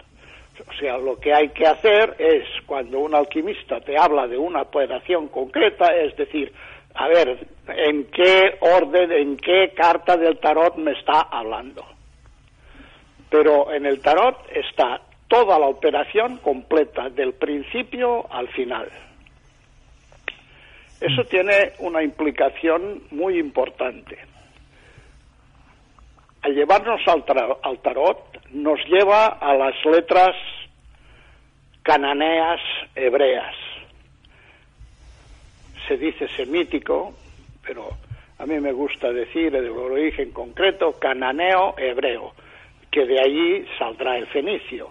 O 0.69 0.73
sea, 0.79 0.99
lo 0.99 1.19
que 1.19 1.33
hay 1.33 1.51
que 1.51 1.67
hacer 1.67 2.17
es, 2.19 2.45
cuando 2.67 2.99
un 3.01 3.15
alquimista 3.15 3.81
te 3.81 3.99
habla 3.99 4.27
de 4.27 4.39
una 4.39 4.62
operación 4.62 5.29
concreta, 5.29 5.95
es 5.95 6.17
decir, 6.17 6.53
a 6.95 7.09
ver, 7.09 7.47
¿en 7.69 8.05
qué 8.07 8.57
orden, 8.61 9.12
en 9.12 9.37
qué 9.37 9.73
carta 9.75 10.17
del 10.17 10.39
tarot 10.39 10.77
me 10.77 10.93
está 10.93 11.23
hablando? 11.23 11.85
Pero 13.31 13.73
en 13.73 13.85
el 13.85 14.01
tarot 14.01 14.39
está 14.55 15.01
toda 15.29 15.59
la 15.59 15.67
operación 15.67 16.39
completa, 16.39 17.11
del 17.11 17.35
principio 17.35 18.27
al 18.31 18.49
final. 18.49 18.89
Eso 21.01 21.25
tiene 21.25 21.73
una 21.81 22.03
implicación 22.03 23.03
muy 23.11 23.39
importante. 23.39 24.17
Al 26.45 26.55
llevarnos 26.55 27.01
al, 27.09 27.24
tarot, 27.78 28.38
nos 28.51 28.78
lleva 28.86 29.28
a 29.28 29.55
las 29.55 29.82
letras 29.86 30.36
cananeas 31.82 32.61
hebreas. 32.95 33.55
Se 35.88 35.97
dice 35.97 36.28
semítico, 36.28 37.14
pero 37.64 37.88
a 38.38 38.45
mí 38.45 38.61
me 38.61 38.72
gusta 38.72 39.11
decir 39.11 39.57
el 39.57 39.70
origen 39.70 40.32
concreto, 40.32 40.92
cananeo 40.99 41.76
hebreo, 41.78 42.34
que 42.90 43.07
de 43.07 43.20
allí 43.20 43.66
saldrá 43.78 44.18
el 44.18 44.26
fenicio. 44.26 44.90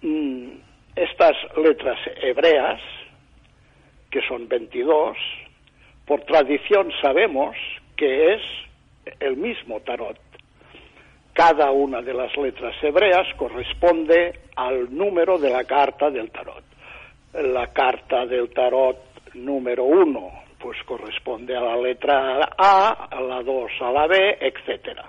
Mm, 0.00 0.52
Estas 0.96 1.36
letras 1.58 1.98
hebreas, 2.22 2.80
que 4.10 4.22
son 4.26 4.48
22, 4.48 5.18
por 6.06 6.22
tradición 6.22 6.90
sabemos 7.02 7.54
que 7.98 8.32
es 8.32 8.40
el 9.18 9.36
mismo 9.36 9.80
tarot. 9.80 10.18
cada 11.32 11.70
una 11.70 12.02
de 12.02 12.12
las 12.12 12.36
letras 12.36 12.74
hebreas 12.82 13.26
corresponde 13.36 14.40
al 14.56 14.94
número 14.94 15.38
de 15.38 15.50
la 15.50 15.64
carta 15.64 16.10
del 16.10 16.30
tarot. 16.30 16.64
La 17.32 17.68
carta 17.68 18.26
del 18.26 18.50
tarot 18.50 18.98
número 19.34 19.84
uno, 19.84 20.30
pues 20.58 20.76
corresponde 20.84 21.56
a 21.56 21.60
la 21.60 21.76
letra 21.76 22.50
A, 22.58 23.08
a 23.10 23.20
la 23.20 23.42
2 23.42 23.70
a 23.80 23.90
la 23.90 24.06
B, 24.06 24.38
etcétera. 24.40 25.08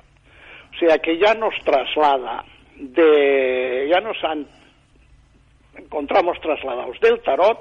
O 0.74 0.80
sea 0.80 0.98
que 1.00 1.18
ya 1.18 1.34
nos 1.34 1.54
traslada 1.66 2.46
de, 2.78 3.88
ya 3.92 4.00
nos 4.00 4.18
han, 4.24 4.48
encontramos 5.76 6.40
trasladados 6.40 7.00
del 7.02 7.22
tarot 7.22 7.58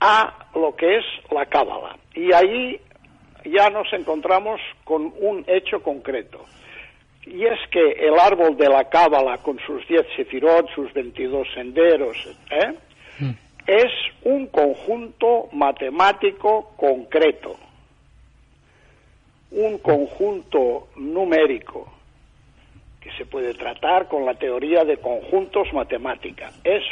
a 0.00 0.46
lo 0.54 0.74
que 0.74 0.98
es 0.98 1.04
la 1.30 1.46
cábala. 1.46 1.96
Y 2.14 2.32
ahí 2.32 2.80
ya 3.44 3.70
nos 3.70 3.92
encontramos 3.92 4.60
con 4.84 5.12
un 5.20 5.44
hecho 5.46 5.82
concreto. 5.82 6.44
Y 7.26 7.44
es 7.44 7.58
que 7.70 7.92
el 8.06 8.18
árbol 8.18 8.56
de 8.56 8.68
la 8.68 8.88
cábala, 8.88 9.38
con 9.38 9.58
sus 9.60 9.86
10 9.86 10.06
sefirot, 10.16 10.68
sus 10.74 10.92
22 10.94 11.46
senderos, 11.54 12.16
¿eh? 12.50 12.74
mm. 13.20 13.30
es 13.66 13.92
un 14.24 14.46
conjunto 14.46 15.48
matemático 15.52 16.72
concreto, 16.76 17.56
un 19.50 19.78
conjunto 19.78 20.88
numérico 20.96 21.92
que 23.00 23.10
se 23.12 23.26
puede 23.26 23.54
tratar 23.54 24.08
con 24.08 24.24
la 24.24 24.34
teoría 24.34 24.84
de 24.84 24.96
conjuntos 24.96 25.72
matemática. 25.72 26.50
Es 26.64 26.82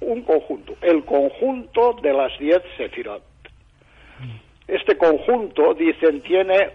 un 0.00 0.22
conjunto, 0.22 0.74
el 0.82 1.04
conjunto 1.04 1.94
de 2.02 2.12
las 2.12 2.38
10 2.38 2.62
sefirot. 2.76 3.22
Este 4.66 4.96
conjunto, 4.96 5.74
dicen, 5.74 6.20
tiene 6.22 6.70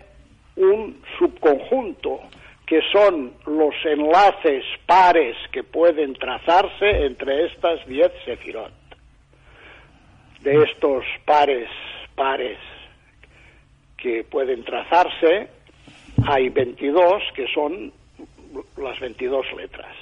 un 0.56 1.02
subconjunto 1.18 2.22
que 2.66 2.82
son 2.92 3.34
los 3.46 3.76
enlaces 3.84 4.64
pares 4.86 5.36
que 5.52 5.64
pueden 5.64 6.14
trazarse 6.14 7.06
entre 7.06 7.48
estas 7.48 7.86
10 7.86 8.12
sefirot. 8.24 8.72
De 10.40 10.64
estos 10.64 11.04
pares, 11.26 11.70
pares 12.16 12.58
que 13.98 14.24
pueden 14.24 14.64
trazarse, 14.64 15.50
hay 16.26 16.50
22 16.50 17.22
que 17.36 17.46
son 17.54 17.92
las 18.78 19.00
22 19.00 19.46
letras. 19.58 19.96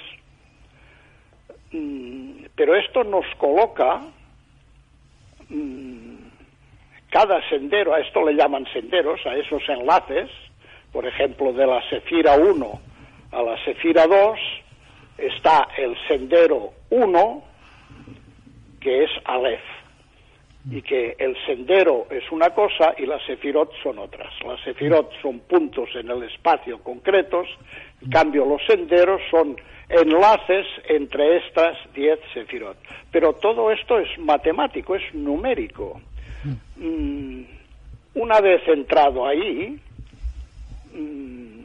Mm, 1.72 2.44
pero 2.54 2.74
esto 2.74 3.04
nos 3.04 3.26
coloca 3.36 4.00
mm, 5.48 6.09
cada 7.10 7.46
sendero, 7.48 7.94
a 7.94 8.00
esto 8.00 8.24
le 8.24 8.34
llaman 8.34 8.66
senderos, 8.72 9.20
a 9.26 9.36
esos 9.36 9.62
enlaces, 9.68 10.30
por 10.92 11.06
ejemplo, 11.06 11.52
de 11.52 11.66
la 11.66 11.82
Sefira 11.88 12.34
1 12.36 12.80
a 13.32 13.42
la 13.42 13.64
Sefira 13.64 14.06
2, 14.06 14.38
está 15.18 15.68
el 15.76 15.96
sendero 16.08 16.72
1, 16.90 17.44
que 18.80 19.04
es 19.04 19.10
Aleph, 19.24 19.60
y 20.70 20.82
que 20.82 21.16
el 21.18 21.36
sendero 21.46 22.06
es 22.10 22.30
una 22.30 22.50
cosa 22.50 22.94
y 22.98 23.06
las 23.06 23.22
Sefirot 23.24 23.72
son 23.82 23.98
otras. 23.98 24.32
Las 24.44 24.60
Sefirot 24.62 25.10
son 25.22 25.40
puntos 25.40 25.88
en 25.94 26.10
el 26.10 26.22
espacio 26.24 26.82
concretos, 26.82 27.48
en 28.02 28.10
cambio 28.10 28.44
los 28.44 28.64
senderos 28.66 29.20
son 29.30 29.56
enlaces 29.88 30.66
entre 30.88 31.38
estas 31.38 31.76
10 31.94 32.20
Sefirot. 32.34 32.76
Pero 33.10 33.32
todo 33.34 33.70
esto 33.70 33.98
es 33.98 34.18
matemático, 34.18 34.94
es 34.94 35.14
numérico. 35.14 36.00
Mm, 36.76 37.42
una 38.14 38.40
vez 38.40 38.66
entrado 38.68 39.26
ahí, 39.26 39.78
mm, 40.94 41.60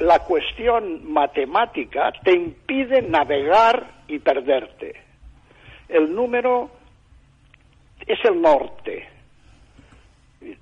la 0.00 0.20
cuestión 0.20 1.10
matemática 1.10 2.12
te 2.22 2.32
impide 2.32 3.02
navegar 3.02 4.02
y 4.06 4.18
perderte. 4.18 4.94
El 5.88 6.14
número 6.14 6.70
es 8.06 8.18
el 8.24 8.40
norte. 8.40 9.08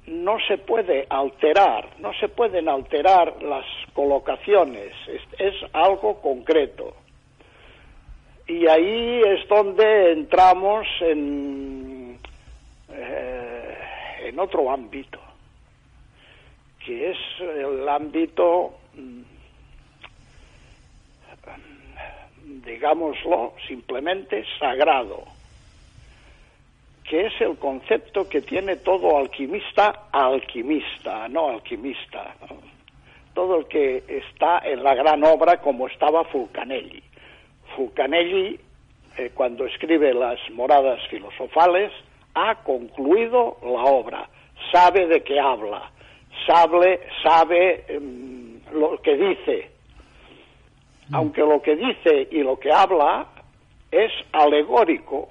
No 0.07 0.39
se 0.49 0.59
puede 0.59 1.07
alterar, 1.11 1.99
no 1.99 2.12
se 2.14 2.29
pueden 2.29 2.68
alterar 2.68 3.43
las 3.43 3.66
colocaciones, 3.93 4.93
es 5.39 5.55
algo 5.72 6.20
concreto. 6.22 6.95
Y 8.49 8.66
ahí 8.68 9.22
es 9.26 9.49
donde 9.49 10.12
entramos 10.12 10.86
en, 11.01 12.16
eh, 12.92 13.78
en 14.22 14.38
otro 14.38 14.70
ámbito, 14.70 15.18
que 16.84 17.11
es 17.11 17.18
el 17.40 17.88
ámbito, 17.88 18.78
mm, 18.94 19.22
digámoslo 22.64 23.55
simplemente, 23.66 24.44
sagrado, 24.61 25.24
que 27.03 27.26
es 27.26 27.40
el 27.40 27.57
concepto 27.57 28.28
que 28.28 28.42
tiene 28.42 28.76
todo 28.76 29.18
alquimista, 29.18 30.05
alquimista, 30.12 31.26
no 31.28 31.49
alquimista, 31.49 32.36
todo 33.34 33.59
el 33.59 33.66
que 33.66 34.05
está 34.07 34.61
en 34.61 34.84
la 34.84 34.94
gran 34.94 35.24
obra 35.24 35.61
como 35.61 35.88
estaba 35.88 36.22
Fulcanelli 36.24 37.03
Fulcanelli, 37.77 38.59
eh, 39.18 39.31
cuando 39.35 39.66
escribe 39.66 40.12
las 40.14 40.39
moradas 40.51 40.99
filosofales, 41.09 41.93
ha 42.35 42.57
concluido 42.57 43.59
la 43.62 43.85
obra, 43.85 44.29
sabe 44.72 45.07
de 45.07 45.22
qué 45.22 45.39
habla, 45.39 45.91
sabe, 46.47 47.01
sabe 47.22 47.85
em, 47.89 48.61
lo 48.72 49.01
que 49.01 49.16
dice, 49.16 49.70
mm. 51.09 51.14
aunque 51.14 51.43
lo 51.43 51.62
que 51.62 51.77
dice 51.77 52.29
y 52.31 52.43
lo 52.43 52.59
que 52.59 52.72
habla 52.72 53.27
es 53.91 54.12
alegórico, 54.33 55.29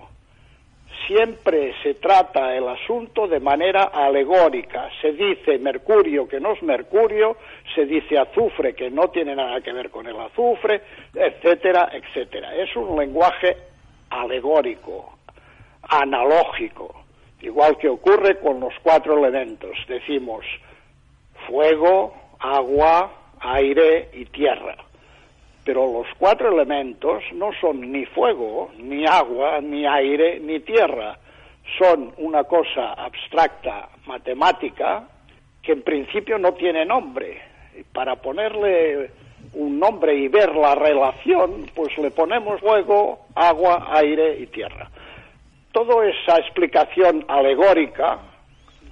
siempre 1.08 1.74
se 1.84 1.95
trata 1.95 2.56
el 2.56 2.68
asunto 2.68 3.28
de 3.28 3.39
manera 3.39 3.84
alegórica. 3.86 4.89
Se 5.01 5.12
dice 5.14 5.58
mercurio 5.60 6.28
que 6.28 6.39
no 6.39 6.53
es 6.53 6.64
mercurio, 6.64 7.38
se 7.74 7.86
dice 7.86 8.18
azufre 8.18 8.74
que 8.74 8.89
no 8.89 9.10
tiene 9.10 9.36
nada 9.36 9.62
que 9.62 9.74
ver 9.74 9.89
con 9.89 10.08
el 10.08 10.20
azufre, 10.20 10.82
etcétera, 11.14 11.89
etcétera. 11.93 12.56
Es 12.56 12.76
un 12.76 12.97
lenguaje 12.97 13.58
alegórico, 14.10 15.18
analógico, 15.84 17.03
igual 17.41 17.78
que 17.78 17.89
ocurre 17.89 18.39
con 18.39 18.60
los 18.60 18.74
cuatro 18.82 19.18
elementos. 19.18 19.78
Decimos 19.88 20.45
fuego, 21.47 22.14
agua, 22.39 23.12
aire 23.39 24.10
y 24.14 24.26
tierra 24.26 24.76
pero 25.66 25.91
los 25.91 26.07
cuatro 26.20 26.53
elementos 26.53 27.24
no 27.34 27.49
son 27.59 27.91
ni 27.91 28.05
fuego, 28.05 28.70
ni 28.78 29.05
agua, 29.05 29.59
ni 29.59 29.86
aire, 29.86 30.39
ni 30.39 30.59
tierra. 30.59 31.18
Son 31.80 32.13
una 32.18 32.43
cosa 32.43 32.93
abstracta, 32.93 33.89
matemática, 34.05 35.09
que 35.63 35.72
en 35.72 35.82
principio 35.82 36.38
no 36.38 36.53
tiene 36.53 36.86
nombre. 36.86 37.41
para 37.91 38.16
ponerle 38.16 39.09
un 39.53 39.80
nombre 39.80 40.16
y 40.16 40.30
ver 40.30 40.55
la 40.55 40.76
relación, 40.76 41.66
pues 41.76 41.97
le 41.97 42.09
ponemos 42.11 42.61
fuego, 42.61 43.26
agua, 43.36 43.88
aire 43.91 44.38
y 44.39 44.47
tierra. 44.47 44.89
Toda 45.74 46.07
esa 46.07 46.38
explicación 46.38 47.26
alegórica, 47.28 48.20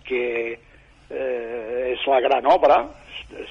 que 0.03 0.59
eh, 1.09 1.95
es 1.97 2.07
la 2.07 2.19
gran 2.19 2.45
obra, 2.45 2.87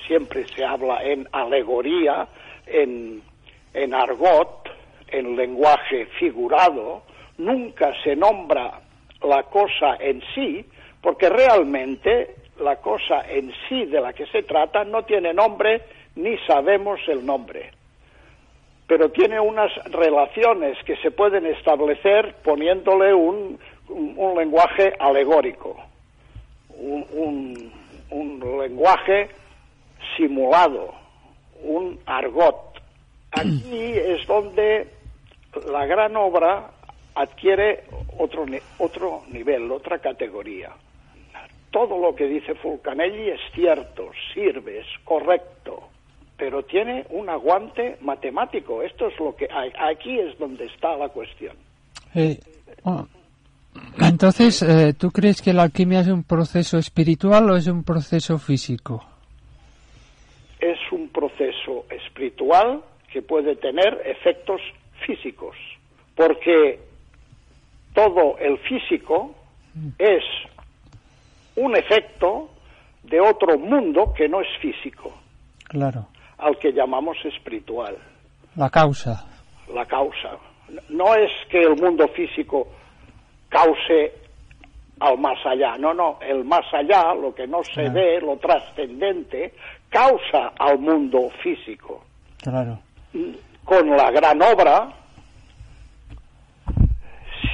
siempre 0.06 0.46
se 0.48 0.64
habla 0.64 1.02
en 1.02 1.26
alegoría, 1.32 2.26
en, 2.66 3.22
argot, 3.94 4.68
en 5.08 5.36
lenguaje 5.36 6.06
figurado, 6.18 7.02
nunca 7.38 7.92
se 8.02 8.16
nombra 8.16 8.80
la 9.22 9.42
cosa 9.44 9.96
en 10.00 10.22
sí, 10.34 10.64
porque 11.00 11.28
realmente 11.28 12.36
la 12.60 12.76
cosa 12.76 13.24
en 13.28 13.52
sí 13.68 13.86
de 13.86 14.00
la 14.00 14.12
que 14.12 14.26
se 14.26 14.42
trata 14.42 14.84
no 14.84 15.04
tiene 15.04 15.32
nombre 15.34 15.82
ni 16.16 16.36
sabemos 16.46 17.00
el 17.08 17.24
nombre, 17.24 17.70
pero 18.86 19.10
tiene 19.10 19.40
unas 19.40 19.72
relaciones 19.90 20.76
que 20.84 20.96
se 20.96 21.10
pueden 21.10 21.46
establecer 21.46 22.34
poniéndole 22.44 23.14
un, 23.14 23.58
un, 23.88 24.36
lenguaje 24.36 24.92
alegórico, 24.98 25.76
un 26.78 27.72
lenguaje 28.60 29.30
simulado, 30.16 31.01
un 31.62 31.98
argot. 32.06 32.80
Aquí 33.32 33.92
es 33.94 34.26
donde 34.26 34.88
la 35.70 35.86
gran 35.86 36.16
obra 36.16 36.70
adquiere 37.14 37.84
otro, 38.18 38.44
otro 38.78 39.22
nivel, 39.30 39.70
otra 39.70 39.98
categoría. 39.98 40.70
Todo 41.70 41.98
lo 41.98 42.14
que 42.14 42.26
dice 42.26 42.54
Fulcanelli 42.54 43.30
es 43.30 43.40
cierto, 43.54 44.10
sirve, 44.34 44.80
es 44.80 44.86
correcto, 45.04 45.88
pero 46.36 46.62
tiene 46.64 47.06
un 47.10 47.30
aguante 47.30 47.96
matemático. 48.02 48.82
Esto 48.82 49.08
es 49.08 49.18
lo 49.18 49.34
que 49.34 49.48
aquí 49.78 50.18
es 50.18 50.38
donde 50.38 50.66
está 50.66 50.96
la 50.96 51.08
cuestión. 51.08 51.56
Eh, 52.14 52.38
entonces, 53.98 54.62
eh, 54.62 54.92
¿tú 54.92 55.10
crees 55.10 55.40
que 55.40 55.52
la 55.54 55.62
alquimia 55.62 56.00
es 56.00 56.08
un 56.08 56.24
proceso 56.24 56.76
espiritual 56.78 57.50
o 57.50 57.56
es 57.56 57.66
un 57.68 57.84
proceso 57.84 58.38
físico? 58.38 59.02
Es 60.62 60.78
un 60.92 61.08
proceso 61.08 61.84
espiritual 61.90 62.82
que 63.12 63.20
puede 63.20 63.56
tener 63.56 64.00
efectos 64.06 64.60
físicos, 65.04 65.56
porque 66.16 66.78
todo 67.94 68.38
el 68.38 68.56
físico 68.58 69.34
es 69.98 70.22
un 71.56 71.76
efecto 71.76 72.48
de 73.02 73.20
otro 73.20 73.58
mundo 73.58 74.14
que 74.16 74.28
no 74.28 74.40
es 74.40 74.48
físico, 74.60 75.12
Claro. 75.68 76.06
al 76.38 76.56
que 76.58 76.72
llamamos 76.72 77.16
espiritual, 77.24 77.96
La 78.56 78.70
causa. 78.70 79.26
la 79.74 79.84
causa. 79.86 80.38
No 80.88 81.14
es 81.14 81.30
que 81.50 81.60
el 81.60 81.74
mundo 81.76 82.06
físico 82.08 82.68
cause 83.48 84.12
al 85.00 85.18
más 85.18 85.44
allá, 85.44 85.76
no, 85.76 85.92
no, 85.92 86.18
el 86.22 86.44
más 86.44 86.64
allá, 86.72 87.12
lo 87.14 87.34
que 87.34 87.46
no 87.48 87.64
se 87.64 87.72
Claro. 87.72 87.92
ve, 87.94 88.20
lo 88.20 88.36
trascendente, 88.36 89.52
causa 89.92 90.52
al 90.58 90.78
mundo 90.78 91.30
físico. 91.42 92.04
Claro. 92.42 92.80
con 93.64 93.88
la 93.90 94.10
gran 94.10 94.42
obra, 94.42 94.88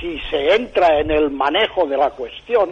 si 0.00 0.18
se 0.30 0.54
entra 0.54 1.00
en 1.00 1.10
el 1.10 1.30
manejo 1.30 1.86
de 1.86 1.96
la 1.96 2.10
cuestión, 2.10 2.70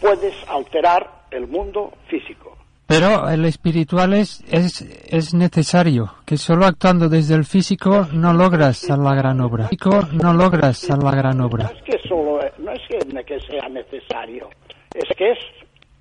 puedes 0.00 0.34
alterar 0.48 1.08
el 1.30 1.48
mundo 1.48 1.92
físico. 2.08 2.56
Pero 2.86 3.28
el 3.28 3.44
espiritual 3.46 4.14
es, 4.14 4.44
es, 4.48 4.80
es 5.08 5.34
necesario, 5.34 6.14
que 6.24 6.36
solo 6.36 6.66
actuando 6.66 7.08
desde 7.08 7.34
el 7.34 7.44
físico 7.44 8.06
no 8.12 8.32
logras 8.32 8.88
a 8.88 8.96
la 8.96 9.12
gran 9.14 9.40
obra. 9.40 9.64
Físico 9.64 10.02
no 10.12 10.32
logras 10.32 10.88
a 10.88 10.96
la 10.96 11.10
gran 11.10 11.38
No 11.38 11.46
obra. 11.46 11.72
es 11.74 11.82
que 11.82 12.08
solo, 12.08 12.38
no 12.58 12.70
es 12.70 12.80
que 13.26 13.40
sea 13.40 13.68
necesario, 13.68 14.48
es 14.94 15.16
que 15.16 15.32
es 15.32 15.38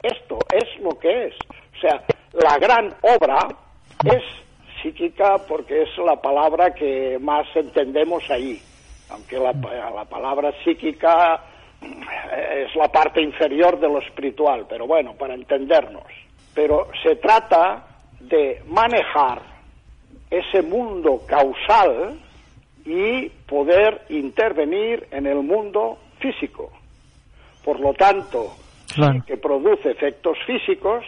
esto, 0.03 0.37
es 0.53 0.79
lo 0.83 0.91
que 0.99 1.27
es. 1.27 1.33
O 1.77 1.79
sea, 1.79 2.01
la 2.33 2.57
gran 2.57 2.93
obra 3.01 3.47
es 4.05 4.23
psíquica 4.81 5.37
porque 5.47 5.83
es 5.83 5.89
la 5.97 6.15
palabra 6.21 6.73
que 6.73 7.17
más 7.19 7.47
entendemos 7.55 8.29
ahí, 8.29 8.61
aunque 9.09 9.37
la, 9.37 9.51
la 9.53 10.05
palabra 10.05 10.51
psíquica 10.63 11.41
eh, 11.81 12.65
es 12.67 12.75
la 12.75 12.87
parte 12.89 13.21
inferior 13.21 13.79
de 13.79 13.87
lo 13.87 13.99
espiritual, 13.99 14.65
pero 14.69 14.87
bueno, 14.87 15.13
para 15.13 15.33
entendernos. 15.33 16.03
Pero 16.53 16.87
se 17.03 17.15
trata 17.17 17.85
de 18.19 18.61
manejar 18.67 19.41
ese 20.29 20.61
mundo 20.61 21.21
causal 21.27 22.19
y 22.85 23.29
poder 23.47 24.03
intervenir 24.09 25.07
en 25.11 25.25
el 25.27 25.37
mundo 25.37 25.97
físico. 26.19 26.71
Por 27.63 27.79
lo 27.79 27.93
tanto, 27.93 28.53
Claro. 28.93 29.23
que 29.25 29.35
produce 29.37 29.91
efectos 29.91 30.37
físicos 30.45 31.03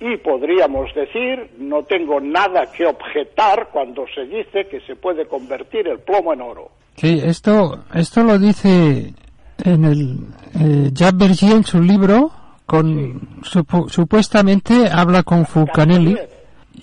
y 0.00 0.16
podríamos 0.18 0.92
decir, 0.94 1.50
no 1.58 1.82
tengo 1.84 2.20
nada 2.20 2.64
que 2.74 2.86
objetar 2.86 3.68
cuando 3.72 4.04
se 4.14 4.22
dice 4.24 4.66
que 4.70 4.80
se 4.86 4.96
puede 4.96 5.26
convertir 5.26 5.86
el 5.88 5.98
plomo 6.00 6.32
en 6.32 6.40
oro. 6.40 6.70
Sí, 6.96 7.20
esto, 7.22 7.84
esto 7.94 8.22
lo 8.24 8.38
dice 8.38 9.12
en 9.64 9.84
el 9.84 10.16
eh, 10.58 10.90
Jacques 10.92 11.18
Bergier 11.18 11.52
en 11.56 11.64
su 11.64 11.82
libro, 11.82 12.30
con 12.66 13.20
supu- 13.42 13.88
supuestamente 13.90 14.88
habla 14.90 15.22
con 15.22 15.44
Fulcanelli 15.44 16.16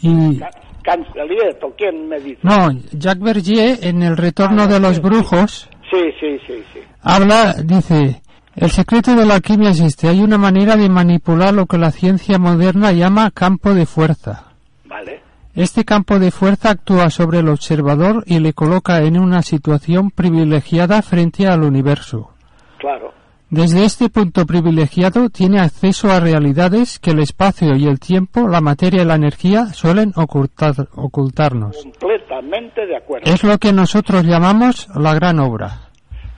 y 0.01 0.39
Cancelier, 0.83 1.57
¿o 1.61 1.71
quién 1.71 2.07
me 2.07 2.19
dice? 2.19 2.39
no, 2.43 2.69
Jacques 2.91 3.23
Bergier 3.23 3.77
en 3.81 4.03
el 4.03 4.15
Retorno 4.15 4.67
de 4.67 4.79
los 4.79 5.01
Brujos 5.01 5.69
Sí, 5.91 5.99
sí, 6.19 6.37
sí, 6.45 6.63
sí. 6.73 6.79
habla, 7.01 7.53
dice, 7.63 8.21
el 8.57 8.71
secreto 8.71 9.15
de 9.15 9.25
la 9.25 9.35
alquimia 9.35 9.69
existe, 9.69 10.09
hay 10.09 10.21
una 10.21 10.37
manera 10.37 10.75
de 10.75 10.89
manipular 10.89 11.53
lo 11.53 11.67
que 11.67 11.77
la 11.77 11.91
ciencia 11.91 12.39
moderna 12.39 12.91
llama 12.91 13.31
campo 13.31 13.73
de 13.73 13.85
fuerza. 13.85 14.45
Vale. 14.85 15.21
Este 15.53 15.85
campo 15.85 16.19
de 16.19 16.31
fuerza 16.31 16.71
actúa 16.71 17.09
sobre 17.09 17.39
el 17.39 17.49
observador 17.49 18.23
y 18.25 18.39
le 18.39 18.53
coloca 18.53 18.99
en 19.01 19.17
una 19.19 19.41
situación 19.41 20.11
privilegiada 20.11 21.01
frente 21.01 21.47
al 21.47 21.63
universo. 21.63 22.31
Claro. 22.79 23.13
Desde 23.49 23.85
este 23.85 24.09
punto 24.09 24.45
privilegiado 24.45 25.29
tiene 25.29 25.59
acceso 25.61 26.11
a 26.11 26.19
realidades 26.19 26.99
que 26.99 27.11
el 27.11 27.19
espacio 27.19 27.75
y 27.77 27.87
el 27.87 27.99
tiempo, 27.99 28.47
la 28.47 28.59
materia 28.59 29.03
y 29.03 29.05
la 29.05 29.15
energía 29.15 29.67
suelen 29.67 30.11
ocultar- 30.13 30.89
ocultarnos. 30.95 31.77
Completamente 31.81 32.85
de 32.85 32.97
acuerdo. 32.97 33.31
Es 33.31 33.43
lo 33.43 33.57
que 33.57 33.71
nosotros 33.71 34.25
llamamos 34.25 34.89
la 34.95 35.13
gran 35.13 35.39
obra. 35.39 35.86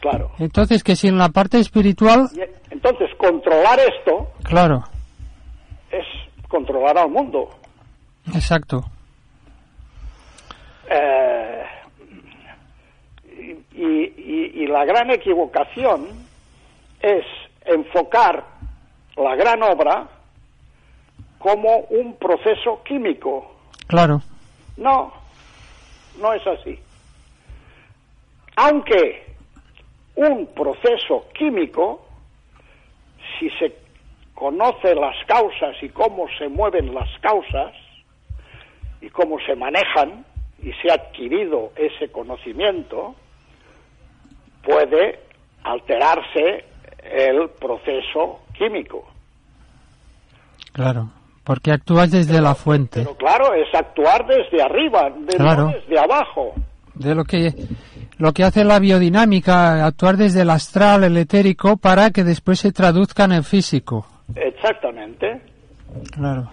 Claro. 0.02 0.32
Entonces 0.39 0.84
que 0.84 0.95
si 0.95 1.08
en 1.10 1.18
la 1.18 1.30
parte 1.30 1.60
espiritual, 1.60 2.30
entonces, 2.72 3.10
controlar 3.18 3.80
esto 3.80 4.32
claro, 4.43 4.84
es 5.91 6.06
controlar 6.47 6.97
al 6.97 7.10
mundo. 7.10 7.50
exacto, 8.34 8.86
Eh, 10.91 11.64
y, 13.74 13.82
y- 13.84 14.64
y 14.64 14.68
la 14.68 14.86
gran 14.86 15.12
equivocación 15.12 16.08
es 17.02 17.26
enfocar 17.66 18.43
la 19.16 19.36
gran 19.36 19.62
obra 19.62 20.08
como 21.38 21.78
un 21.91 22.16
proceso 22.18 22.82
químico. 22.84 23.56
claro, 23.88 24.22
No, 24.78 25.14
no 26.20 26.34
es 26.34 26.45
así. 26.47 26.80
Aunque 28.56 29.28
un 30.20 30.47
proceso 30.47 31.26
químico, 31.34 32.05
si 33.39 33.49
se 33.51 33.74
conoce 34.34 34.93
las 34.95 35.15
causas 35.26 35.76
y 35.82 35.89
cómo 35.89 36.28
se 36.38 36.49
mueven 36.49 36.93
las 36.93 37.09
causas 37.20 37.74
y 39.01 39.09
cómo 39.09 39.38
se 39.45 39.55
manejan 39.55 40.26
y 40.61 40.74
se 40.82 40.91
ha 40.91 40.95
adquirido 40.95 41.72
ese 41.78 42.11
conocimiento, 42.11 43.15
puede 44.63 45.20
alterarse 45.63 46.65
el 47.03 47.49
proceso 47.51 48.41
químico. 48.57 49.05
claro, 50.74 51.09
porque 51.45 51.72
actúas 51.72 52.11
desde 52.11 52.41
la 52.41 52.55
fuente, 52.55 53.01
Pero 53.03 53.15
claro, 53.15 53.53
es 53.53 53.74
actuar 53.74 54.26
desde 54.28 54.61
arriba, 54.61 55.09
de- 55.09 55.38
Claro. 55.38 55.65
no 55.65 55.72
desde 55.72 55.97
abajo. 55.99 56.53
de 56.95 57.15
lo 57.15 57.24
que 57.24 57.53
lo 58.20 58.34
que 58.34 58.43
hace 58.43 58.63
la 58.63 58.78
biodinámica, 58.80 59.84
actuar 59.86 60.15
desde 60.17 60.41
el 60.41 60.49
astral, 60.51 61.03
el 61.05 61.17
etérico, 61.17 61.78
para 61.78 62.11
que 62.11 62.24
después 62.24 62.59
se 62.59 62.72
traduzca 62.72 63.24
en 63.24 63.32
el 63.32 63.43
físico. 63.43 64.05
Exactamente, 64.36 65.41
Claro. 66.11 66.51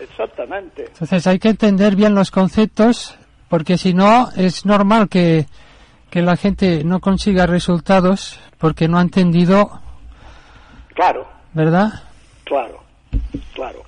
exactamente. 0.00 0.86
Entonces 0.88 1.26
hay 1.26 1.38
que 1.38 1.50
entender 1.50 1.94
bien 1.94 2.14
los 2.14 2.30
conceptos, 2.30 3.16
porque 3.48 3.76
si 3.78 3.94
no 3.94 4.28
es 4.36 4.66
normal 4.66 5.08
que, 5.08 5.46
que 6.10 6.22
la 6.22 6.36
gente 6.36 6.82
no 6.82 6.98
consiga 7.00 7.46
resultados 7.46 8.40
porque 8.58 8.88
no 8.88 8.98
ha 8.98 9.02
entendido, 9.02 9.80
Claro, 10.94 11.26
¿verdad? 11.52 11.88
claro, 12.44 12.82
claro. 13.54 13.82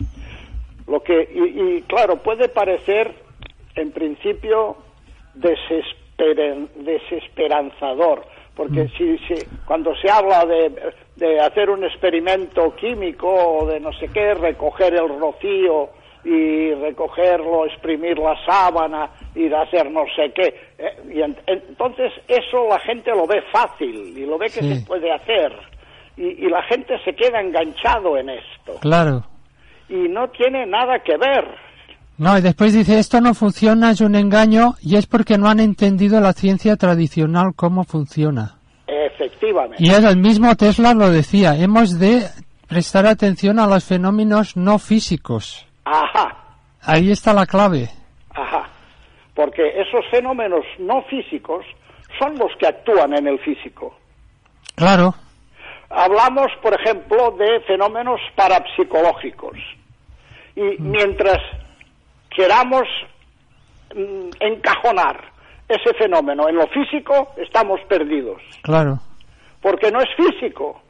Lo 0.86 1.02
que 1.02 1.22
y, 1.34 1.78
y, 1.78 1.82
claro 1.82 2.22
puede 2.22 2.48
parecer 2.50 3.14
en 3.76 3.90
principio 3.92 4.76
desesperen- 5.34 5.96
desesperanzador, 6.76 8.24
porque 8.54 8.88
si, 8.96 9.16
si 9.18 9.34
cuando 9.66 9.94
se 9.96 10.10
habla 10.10 10.44
de, 10.44 10.92
de 11.16 11.40
hacer 11.40 11.70
un 11.70 11.84
experimento 11.84 12.74
químico 12.76 13.28
o 13.28 13.66
de 13.66 13.78
no 13.80 13.92
sé 13.92 14.08
qué, 14.12 14.34
recoger 14.34 14.94
el 14.94 15.08
rocío 15.18 15.90
y 16.24 16.74
recogerlo, 16.74 17.64
exprimir 17.66 18.18
la 18.18 18.34
sábana 18.44 19.10
y 19.34 19.48
de 19.48 19.56
hacer 19.56 19.90
no 19.90 20.02
sé 20.16 20.32
qué, 20.34 20.54
eh, 20.78 20.96
y 21.14 21.20
entonces 21.22 22.12
eso 22.26 22.66
la 22.68 22.80
gente 22.80 23.10
lo 23.12 23.26
ve 23.26 23.40
fácil 23.52 24.16
y 24.18 24.26
lo 24.26 24.36
ve 24.38 24.46
que 24.46 24.60
Sí. 24.60 24.74
se 24.74 24.86
puede 24.86 25.12
hacer 25.12 25.52
y, 26.16 26.44
y 26.44 26.48
la 26.48 26.62
gente 26.64 26.98
se 27.04 27.14
queda 27.14 27.40
enganchado 27.40 28.16
en 28.18 28.30
esto 28.30 28.74
Claro. 28.80 29.22
y 29.88 30.08
no 30.08 30.28
tiene 30.30 30.66
nada 30.66 30.98
que 30.98 31.16
ver. 31.16 31.67
No, 32.18 32.36
y 32.36 32.40
después 32.42 32.74
dice, 32.74 32.98
esto 32.98 33.20
no 33.20 33.32
funciona, 33.32 33.92
es 33.92 34.00
un 34.00 34.16
engaño, 34.16 34.74
y 34.82 34.96
es 34.96 35.06
porque 35.06 35.38
no 35.38 35.48
han 35.48 35.60
entendido 35.60 36.20
la 36.20 36.32
ciencia 36.32 36.76
tradicional 36.76 37.52
cómo 37.54 37.84
funciona. 37.84 38.56
Efectivamente. 38.86 39.76
Y 39.78 39.90
el 39.90 40.16
mismo 40.18 40.54
Tesla 40.56 40.94
lo 40.94 41.10
decía, 41.10 41.54
hemos 41.56 41.98
de 41.98 42.22
prestar 42.68 43.06
atención 43.06 43.58
a 43.60 43.66
los 43.66 43.84
fenómenos 43.84 44.56
no 44.56 44.78
físicos. 44.78 45.64
Ajá, 45.84 46.36
Ahí 46.82 47.10
está 47.10 47.32
la 47.32 47.46
clave. 47.46 47.88
ajá. 48.34 48.68
Porque 49.34 49.62
esos 49.80 50.04
fenómenos 50.10 50.64
no 50.80 51.02
físicos 51.02 51.64
son 52.18 52.36
los 52.38 52.50
que 52.58 52.66
actúan 52.66 53.14
en 53.16 53.28
el 53.28 53.38
físico. 53.38 53.94
Claro, 54.74 55.14
Hablamos, 55.90 56.48
por 56.62 56.74
ejemplo, 56.78 57.30
de 57.38 57.60
fenómenos 57.66 58.20
parapsicológicos. 58.34 59.56
Y 60.54 60.76
mientras 60.80 61.38
queramos 62.34 62.82
mm, 63.94 64.30
encajonar 64.40 65.20
ese 65.68 65.92
fenómeno 65.94 66.48
en 66.48 66.56
lo 66.56 66.66
físico, 66.68 67.32
estamos 67.36 67.80
perdidos. 67.88 68.40
claro. 68.62 68.98
Porque 69.60 69.90
no 69.90 70.00
es 70.00 70.08
físico. 70.16 70.80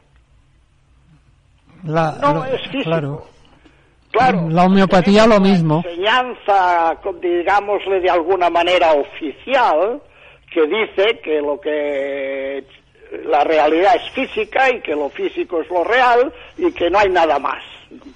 La- 1.85 2.17
No 2.21 2.35
lo- 2.35 2.45
es 2.45 2.61
físico. 2.63 2.83
Claro, 2.85 3.25
claro. 4.11 4.49
La 4.51 4.65
homeopatía 4.65 5.27
lo 5.27 5.41
mismo. 5.41 5.83
Enseñanza, 5.87 6.97
digámosle 7.21 8.01
de 8.01 8.11
alguna 8.11 8.51
manera 8.51 8.93
oficial, 8.93 10.03
que 10.53 10.67
dice 10.67 11.21
que 11.23 11.41
lo 11.41 11.61
que 11.61 12.65
la 13.25 13.43
realidad 13.45 13.97
es 13.97 14.11
física 14.13 14.71
y 14.71 14.81
que 14.81 14.93
lo 14.95 15.09
físico 15.09 15.61
es 15.63 15.71
lo 15.71 15.83
real 15.85 16.33
y 16.57 16.71
que 16.73 16.91
no 16.91 16.99
hay 16.99 17.09
nada 17.09 17.39
más. 17.39 17.63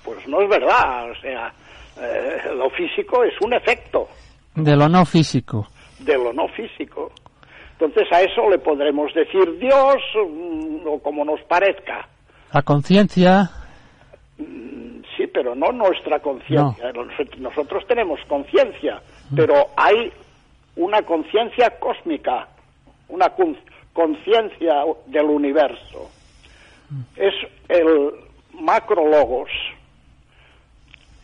Pues 0.05 0.27
no 0.29 0.41
es 0.43 0.49
verdad, 0.51 1.11
o 1.11 1.15
sea, 1.17 1.53
eh, 2.01 2.55
lo 2.55 2.71
físico 2.71 3.25
es 3.25 3.35
un 3.41 3.55
efecto. 3.55 4.09
De 4.55 4.77
lo 4.77 4.89
no 4.89 5.05
físico. 5.05 5.67
De 6.01 6.17
lo 6.17 6.33
no 6.33 6.49
físico. 6.49 7.13
Entonces 7.73 8.13
a 8.13 8.21
eso 8.21 8.49
le 8.49 8.59
podremos 8.59 9.13
decir 9.15 9.59
Dios 9.59 9.97
mm, 10.15 10.87
o 10.87 10.99
como 11.01 11.25
nos 11.25 11.41
parezca. 11.43 12.09
La 12.53 12.63
conciencia. 12.63 13.51
Mm, 14.39 15.03
sí, 15.17 15.27
pero 15.33 15.55
no 15.55 15.73
nuestra 15.73 16.21
conciencia. 16.21 16.93
Nosotros 17.39 17.85
tenemos 17.87 18.21
conciencia, 18.29 19.03
mm. 19.31 19.37
pero 19.37 19.55
hay 19.77 20.13
una 20.77 21.03
conciencia 21.03 21.71
cósmica, 21.79 22.49
una 23.09 23.33
conciencia 23.93 24.85
del 25.07 25.25
universo. 25.25 26.11
Es 27.17 27.35
el 27.69 28.13
macrologos. 28.61 29.51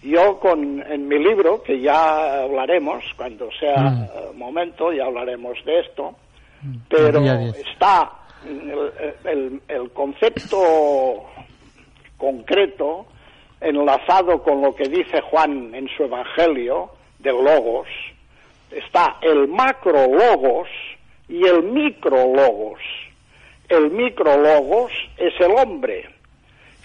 Yo 0.02 0.38
con, 0.38 0.80
en 0.82 1.08
mi 1.08 1.18
libro, 1.18 1.62
que 1.62 1.80
ya 1.80 2.42
hablaremos, 2.42 3.04
cuando 3.16 3.48
sea 3.58 3.76
mm. 4.32 4.36
momento, 4.36 4.92
ya 4.92 5.06
hablaremos 5.06 5.58
de 5.64 5.80
esto, 5.80 6.14
mm. 6.62 6.76
pero 6.88 7.20
está 7.20 8.12
el, 9.24 9.60
el, 9.66 9.90
concepto 9.90 11.24
concreto 12.16 13.06
enlazado 13.60 14.42
con 14.42 14.62
lo 14.62 14.74
que 14.74 14.88
dice 14.88 15.20
Juan 15.20 15.74
en 15.74 15.88
su 15.88 16.04
Evangelio 16.04 16.90
del 17.18 17.44
Logos, 17.44 17.88
está 18.70 19.16
el 19.20 19.48
macrologos 19.48 20.68
y 21.28 21.44
el 21.44 21.64
micrologos. 21.64 22.80
El 23.68 23.90
micrologos 23.90 24.92
es 25.16 25.34
el 25.40 25.50
hombre, 25.50 26.08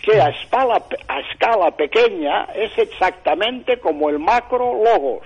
que 0.03 0.21
a 0.21 0.29
escala, 0.29 0.83
a 1.07 1.19
escala 1.21 1.71
pequeña 1.71 2.43
es 2.53 2.77
exactamente 2.77 3.79
como 3.79 4.09
el 4.09 4.19
macrologos. 4.19 5.25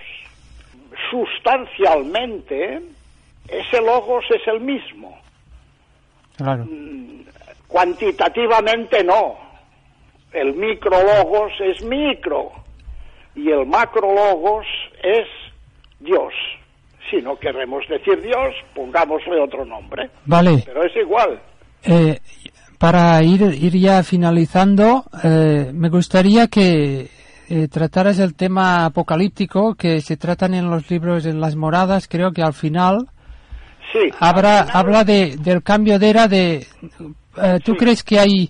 Sustancialmente, 1.09 2.82
ese 3.47 3.82
logos 3.82 4.23
es 4.30 4.47
el 4.47 4.61
mismo. 4.61 5.19
Mm, 6.39 7.21
cuantitativamente 7.67 9.03
no. 9.03 9.36
El 10.32 10.53
micrologos 10.53 11.53
es 11.59 11.84
micro 11.84 12.51
y 13.36 13.49
el 13.49 13.65
macrologos 13.65 14.67
es 15.01 15.28
Dios. 15.99 16.34
Si 17.09 17.17
no 17.17 17.36
queremos 17.39 17.88
decir 17.88 18.21
Dios, 18.21 18.53
pongámosle 18.75 19.41
otro 19.41 19.65
nombre. 19.65 20.09
Vale. 20.25 20.61
Pero 20.65 20.84
es 20.84 20.95
igual. 20.97 21.41
Eh, 21.84 22.19
para 22.78 23.21
ir, 23.23 23.41
ir 23.41 23.78
ya 23.78 24.03
finalizando, 24.03 25.05
eh, 25.23 25.71
me 25.73 25.89
gustaría 25.89 26.47
que 26.47 27.09
eh, 27.49 27.67
trataras 27.67 28.19
el 28.19 28.36
tema 28.36 28.86
apocalíptico 28.86 29.75
que 29.75 30.01
se 30.01 30.17
tratan 30.17 30.53
en 30.53 30.69
los 30.69 30.89
libros 30.89 31.25
en 31.25 31.39
las 31.41 31.55
moradas. 31.55 32.07
Creo 32.07 32.32
que 32.32 32.41
al 32.41 32.53
final 32.53 33.07
sí, 33.91 34.09
habrá, 34.19 34.61
habla 34.61 35.03
de, 35.03 35.38
del 35.38 35.63
cambio 35.63 35.99
de 35.99 36.09
era. 36.09 36.28
De, 36.28 36.65
¿Tú 37.63 37.75
crees 37.75 38.03
que 38.03 38.19
hay 38.19 38.49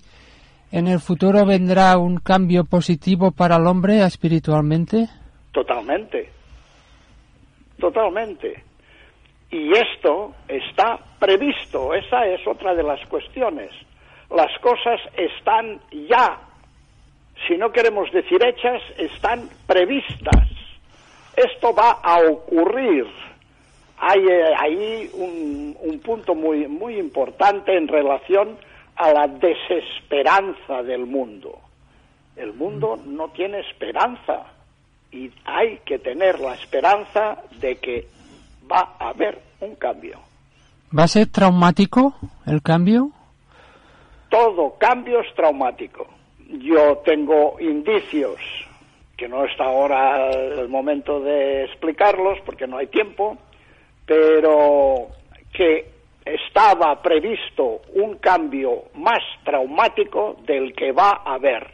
en 0.72 0.86
el 0.88 1.00
futuro 1.00 1.44
vendrá 1.44 1.98
un 1.98 2.18
cambio 2.18 2.64
positivo 2.64 3.30
para 3.30 3.56
el 3.56 3.66
hombre 3.66 4.02
espiritualmente? 4.02 5.08
Totalmente 5.52 6.38
totalmente. 7.78 8.62
Y 9.50 9.72
esto 9.72 10.34
está 10.46 10.98
previsto, 11.18 11.94
esa 11.94 12.26
es 12.26 12.46
otra 12.46 12.74
de 12.74 12.82
las 12.82 13.04
cuestiones. 13.06 13.70
Las 14.30 14.58
cosas 14.60 15.00
están 15.16 15.80
ya, 16.08 16.38
si 17.46 17.56
no 17.56 17.72
queremos 17.72 18.10
decir 18.12 18.38
hechas, 18.44 18.82
están 18.98 19.48
previstas. 19.66 20.48
Esto 21.36 21.72
va 21.72 21.98
a 22.02 22.18
ocurrir. 22.20 23.06
Hay 23.98 24.20
eh, 24.20 24.54
ahí 24.58 25.10
un, 25.14 25.76
un 25.80 25.98
punto 26.00 26.34
muy, 26.34 26.66
muy 26.66 26.96
importante 26.98 27.76
en 27.76 27.88
relación 27.88 28.56
a 28.96 29.12
la 29.12 29.28
desesperanza 29.28 30.82
del 30.82 31.06
mundo. 31.06 31.58
El 32.36 32.52
mundo 32.52 32.98
no 33.06 33.28
tiene 33.28 33.60
esperanza 33.60 34.44
y 35.10 35.30
hay 35.44 35.78
que 35.84 35.98
tener 35.98 36.38
la 36.40 36.54
esperanza 36.54 37.38
de 37.60 37.76
que 37.76 38.06
va 38.70 38.94
a 38.98 39.08
haber 39.10 39.40
un 39.60 39.74
cambio. 39.76 40.20
¿Va 40.96 41.04
a 41.04 41.08
ser 41.08 41.26
traumático 41.28 42.14
el 42.46 42.62
cambio? 42.62 43.10
Todo 44.28 44.76
cambio 44.78 45.20
es 45.20 45.34
traumático. 45.34 46.06
Yo 46.48 46.98
tengo 46.98 47.56
indicios, 47.60 48.38
que 49.16 49.28
no 49.28 49.44
está 49.44 49.64
ahora 49.64 50.30
el 50.30 50.68
momento 50.68 51.20
de 51.20 51.64
explicarlos 51.64 52.38
porque 52.44 52.66
no 52.66 52.78
hay 52.78 52.86
tiempo, 52.86 53.36
pero 54.06 55.08
que 55.52 55.90
estaba 56.24 57.00
previsto 57.02 57.80
un 57.94 58.16
cambio 58.18 58.84
más 58.94 59.22
traumático 59.44 60.36
del 60.46 60.74
que 60.74 60.92
va 60.92 61.22
a 61.24 61.34
haber. 61.34 61.66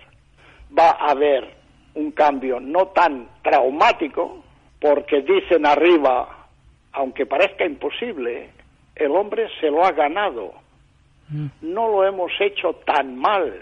Va 0.76 0.90
a 0.90 1.10
haber 1.10 1.54
un 1.94 2.12
cambio 2.12 2.60
no 2.60 2.88
tan 2.88 3.28
traumático, 3.42 4.42
porque 4.80 5.22
dicen 5.22 5.66
arriba, 5.66 6.46
aunque 6.92 7.26
parezca 7.26 7.64
imposible, 7.64 8.50
el 8.96 9.10
hombre 9.12 9.48
se 9.60 9.70
lo 9.70 9.84
ha 9.84 9.92
ganado. 9.92 10.52
Mm. 11.28 11.46
No 11.62 11.88
lo 11.88 12.06
hemos 12.06 12.32
hecho 12.40 12.74
tan 12.86 13.16
mal. 13.16 13.52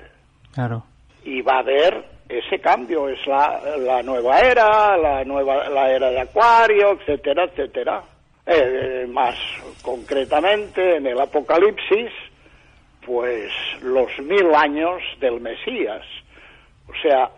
Claro. 0.53 0.85
Y 1.25 1.41
va 1.43 1.57
a 1.57 1.61
haber 1.61 2.05
ese 2.29 2.61
cambio, 2.61 3.09
es 3.09 3.25
la, 3.27 3.61
la 3.79 4.03
nueva 4.03 4.41
era, 4.41 4.97
la 4.97 5.25
nueva 5.25 5.69
la 5.69 5.91
era 5.91 6.11
de 6.11 6.21
Acuario, 6.21 6.93
etcétera, 6.93 7.45
etcétera. 7.45 8.03
Eh, 8.45 9.07
más 9.09 9.37
concretamente 9.83 10.97
en 10.97 11.07
el 11.07 11.21
Apocalipsis, 11.21 12.11
pues 13.05 13.53
los 13.83 14.11
mil 14.21 14.53
años 14.55 15.01
del 15.21 15.41
Mesías. 15.41 16.03
O 16.89 16.93
sea, 17.03 17.31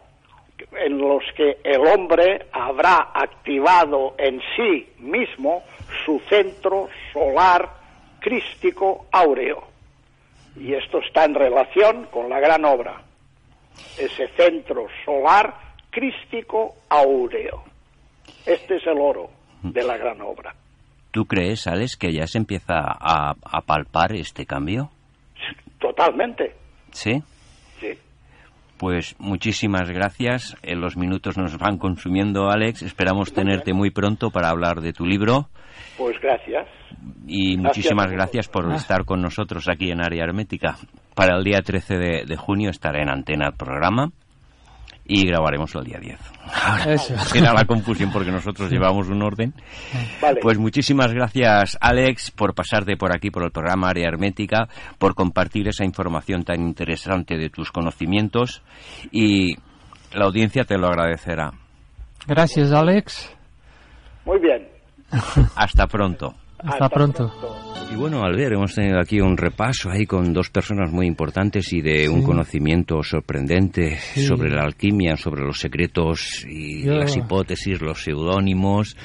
en 0.79 0.99
los 0.99 1.22
que 1.37 1.59
el 1.62 1.87
hombre 1.87 2.47
habrá 2.53 3.11
activado 3.14 4.14
en 4.18 4.41
sí 4.57 4.89
mismo 4.99 5.62
su 6.05 6.20
centro 6.29 6.89
solar 7.12 7.68
crístico 8.20 9.07
áureo. 9.12 9.74
Y 10.57 10.74
esto 10.74 10.98
está 11.00 11.24
en 11.24 11.34
relación 11.34 12.07
con 12.11 12.28
la 12.28 12.40
gran 12.40 12.64
obra. 12.64 13.02
Ese 13.98 14.28
centro 14.36 14.86
solar 15.05 15.55
crístico 15.90 16.74
áureo. 16.88 17.64
Este 18.46 18.76
es 18.76 18.86
el 18.86 18.98
oro 18.98 19.30
de 19.62 19.82
la 19.82 19.96
gran 19.96 20.20
obra. 20.20 20.55
¿Tú 21.11 21.24
crees, 21.26 21.66
Alex, 21.66 21.96
que 21.96 22.12
ya 22.12 22.26
se 22.26 22.38
empieza 22.38 22.74
a, 22.76 23.34
a 23.42 23.61
palpar 23.61 24.12
este 24.12 24.46
cambio? 24.46 24.90
Totalmente. 25.78 26.55
¿Sí? 26.92 27.22
Sí. 27.80 27.98
Pues 28.85 29.16
muchísimas 29.18 29.91
gracias. 29.91 30.59
En 30.62 30.82
los 30.82 30.95
minutos 30.99 31.39
nos 31.39 31.57
van 31.57 31.78
consumiendo, 31.78 32.51
Alex. 32.51 32.82
Esperamos 32.82 33.32
tenerte 33.32 33.72
muy 33.72 33.91
pronto 33.91 34.28
para 34.28 34.51
hablar 34.51 34.82
de 34.82 34.93
tu 34.93 35.07
libro. 35.07 35.49
Pues 35.97 36.20
gracias. 36.20 36.68
Y 37.26 37.57
muchísimas 37.57 38.12
gracias 38.12 38.47
por 38.47 38.70
ah. 38.70 38.74
estar 38.74 39.07
con 39.07 39.22
nosotros 39.22 39.70
aquí 39.70 39.91
en 39.91 40.03
Área 40.05 40.24
Hermética. 40.24 40.76
Para 41.14 41.39
el 41.39 41.45
día 41.45 41.62
13 41.62 41.95
de, 41.97 42.24
de 42.26 42.37
junio 42.37 42.68
estará 42.68 43.01
en 43.01 43.09
antena 43.09 43.47
el 43.47 43.55
programa 43.55 44.12
y 45.05 45.26
grabaremos 45.26 45.74
el 45.74 45.84
día 45.84 45.98
10. 46.00 46.18
Ahora 46.64 46.96
era 47.34 47.52
la 47.52 47.64
confusión 47.64 48.11
porque 48.11 48.30
nosotros 48.30 48.70
llevamos 48.70 49.09
un 49.09 49.22
orden. 49.22 49.55
Pues 50.40 50.59
muchísimas 50.59 51.12
gracias, 51.12 51.76
Alex, 51.80 52.30
por 52.30 52.55
pasarte 52.55 52.96
por 52.96 53.14
aquí, 53.14 53.30
por 53.30 53.44
el 53.44 53.50
programa 53.50 53.88
Área 53.90 54.09
Hermética, 54.09 54.68
por 54.98 55.14
compartir 55.14 55.68
esa 55.68 55.84
información 55.84 56.44
tan 56.44 56.61
interesante 56.61 57.36
de 57.36 57.50
tus 57.50 57.70
conocimientos 57.70 58.62
y 59.12 59.57
la 60.12 60.26
audiencia 60.26 60.64
te 60.64 60.78
lo 60.78 60.86
agradecerá. 60.86 61.52
Gracias, 62.26 62.72
Alex. 62.72 63.36
Muy 64.24 64.38
bien. 64.40 64.68
Hasta 65.57 65.86
pronto. 65.86 66.34
Hasta, 66.64 66.88
pronto. 66.88 67.32
Y 67.92 67.96
bueno, 67.96 68.24
al 68.24 68.34
ver, 68.34 68.54
hemos 68.54 68.74
tenido 68.74 68.98
aquí 68.98 69.20
un 69.20 69.36
repaso 69.36 69.90
ahí 69.90 70.06
con 70.06 70.32
dos 70.32 70.48
personas 70.50 70.90
muy 70.90 71.06
importantes 71.06 71.72
y 71.72 71.80
de 71.82 72.08
un 72.08 72.22
conocimiento 72.22 73.02
sorprendente 73.02 73.98
sobre 73.98 74.50
la 74.50 74.62
alquimia, 74.62 75.16
sobre 75.16 75.42
los 75.44 75.58
secretos 75.60 76.44
y 76.48 76.82
las 76.84 77.16
hipótesis, 77.16 77.80
los 77.82 78.02
seudónimos, 78.02 78.96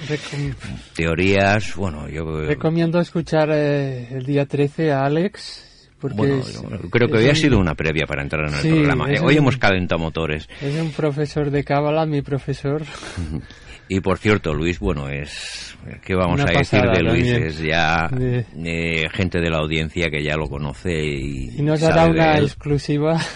teorías. 0.96 1.76
Bueno, 1.76 2.08
yo 2.10 2.42
recomiendo 2.46 3.00
escuchar 3.00 3.50
eh, 3.52 4.08
el 4.12 4.26
día 4.26 4.46
13 4.46 4.92
a 4.92 5.06
Alex 5.06 5.66
Porque 6.00 6.16
Bueno, 6.18 6.36
es- 6.38 6.54
yo 6.62 6.90
creo 6.90 7.10
que 7.10 7.18
hoy 7.18 7.28
ha 7.30 7.36
sido 7.36 7.60
una 7.60 7.76
previa 7.76 8.06
para 8.08 8.24
entrar 8.24 8.48
en 8.48 8.54
el 8.56 8.62
Sí, 8.62 8.70
programa. 8.70 9.12
Eh, 9.12 9.20
Hoy 9.22 9.34
un- 9.34 9.40
hemos 9.40 9.58
calentado 9.58 10.00
motores. 10.02 10.48
Es 10.62 10.80
un 10.82 10.92
profesor 10.92 11.52
de 11.52 11.64
cábala, 11.66 12.06
mi 12.06 12.22
profesor. 12.22 12.84
Y 13.90 14.00
por 14.02 14.18
cierto, 14.20 14.54
Luis, 14.54 14.80
bueno, 14.80 15.10
es. 15.10 15.76
¿Qué 16.06 16.14
vamos 16.16 16.36
Una 16.36 16.44
a 16.44 16.60
decir 16.60 16.80
pasada 16.80 16.94
de 16.94 17.04
Luis? 17.04 17.24
también. 17.32 17.44
Es 17.48 17.60
ya 17.60 18.08
De- 18.12 18.46
eh, 18.64 19.10
gente 19.12 19.40
de 19.40 19.50
la 19.50 19.58
audiencia 19.58 20.10
que 20.12 20.24
ya 20.24 20.36
lo 20.38 20.48
conoce 20.48 20.92
y. 21.04 21.50
Y 21.58 21.62
nos 21.64 21.82
hará 21.84 22.06
de 22.06 22.12
una 22.12 22.38
exclusiva. 22.40 23.20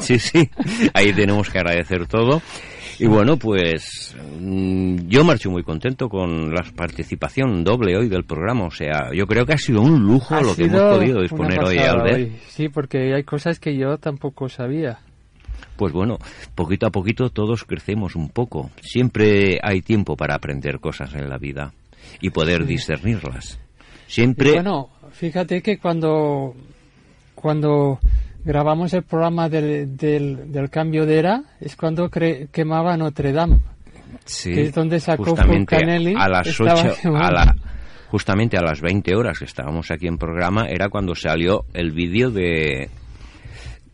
Sí, 0.00 0.18
sí, 0.18 0.50
ahí 0.94 1.12
tenemos 1.12 1.48
que 1.48 1.58
agradecer 1.58 2.06
todo. 2.08 2.42
Y 2.98 3.06
bueno, 3.06 3.36
pues 3.36 4.16
mm, 4.40 5.06
yo 5.06 5.22
marcho 5.22 5.48
muy 5.50 5.62
contento 5.62 6.08
con 6.08 6.52
la 6.52 6.64
participación 6.74 7.62
doble 7.62 7.96
hoy 7.96 8.08
del 8.08 8.24
programa. 8.24 8.64
O 8.66 8.70
sea, 8.70 9.10
yo 9.14 9.26
creo 9.26 9.46
que 9.46 9.52
ha 9.52 9.58
sido 9.58 9.82
un 9.82 10.00
lujo 10.02 10.34
Ha 10.34 10.40
lo 10.42 10.56
que 10.56 10.64
hemos 10.64 10.80
podido 10.96 11.20
disponer 11.22 11.62
hoy, 11.62 11.78
Albert. 11.78 12.16
hoy. 12.16 12.32
Sí, 12.48 12.68
porque 12.68 13.14
hay 13.14 13.22
cosas 13.22 13.60
que 13.60 13.76
yo 13.76 13.96
tampoco 13.98 14.48
sabía. 14.48 14.98
Pues 15.76 15.92
bueno, 15.92 16.18
poquito 16.54 16.86
a 16.86 16.90
poquito 16.90 17.30
todos 17.30 17.64
crecemos 17.64 18.16
un 18.16 18.28
poco. 18.30 18.70
Siempre 18.80 19.58
hay 19.62 19.82
tiempo 19.82 20.16
para 20.16 20.34
aprender 20.34 20.80
cosas 20.80 21.14
en 21.14 21.28
la 21.28 21.38
vida 21.38 21.72
y 22.20 22.30
poder 22.30 22.64
discernirlas. 22.66 23.58
Siempre. 24.06 24.50
Y 24.50 24.52
bueno, 24.54 24.88
fíjate 25.12 25.60
que 25.62 25.78
cuando, 25.78 26.54
cuando 27.34 27.98
grabamos 28.44 28.92
el 28.94 29.02
programa 29.02 29.48
del, 29.48 29.96
del, 29.96 30.50
del 30.52 30.70
cambio 30.70 31.04
de 31.06 31.18
era, 31.18 31.42
es 31.60 31.76
cuando 31.76 32.08
cre- 32.08 32.48
quemaba 32.50 32.96
Notre 32.96 33.32
Dame. 33.32 33.58
Sí, 34.24 34.52
que 34.52 34.62
es 34.62 34.72
donde 34.74 34.98
sacó 35.00 35.36
Fulcanelli, 35.36 36.14
a 36.16 36.28
las 36.28 36.46
estaba 36.46 36.80
8 36.80 36.94
quemado. 37.02 37.24
a 37.26 37.30
la 37.32 37.56
justamente 38.08 38.56
a 38.56 38.62
las 38.62 38.80
20 38.80 39.14
horas 39.16 39.38
que 39.40 39.44
estábamos 39.44 39.90
aquí 39.90 40.06
en 40.06 40.16
programa 40.16 40.66
era 40.68 40.88
cuando 40.88 41.14
salió 41.16 41.64
el 41.74 41.90
vídeo 41.90 42.30
de, 42.30 42.88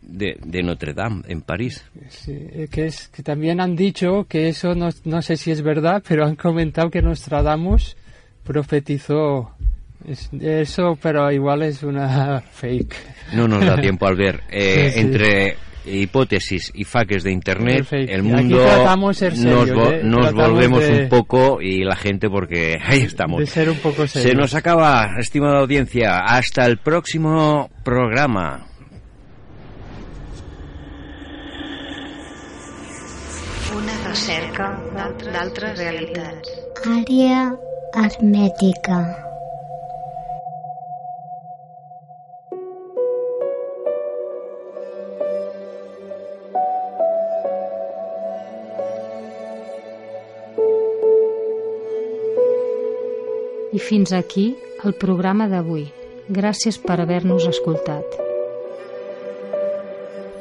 de 0.05 0.37
de 0.43 0.63
Notre 0.63 0.93
Dame 0.93 1.23
en 1.27 1.41
París. 1.41 1.83
Sí, 2.09 2.37
que, 2.71 2.85
es, 2.87 3.07
que 3.09 3.23
también 3.23 3.59
han 3.61 3.75
dicho 3.75 4.25
que 4.27 4.47
eso 4.49 4.75
no, 4.75 4.89
no 5.05 5.21
sé 5.21 5.37
si 5.37 5.51
es 5.51 5.61
verdad, 5.61 6.03
pero 6.07 6.25
han 6.25 6.35
comentado 6.35 6.89
que 6.89 7.01
Nostradamus 7.01 7.95
profetizó 8.43 9.51
es- 10.07 10.29
eso, 10.41 10.97
pero 11.01 11.31
igual 11.31 11.63
es 11.63 11.83
una 11.83 12.41
fake. 12.51 12.95
No 13.33 13.47
nos 13.47 13.65
da 13.65 13.75
tiempo 13.79 14.05
al 14.05 14.15
ver 14.15 14.41
eh, 14.51 14.89
Sí, 14.89 14.93
sí. 14.95 14.99
entre 14.99 15.55
hipótesis 15.85 16.71
y 16.73 16.85
faques 16.85 17.23
de 17.23 17.31
internet 17.33 17.79
Perfecto. 17.79 18.13
el 18.13 18.23
mundo 18.23 18.55
nos, 18.55 19.69
vo- 19.69 19.91
¿eh? 19.91 20.01
nos 20.01 20.31
volvemos 20.33 20.79
de- 20.81 21.03
un 21.03 21.09
poco 21.09 21.61
y 21.61 21.83
la 21.83 21.97
gente 21.97 22.29
porque 22.29 22.77
ahí 22.85 23.01
estamos 23.01 23.39
De 23.41 23.45
ser 23.47 23.69
un 23.69 23.75
poco 23.79 24.07
se 24.07 24.33
nos 24.33 24.53
acaba 24.55 25.09
estimada 25.19 25.59
audiencia 25.59 26.19
hasta 26.19 26.65
el 26.67 26.77
próximo 26.77 27.69
programa 27.83 28.65
Una 34.13 34.19
recerca 34.19 34.65
d'altres 35.33 35.79
realitats. 35.79 36.49
Àrea 36.85 37.37
hermètica. 37.97 38.97
I 53.73 53.81
fins 53.81 54.13
aquí 54.13 54.45
el 54.85 54.93
programa 54.93 55.47
d'avui. 55.49 55.87
Gràcies 56.29 56.77
per 56.85 56.99
haver-nos 57.01 57.49
escoltat. 57.49 58.21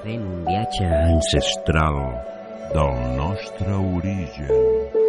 Fent 0.05 0.29
un 0.29 0.45
viatge 0.51 0.93
ancestral 0.93 2.03
del 2.73 3.15
nostre 3.17 3.75
origen. 3.75 5.02